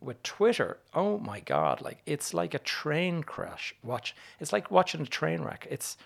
with 0.00 0.20
Twitter, 0.24 0.78
oh 0.94 1.18
my 1.18 1.40
God! 1.40 1.80
Like 1.80 1.98
it's 2.06 2.34
like 2.34 2.52
a 2.54 2.58
train 2.58 3.22
crash. 3.22 3.72
Watch, 3.84 4.16
it's 4.40 4.52
like 4.52 4.70
watching 4.70 5.00
a 5.02 5.06
train 5.06 5.42
wreck. 5.42 5.66
It's 5.70 5.96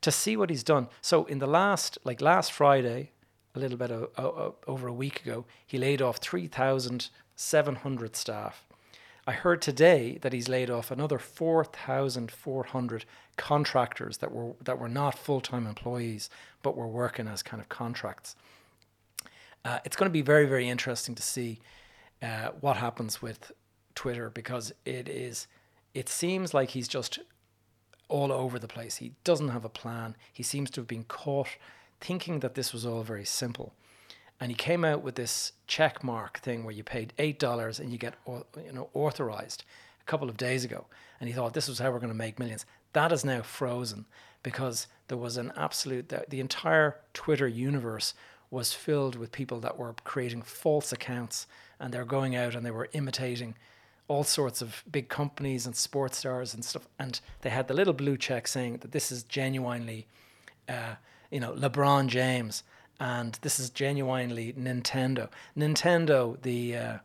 to 0.00 0.10
see 0.10 0.36
what 0.36 0.48
he's 0.48 0.62
done. 0.64 0.88
So 1.02 1.24
in 1.26 1.40
the 1.40 1.46
last, 1.46 1.98
like 2.04 2.22
last 2.22 2.52
Friday, 2.52 3.10
a 3.54 3.58
little 3.58 3.76
bit 3.76 3.90
o- 3.90 4.10
o- 4.16 4.54
over 4.66 4.86
a 4.88 4.92
week 4.92 5.20
ago, 5.20 5.44
he 5.66 5.76
laid 5.76 6.00
off 6.00 6.18
three 6.18 6.46
thousand 6.46 7.10
seven 7.36 7.74
hundred 7.74 8.16
staff. 8.16 8.64
I 9.26 9.32
heard 9.32 9.60
today 9.60 10.16
that 10.22 10.32
he's 10.32 10.48
laid 10.48 10.70
off 10.70 10.90
another 10.90 11.18
4,400 11.18 13.04
contractors 13.36 14.16
that 14.18 14.32
were 14.32 14.54
that 14.62 14.78
were 14.78 14.88
not 14.88 15.18
full-time 15.18 15.66
employees 15.66 16.30
but 16.62 16.74
were 16.76 16.88
working 16.88 17.28
as 17.28 17.42
kind 17.42 17.60
of 17.60 17.68
contracts. 17.68 18.36
Uh, 19.68 19.80
it's 19.84 19.96
going 19.96 20.08
to 20.08 20.12
be 20.12 20.22
very 20.22 20.46
very 20.46 20.66
interesting 20.66 21.14
to 21.14 21.22
see 21.22 21.58
uh, 22.22 22.48
what 22.60 22.78
happens 22.78 23.20
with 23.20 23.52
Twitter 23.94 24.30
because 24.30 24.72
it 24.86 25.08
is 25.08 25.46
it 25.92 26.08
seems 26.08 26.54
like 26.54 26.70
he's 26.70 26.88
just 26.88 27.18
all 28.08 28.32
over 28.32 28.58
the 28.58 28.68
place. 28.68 28.96
He 28.96 29.12
doesn't 29.24 29.48
have 29.48 29.66
a 29.66 29.68
plan. 29.68 30.16
He 30.32 30.42
seems 30.42 30.70
to 30.70 30.80
have 30.80 30.88
been 30.88 31.04
caught 31.04 31.48
thinking 32.00 32.40
that 32.40 32.54
this 32.54 32.72
was 32.72 32.86
all 32.86 33.02
very 33.02 33.26
simple 33.26 33.74
and 34.40 34.50
he 34.50 34.54
came 34.54 34.84
out 34.84 35.02
with 35.02 35.16
this 35.16 35.52
check 35.66 36.02
mark 36.02 36.38
thing 36.38 36.64
where 36.64 36.74
you 36.74 36.84
paid 36.84 37.12
eight 37.18 37.38
dollars 37.38 37.78
and 37.78 37.92
you 37.92 37.98
get 37.98 38.14
you 38.26 38.72
know 38.72 38.88
authorized 38.94 39.64
a 40.00 40.04
couple 40.04 40.30
of 40.30 40.36
days 40.36 40.64
ago, 40.64 40.86
and 41.20 41.28
he 41.28 41.34
thought 41.34 41.52
this 41.52 41.68
was 41.68 41.78
how 41.78 41.90
we're 41.90 41.98
going 41.98 42.08
to 42.08 42.14
make 42.14 42.38
millions. 42.38 42.64
That 42.94 43.12
is 43.12 43.24
now 43.24 43.42
frozen 43.42 44.06
because 44.42 44.86
there 45.08 45.18
was 45.18 45.36
an 45.36 45.52
absolute 45.56 46.08
the, 46.08 46.24
the 46.28 46.40
entire 46.40 46.96
Twitter 47.12 47.48
universe 47.48 48.14
was 48.50 48.72
filled 48.72 49.16
with 49.16 49.32
people 49.32 49.60
that 49.60 49.78
were 49.78 49.94
creating 50.04 50.42
false 50.42 50.92
accounts 50.92 51.46
and 51.78 51.92
they're 51.92 52.04
going 52.04 52.34
out 52.34 52.54
and 52.54 52.64
they 52.64 52.70
were 52.70 52.88
imitating 52.92 53.54
all 54.08 54.24
sorts 54.24 54.62
of 54.62 54.82
big 54.90 55.08
companies 55.08 55.66
and 55.66 55.76
sports 55.76 56.18
stars 56.18 56.54
and 56.54 56.64
stuff 56.64 56.88
and 56.98 57.20
they 57.42 57.50
had 57.50 57.68
the 57.68 57.74
little 57.74 57.92
blue 57.92 58.16
check 58.16 58.48
saying 58.48 58.78
that 58.78 58.92
this 58.92 59.12
is 59.12 59.22
genuinely 59.22 60.06
uh, 60.68 60.94
you 61.30 61.40
know 61.40 61.52
LeBron 61.52 62.06
James 62.06 62.62
and 63.00 63.38
this 63.42 63.60
is 63.60 63.70
genuinely 63.70 64.52
Nintendo. 64.54 65.28
Nintendo, 65.56 66.40
the 66.42 66.76
uh, 66.76 66.98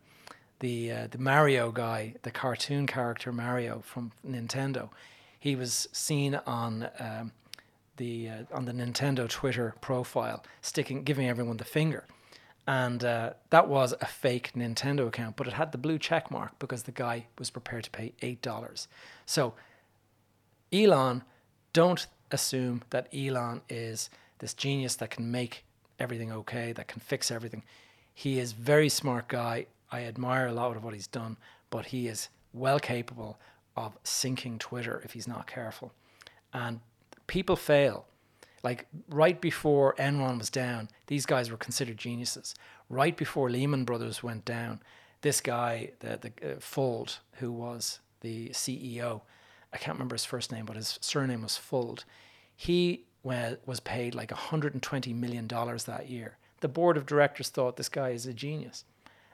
the 0.59 0.91
uh, 0.91 1.07
the 1.11 1.17
Mario 1.17 1.71
guy, 1.71 2.15
the 2.23 2.31
cartoon 2.31 2.87
character 2.87 3.31
Mario 3.31 3.81
from 3.85 4.11
Nintendo, 4.27 4.89
he 5.39 5.55
was 5.55 5.87
seen 5.91 6.35
on 6.47 6.89
um, 6.99 7.31
the 7.97 8.29
uh, 8.29 8.43
on 8.53 8.65
the 8.65 8.71
Nintendo 8.71 9.27
Twitter 9.29 9.75
profile, 9.81 10.43
sticking 10.61 11.03
giving 11.03 11.27
everyone 11.27 11.57
the 11.57 11.65
finger, 11.65 12.05
and 12.67 13.03
uh, 13.03 13.33
that 13.49 13.67
was 13.67 13.93
a 14.01 14.05
fake 14.05 14.51
Nintendo 14.55 15.07
account, 15.07 15.35
but 15.35 15.47
it 15.47 15.53
had 15.53 15.71
the 15.71 15.77
blue 15.77 15.97
check 15.97 16.31
mark 16.31 16.57
because 16.59 16.83
the 16.83 16.91
guy 16.91 17.27
was 17.37 17.49
prepared 17.49 17.83
to 17.85 17.91
pay 17.91 18.13
eight 18.21 18.41
dollars. 18.41 18.87
So, 19.25 19.53
Elon, 20.71 21.23
don't 21.73 22.07
assume 22.31 22.83
that 22.89 23.07
Elon 23.13 23.61
is 23.69 24.09
this 24.39 24.53
genius 24.53 24.95
that 24.95 25.09
can 25.09 25.31
make 25.31 25.65
everything 25.99 26.31
okay, 26.31 26.73
that 26.73 26.87
can 26.87 26.99
fix 26.99 27.31
everything. 27.31 27.63
He 28.13 28.39
is 28.39 28.51
very 28.51 28.89
smart 28.89 29.27
guy. 29.27 29.67
I 29.91 30.03
admire 30.03 30.47
a 30.47 30.53
lot 30.53 30.75
of 30.75 30.83
what 30.83 30.93
he's 30.93 31.07
done, 31.07 31.37
but 31.69 31.87
he 31.87 32.07
is 32.07 32.29
well 32.53 32.79
capable 32.79 33.39
of 33.75 33.97
sinking 34.03 34.59
Twitter 34.59 35.01
if 35.03 35.13
he's 35.13 35.27
not 35.27 35.47
careful. 35.47 35.93
And 36.53 36.79
people 37.28 37.55
fail. 37.55 38.05
Like 38.63 38.88
right 39.09 39.39
before 39.39 39.93
Enron 39.95 40.38
was 40.38 40.49
down, 40.49 40.89
these 41.07 41.26
guys 41.26 41.51
were 41.51 41.57
considered 41.57 41.97
geniuses. 41.97 42.55
Right 42.89 43.15
before 43.17 43.49
Lehman 43.49 43.84
Brothers 43.84 44.24
went 44.24 44.45
down, 44.45 44.82
this 45.21 45.41
guy, 45.41 45.91
the, 45.99 46.19
the 46.21 46.51
uh, 46.51 46.55
Fuld, 46.59 47.17
who 47.34 47.51
was 47.51 47.99
the 48.21 48.49
CEO, 48.49 49.21
I 49.74 49.78
can't 49.78 49.95
remember 49.95 50.15
his 50.15 50.26
first 50.26 50.51
name, 50.51 50.65
but 50.65 50.76
his 50.76 50.99
surname 51.01 51.41
was 51.41 51.57
Fuld. 51.57 52.05
He 52.55 53.05
was 53.24 53.80
paid 53.80 54.13
like 54.13 54.32
120 54.32 55.13
million 55.13 55.47
dollars 55.47 55.86
that 55.86 56.09
year. 56.09 56.38
The 56.59 56.67
board 56.67 56.95
of 56.95 57.05
directors 57.05 57.49
thought 57.49 57.78
this 57.78 57.89
guy 57.89 58.09
is 58.09 58.26
a 58.26 58.34
genius, 58.34 58.86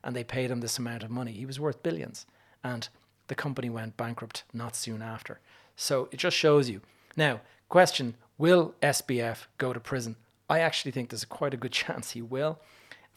and 0.04 0.16
they 0.16 0.24
paid 0.24 0.50
him 0.50 0.62
this 0.62 0.78
amount 0.78 1.04
of 1.04 1.12
money. 1.12 1.34
He 1.34 1.46
was 1.46 1.60
worth 1.60 1.84
billions, 1.84 2.26
and 2.64 2.88
the 3.28 3.36
company 3.36 3.70
went 3.70 3.98
bankrupt 3.98 4.44
not 4.54 4.76
soon 4.76 5.02
after. 5.02 5.40
So 5.76 6.08
it 6.12 6.18
just 6.18 6.38
shows 6.38 6.70
you. 6.70 6.82
Now, 7.16 7.42
question: 7.70 8.16
Will 8.38 8.76
SBF 8.82 9.48
go 9.58 9.72
to 9.72 9.80
prison? 9.80 10.18
I 10.50 10.60
actually 10.60 10.92
think 10.92 11.10
there's 11.10 11.26
quite 11.26 11.54
a 11.54 11.58
good 11.58 11.72
chance 11.84 12.12
he 12.12 12.22
will 12.22 12.60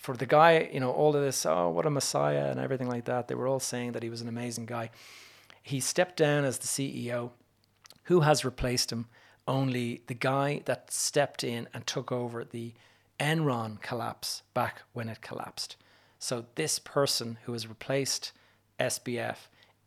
for 0.02 0.16
the 0.16 0.26
guy, 0.26 0.68
you 0.72 0.80
know, 0.80 0.90
all 0.90 1.14
of 1.14 1.22
this, 1.22 1.46
oh, 1.46 1.68
what 1.68 1.86
a 1.86 1.90
messiah 1.90 2.50
and 2.50 2.58
everything 2.58 2.88
like 2.88 3.04
that, 3.04 3.28
they 3.28 3.36
were 3.36 3.46
all 3.46 3.60
saying 3.60 3.92
that 3.92 4.02
he 4.02 4.10
was 4.10 4.20
an 4.20 4.28
amazing 4.28 4.66
guy. 4.66 4.90
He 5.62 5.78
stepped 5.78 6.16
down 6.16 6.44
as 6.44 6.58
the 6.58 6.66
CEO. 6.66 7.30
Who 8.04 8.20
has 8.20 8.44
replaced 8.44 8.90
him? 8.90 9.06
Only 9.46 10.02
the 10.08 10.14
guy 10.14 10.62
that 10.64 10.92
stepped 10.92 11.44
in 11.44 11.68
and 11.72 11.86
took 11.86 12.10
over 12.10 12.42
the 12.42 12.74
Enron 13.20 13.80
collapse 13.80 14.42
back 14.54 14.82
when 14.92 15.08
it 15.08 15.20
collapsed. 15.20 15.76
So 16.18 16.46
this 16.56 16.80
person 16.80 17.38
who 17.44 17.52
has 17.52 17.68
replaced 17.68 18.32
SBF 18.80 19.36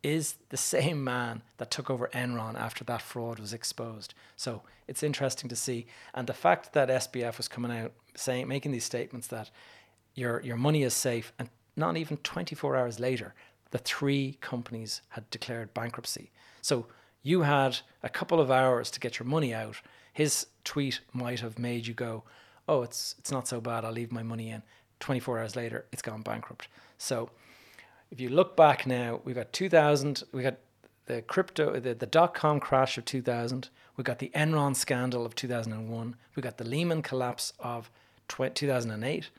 is 0.06 0.36
the 0.50 0.56
same 0.56 1.02
man 1.02 1.42
that 1.56 1.68
took 1.68 1.90
over 1.90 2.08
Enron 2.14 2.54
after 2.54 2.84
that 2.84 3.02
fraud 3.02 3.40
was 3.40 3.52
exposed. 3.52 4.14
So 4.36 4.62
it's 4.86 5.02
interesting 5.02 5.48
to 5.48 5.56
see. 5.56 5.88
And 6.14 6.28
the 6.28 6.32
fact 6.32 6.74
that 6.74 6.88
SBF 6.88 7.38
was 7.38 7.48
coming 7.48 7.76
out 7.76 7.90
saying, 8.14 8.46
making 8.46 8.70
these 8.70 8.84
statements 8.84 9.26
that 9.28 9.50
your 10.14 10.40
your 10.42 10.56
money 10.56 10.84
is 10.84 10.94
safe, 10.94 11.32
and 11.40 11.50
not 11.74 11.96
even 11.96 12.18
24 12.18 12.76
hours 12.76 13.00
later, 13.00 13.34
the 13.72 13.78
three 13.78 14.38
companies 14.40 15.02
had 15.08 15.28
declared 15.30 15.74
bankruptcy. 15.74 16.30
So 16.62 16.86
you 17.24 17.42
had 17.42 17.78
a 18.04 18.08
couple 18.08 18.40
of 18.40 18.48
hours 18.48 18.92
to 18.92 19.00
get 19.00 19.18
your 19.18 19.26
money 19.26 19.52
out. 19.52 19.82
His 20.12 20.46
tweet 20.62 21.00
might 21.12 21.40
have 21.40 21.58
made 21.58 21.88
you 21.88 21.94
go, 21.94 22.22
"Oh, 22.68 22.82
it's 22.82 23.16
it's 23.18 23.32
not 23.32 23.48
so 23.48 23.60
bad. 23.60 23.84
I'll 23.84 23.90
leave 23.90 24.12
my 24.12 24.22
money 24.22 24.50
in." 24.50 24.62
24 25.00 25.40
hours 25.40 25.56
later, 25.56 25.84
it's 25.92 26.00
gone 26.00 26.22
bankrupt. 26.22 26.68
So 26.96 27.30
if 28.10 28.20
you 28.20 28.28
look 28.28 28.56
back 28.56 28.86
now, 28.86 29.20
we 29.24 29.32
got 29.32 29.52
2000, 29.52 30.22
we 30.32 30.42
got 30.42 30.56
the 31.06 31.22
crypto, 31.22 31.78
the, 31.78 31.94
the 31.94 32.06
dot 32.06 32.34
com 32.34 32.60
crash 32.60 32.98
of 32.98 33.04
2000, 33.04 33.68
we 33.96 34.04
got 34.04 34.18
the 34.18 34.30
Enron 34.34 34.76
scandal 34.76 35.24
of 35.24 35.34
2001, 35.34 36.16
we 36.34 36.42
got 36.42 36.58
the 36.58 36.64
Lehman 36.64 37.02
collapse 37.02 37.52
of 37.58 37.90
2008, 38.28 39.30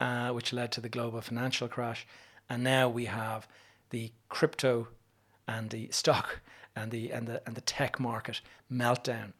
uh, 0.00 0.30
which 0.30 0.52
led 0.52 0.72
to 0.72 0.80
the 0.80 0.88
global 0.88 1.20
financial 1.20 1.68
crash. 1.68 2.06
And 2.48 2.62
now 2.62 2.88
we 2.88 3.06
have 3.06 3.46
the 3.90 4.12
crypto 4.28 4.88
and 5.46 5.70
the 5.70 5.88
stock 5.92 6.40
and 6.74 6.90
the 6.90 7.10
and 7.10 7.26
the 7.26 7.42
and 7.46 7.56
the 7.56 7.60
tech 7.60 7.98
market 7.98 8.40
meltdown. 8.72 9.32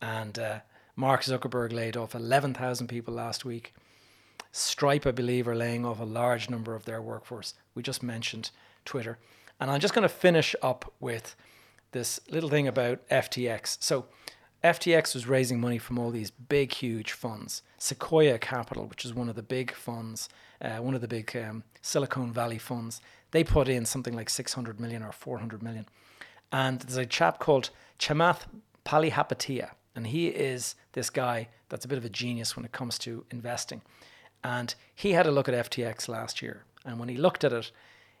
And 0.00 0.38
uh, 0.38 0.60
Mark 0.94 1.22
Zuckerberg 1.22 1.72
laid 1.72 1.96
off 1.96 2.14
11,000 2.14 2.86
people 2.86 3.14
last 3.14 3.44
week. 3.44 3.74
Stripe, 4.56 5.06
I 5.06 5.10
believe, 5.10 5.46
are 5.46 5.54
laying 5.54 5.84
off 5.84 6.00
a 6.00 6.04
large 6.04 6.48
number 6.48 6.74
of 6.74 6.86
their 6.86 7.02
workforce. 7.02 7.54
We 7.74 7.82
just 7.82 8.02
mentioned 8.02 8.50
Twitter. 8.84 9.18
And 9.60 9.70
I'm 9.70 9.80
just 9.80 9.94
going 9.94 10.02
to 10.02 10.08
finish 10.08 10.54
up 10.62 10.92
with 10.98 11.36
this 11.92 12.20
little 12.30 12.48
thing 12.48 12.66
about 12.66 13.06
FTX. 13.08 13.76
So, 13.80 14.06
FTX 14.64 15.14
was 15.14 15.28
raising 15.28 15.60
money 15.60 15.78
from 15.78 15.98
all 15.98 16.10
these 16.10 16.30
big, 16.30 16.72
huge 16.72 17.12
funds. 17.12 17.62
Sequoia 17.78 18.38
Capital, 18.38 18.86
which 18.86 19.04
is 19.04 19.14
one 19.14 19.28
of 19.28 19.36
the 19.36 19.42
big 19.42 19.72
funds, 19.72 20.28
uh, 20.60 20.76
one 20.78 20.94
of 20.94 21.02
the 21.02 21.08
big 21.08 21.36
um, 21.36 21.62
Silicon 21.82 22.32
Valley 22.32 22.58
funds, 22.58 23.00
they 23.32 23.44
put 23.44 23.68
in 23.68 23.84
something 23.84 24.14
like 24.14 24.30
600 24.30 24.80
million 24.80 25.02
or 25.02 25.12
400 25.12 25.62
million. 25.62 25.86
And 26.50 26.80
there's 26.80 26.96
a 26.96 27.04
chap 27.04 27.38
called 27.38 27.70
Chamath 27.98 28.46
Palihapitiya, 28.86 29.72
and 29.94 30.06
he 30.06 30.28
is 30.28 30.74
this 30.92 31.10
guy 31.10 31.48
that's 31.68 31.84
a 31.84 31.88
bit 31.88 31.98
of 31.98 32.04
a 32.04 32.08
genius 32.08 32.56
when 32.56 32.64
it 32.64 32.72
comes 32.72 32.98
to 33.00 33.24
investing. 33.30 33.82
And 34.46 34.76
he 34.94 35.10
had 35.10 35.26
a 35.26 35.32
look 35.32 35.48
at 35.48 35.70
FTX 35.70 36.06
last 36.06 36.40
year. 36.40 36.62
And 36.84 37.00
when 37.00 37.08
he 37.08 37.16
looked 37.16 37.42
at 37.42 37.52
it, 37.52 37.72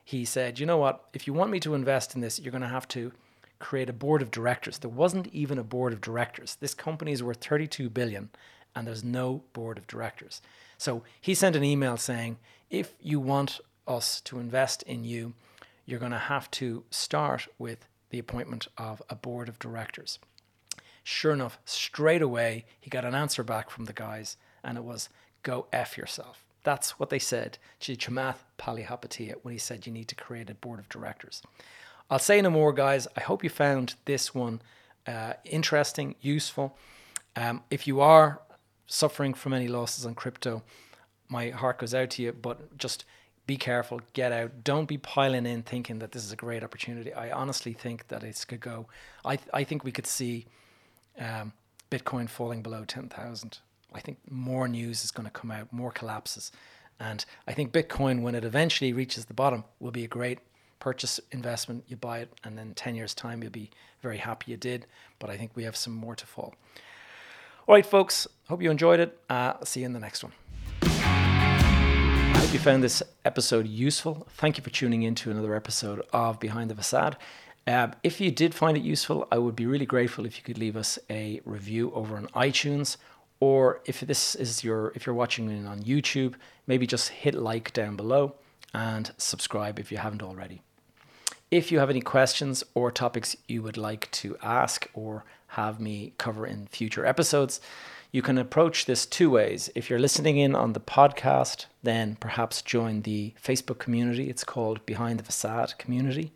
he 0.02 0.24
said, 0.24 0.58
you 0.58 0.66
know 0.66 0.76
what? 0.76 1.04
If 1.12 1.28
you 1.28 1.32
want 1.32 1.52
me 1.52 1.60
to 1.60 1.74
invest 1.74 2.16
in 2.16 2.20
this, 2.20 2.40
you're 2.40 2.50
going 2.50 2.62
to 2.62 2.68
have 2.68 2.88
to 2.88 3.12
create 3.60 3.88
a 3.88 3.92
board 3.92 4.22
of 4.22 4.32
directors. 4.32 4.78
There 4.78 4.90
wasn't 4.90 5.28
even 5.28 5.56
a 5.56 5.62
board 5.62 5.92
of 5.92 6.00
directors. 6.00 6.56
This 6.58 6.74
company 6.74 7.12
is 7.12 7.22
worth 7.22 7.44
32 7.44 7.88
billion 7.90 8.30
and 8.74 8.88
there's 8.88 9.04
no 9.04 9.44
board 9.52 9.78
of 9.78 9.86
directors. 9.86 10.42
So 10.78 11.04
he 11.20 11.32
sent 11.32 11.54
an 11.54 11.62
email 11.62 11.96
saying, 11.96 12.38
if 12.70 12.94
you 13.00 13.20
want 13.20 13.60
us 13.86 14.20
to 14.22 14.40
invest 14.40 14.82
in 14.82 15.04
you, 15.04 15.34
you're 15.84 16.00
going 16.00 16.10
to 16.10 16.18
have 16.18 16.50
to 16.52 16.82
start 16.90 17.46
with 17.56 17.86
the 18.10 18.18
appointment 18.18 18.66
of 18.76 19.00
a 19.08 19.14
board 19.14 19.48
of 19.48 19.60
directors. 19.60 20.18
Sure 21.04 21.32
enough, 21.32 21.60
straight 21.64 22.20
away, 22.20 22.64
he 22.80 22.90
got 22.90 23.04
an 23.04 23.14
answer 23.14 23.44
back 23.44 23.70
from 23.70 23.84
the 23.84 23.92
guys, 23.92 24.36
and 24.64 24.76
it 24.76 24.82
was, 24.82 25.08
go 25.46 25.66
F 25.72 25.96
yourself. 25.96 26.44
That's 26.64 26.98
what 26.98 27.08
they 27.08 27.20
said 27.20 27.58
to 27.80 27.94
Chamath 27.94 28.38
Palihapitiya 28.58 29.36
when 29.42 29.52
he 29.52 29.58
said 29.58 29.86
you 29.86 29.92
need 29.92 30.08
to 30.08 30.16
create 30.16 30.50
a 30.50 30.54
board 30.54 30.80
of 30.80 30.88
directors. 30.88 31.40
I'll 32.10 32.18
say 32.18 32.42
no 32.42 32.50
more, 32.50 32.72
guys. 32.72 33.06
I 33.16 33.20
hope 33.20 33.44
you 33.44 33.50
found 33.50 33.94
this 34.06 34.34
one 34.34 34.60
uh, 35.06 35.34
interesting, 35.44 36.16
useful. 36.20 36.76
Um, 37.36 37.62
if 37.70 37.86
you 37.86 38.00
are 38.00 38.40
suffering 38.88 39.34
from 39.34 39.52
any 39.52 39.68
losses 39.68 40.04
on 40.04 40.16
crypto, 40.16 40.64
my 41.28 41.50
heart 41.50 41.78
goes 41.78 41.94
out 41.94 42.10
to 42.10 42.22
you, 42.22 42.32
but 42.32 42.76
just 42.76 43.04
be 43.46 43.56
careful, 43.56 44.00
get 44.12 44.32
out. 44.32 44.64
Don't 44.64 44.86
be 44.88 44.98
piling 44.98 45.46
in 45.46 45.62
thinking 45.62 46.00
that 46.00 46.10
this 46.10 46.24
is 46.24 46.32
a 46.32 46.36
great 46.36 46.64
opportunity. 46.64 47.12
I 47.14 47.30
honestly 47.30 47.72
think 47.72 48.08
that 48.08 48.24
it's 48.24 48.44
could 48.44 48.60
go. 48.60 48.88
I, 49.24 49.38
I 49.54 49.62
think 49.62 49.84
we 49.84 49.92
could 49.92 50.08
see 50.08 50.46
um, 51.20 51.52
Bitcoin 51.88 52.28
falling 52.28 52.62
below 52.62 52.84
10,000. 52.84 53.60
I 53.96 54.00
think 54.00 54.18
more 54.30 54.68
news 54.68 55.04
is 55.04 55.10
going 55.10 55.24
to 55.24 55.30
come 55.30 55.50
out, 55.50 55.72
more 55.72 55.90
collapses. 55.90 56.52
And 57.00 57.24
I 57.46 57.52
think 57.52 57.72
Bitcoin, 57.72 58.22
when 58.22 58.34
it 58.34 58.44
eventually 58.44 58.92
reaches 58.92 59.24
the 59.24 59.34
bottom, 59.34 59.64
will 59.80 59.90
be 59.90 60.04
a 60.04 60.08
great 60.08 60.38
purchase 60.78 61.18
investment, 61.32 61.84
you 61.88 61.96
buy 61.96 62.18
it, 62.18 62.32
and 62.44 62.58
then 62.58 62.74
10 62.74 62.94
years' 62.94 63.14
time, 63.14 63.42
you'll 63.42 63.50
be 63.50 63.70
very 64.02 64.18
happy 64.18 64.50
you 64.50 64.56
did. 64.56 64.86
But 65.18 65.30
I 65.30 65.36
think 65.36 65.52
we 65.54 65.64
have 65.64 65.76
some 65.76 65.94
more 65.94 66.14
to 66.14 66.26
fall. 66.26 66.54
All 67.66 67.74
right, 67.74 67.86
folks, 67.86 68.28
hope 68.48 68.62
you 68.62 68.70
enjoyed 68.70 69.00
it. 69.00 69.18
Uh, 69.28 69.54
see 69.64 69.80
you 69.80 69.86
in 69.86 69.92
the 69.94 70.00
next 70.00 70.22
one. 70.22 70.32
I 70.82 72.38
hope 72.38 72.52
you 72.52 72.58
found 72.58 72.82
this 72.82 73.02
episode 73.24 73.66
useful. 73.66 74.26
Thank 74.32 74.58
you 74.58 74.62
for 74.62 74.70
tuning 74.70 75.02
in 75.02 75.14
to 75.16 75.30
another 75.30 75.54
episode 75.54 76.02
of 76.12 76.38
Behind 76.38 76.70
the 76.70 76.74
Facade. 76.74 77.16
Uh, 77.66 77.88
if 78.04 78.20
you 78.20 78.30
did 78.30 78.54
find 78.54 78.76
it 78.76 78.84
useful, 78.84 79.26
I 79.32 79.38
would 79.38 79.56
be 79.56 79.66
really 79.66 79.86
grateful 79.86 80.24
if 80.24 80.36
you 80.36 80.44
could 80.44 80.58
leave 80.58 80.76
us 80.76 81.00
a 81.10 81.40
review 81.44 81.90
over 81.94 82.16
on 82.16 82.28
iTunes, 82.28 82.96
or 83.40 83.80
if 83.84 84.00
this 84.00 84.34
is 84.34 84.64
your 84.64 84.92
if 84.94 85.06
you're 85.06 85.14
watching 85.14 85.50
it 85.50 85.66
on 85.66 85.82
YouTube, 85.82 86.34
maybe 86.66 86.86
just 86.86 87.08
hit 87.08 87.34
like 87.34 87.72
down 87.72 87.96
below 87.96 88.34
and 88.74 89.12
subscribe 89.16 89.78
if 89.78 89.90
you 89.90 89.98
haven't 89.98 90.22
already. 90.22 90.62
If 91.50 91.70
you 91.70 91.78
have 91.78 91.90
any 91.90 92.00
questions 92.00 92.64
or 92.74 92.90
topics 92.90 93.36
you 93.46 93.62
would 93.62 93.76
like 93.76 94.10
to 94.12 94.36
ask 94.42 94.88
or 94.94 95.24
have 95.48 95.80
me 95.80 96.12
cover 96.18 96.46
in 96.46 96.66
future 96.66 97.06
episodes, 97.06 97.60
you 98.10 98.22
can 98.22 98.38
approach 98.38 98.86
this 98.86 99.06
two 99.06 99.30
ways. 99.30 99.70
If 99.74 99.88
you're 99.88 99.98
listening 99.98 100.38
in 100.38 100.54
on 100.54 100.72
the 100.72 100.80
podcast, 100.80 101.66
then 101.82 102.16
perhaps 102.18 102.62
join 102.62 103.02
the 103.02 103.34
Facebook 103.42 103.78
community. 103.78 104.28
It's 104.28 104.44
called 104.44 104.84
Behind 104.86 105.18
the 105.18 105.24
Facade 105.24 105.74
Community. 105.78 106.32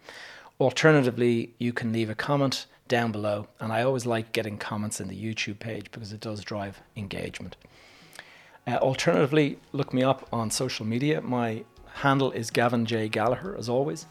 Alternatively, 0.61 1.55
you 1.59 1.72
can 1.72 1.92
leave 1.92 2.11
a 2.11 2.14
comment 2.14 2.66
down 2.91 3.12
below. 3.12 3.47
And 3.59 3.72
I 3.72 3.82
always 3.82 4.05
like 4.05 4.32
getting 4.32 4.59
comments 4.59 5.01
in 5.01 5.09
the 5.09 5.16
YouTube 5.16 5.59
page 5.59 5.91
because 5.91 6.12
it 6.12 6.20
does 6.20 6.45
drive 6.45 6.82
engagement. 6.95 7.57
Uh, 8.66 8.76
alternatively, 8.76 9.59
look 9.72 9.95
me 9.95 10.03
up 10.03 10.28
on 10.30 10.51
social 10.51 10.84
media. 10.84 11.22
My 11.22 11.64
handle 11.95 12.30
is 12.32 12.51
Gavin 12.51 12.84
J. 12.84 13.09
Gallagher, 13.09 13.57
as 13.57 13.70
always. 13.70 14.07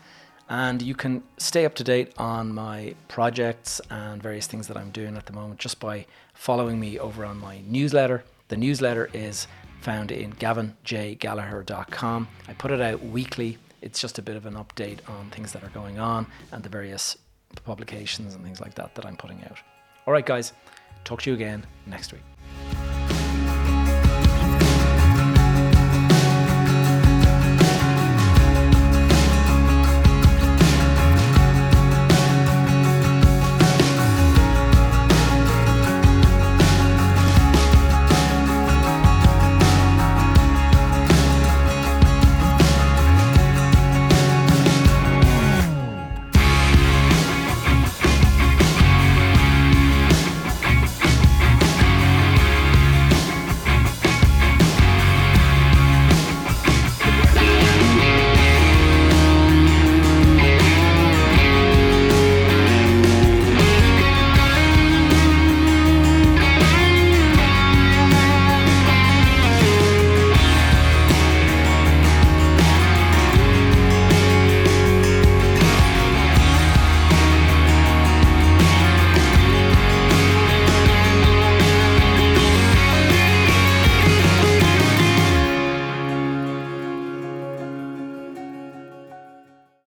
And 0.50 0.82
you 0.82 0.96
can 0.96 1.22
stay 1.38 1.64
up 1.66 1.76
to 1.76 1.84
date 1.84 2.12
on 2.18 2.52
my 2.52 2.96
projects 3.08 3.80
and 3.92 4.24
various 4.24 4.48
things 4.48 4.68
that 4.68 4.78
I'm 4.78 4.90
doing 4.90 5.16
at 5.16 5.28
the 5.28 5.34
moment 5.34 5.60
just 5.60 5.80
by 5.80 6.08
following 6.34 6.80
me 6.80 6.98
over 6.98 7.24
on 7.24 7.38
my 7.38 7.62
newsletter. 7.68 8.24
The 8.48 8.58
newsletter 8.58 9.12
is 9.14 9.46
found 9.82 10.12
in 10.12 10.34
gavinjgallagher.com. 10.34 12.28
I 12.48 12.54
put 12.54 12.72
it 12.72 12.82
out 12.82 13.04
weekly. 13.04 13.60
It's 13.82 14.02
just 14.02 14.18
a 14.18 14.24
bit 14.24 14.36
of 14.36 14.48
an 14.48 14.56
update 14.56 15.00
on 15.08 15.30
things 15.30 15.52
that 15.52 15.64
are 15.64 15.70
going 15.70 16.00
on 16.00 16.26
and 16.52 16.64
the 16.64 16.70
various 16.70 17.16
publications 17.64 18.36
and 18.36 18.43
things 18.43 18.62
like 18.62 18.76
that 18.76 18.95
that 18.95 19.05
I'm 19.05 19.16
putting 19.16 19.43
out. 19.45 19.57
All 20.05 20.14
right, 20.14 20.26
guys, 20.26 20.53
talk 21.03 21.22
to 21.24 21.30
you 21.30 21.36
again 21.36 21.66
next 21.86 22.12
week. 22.12 22.24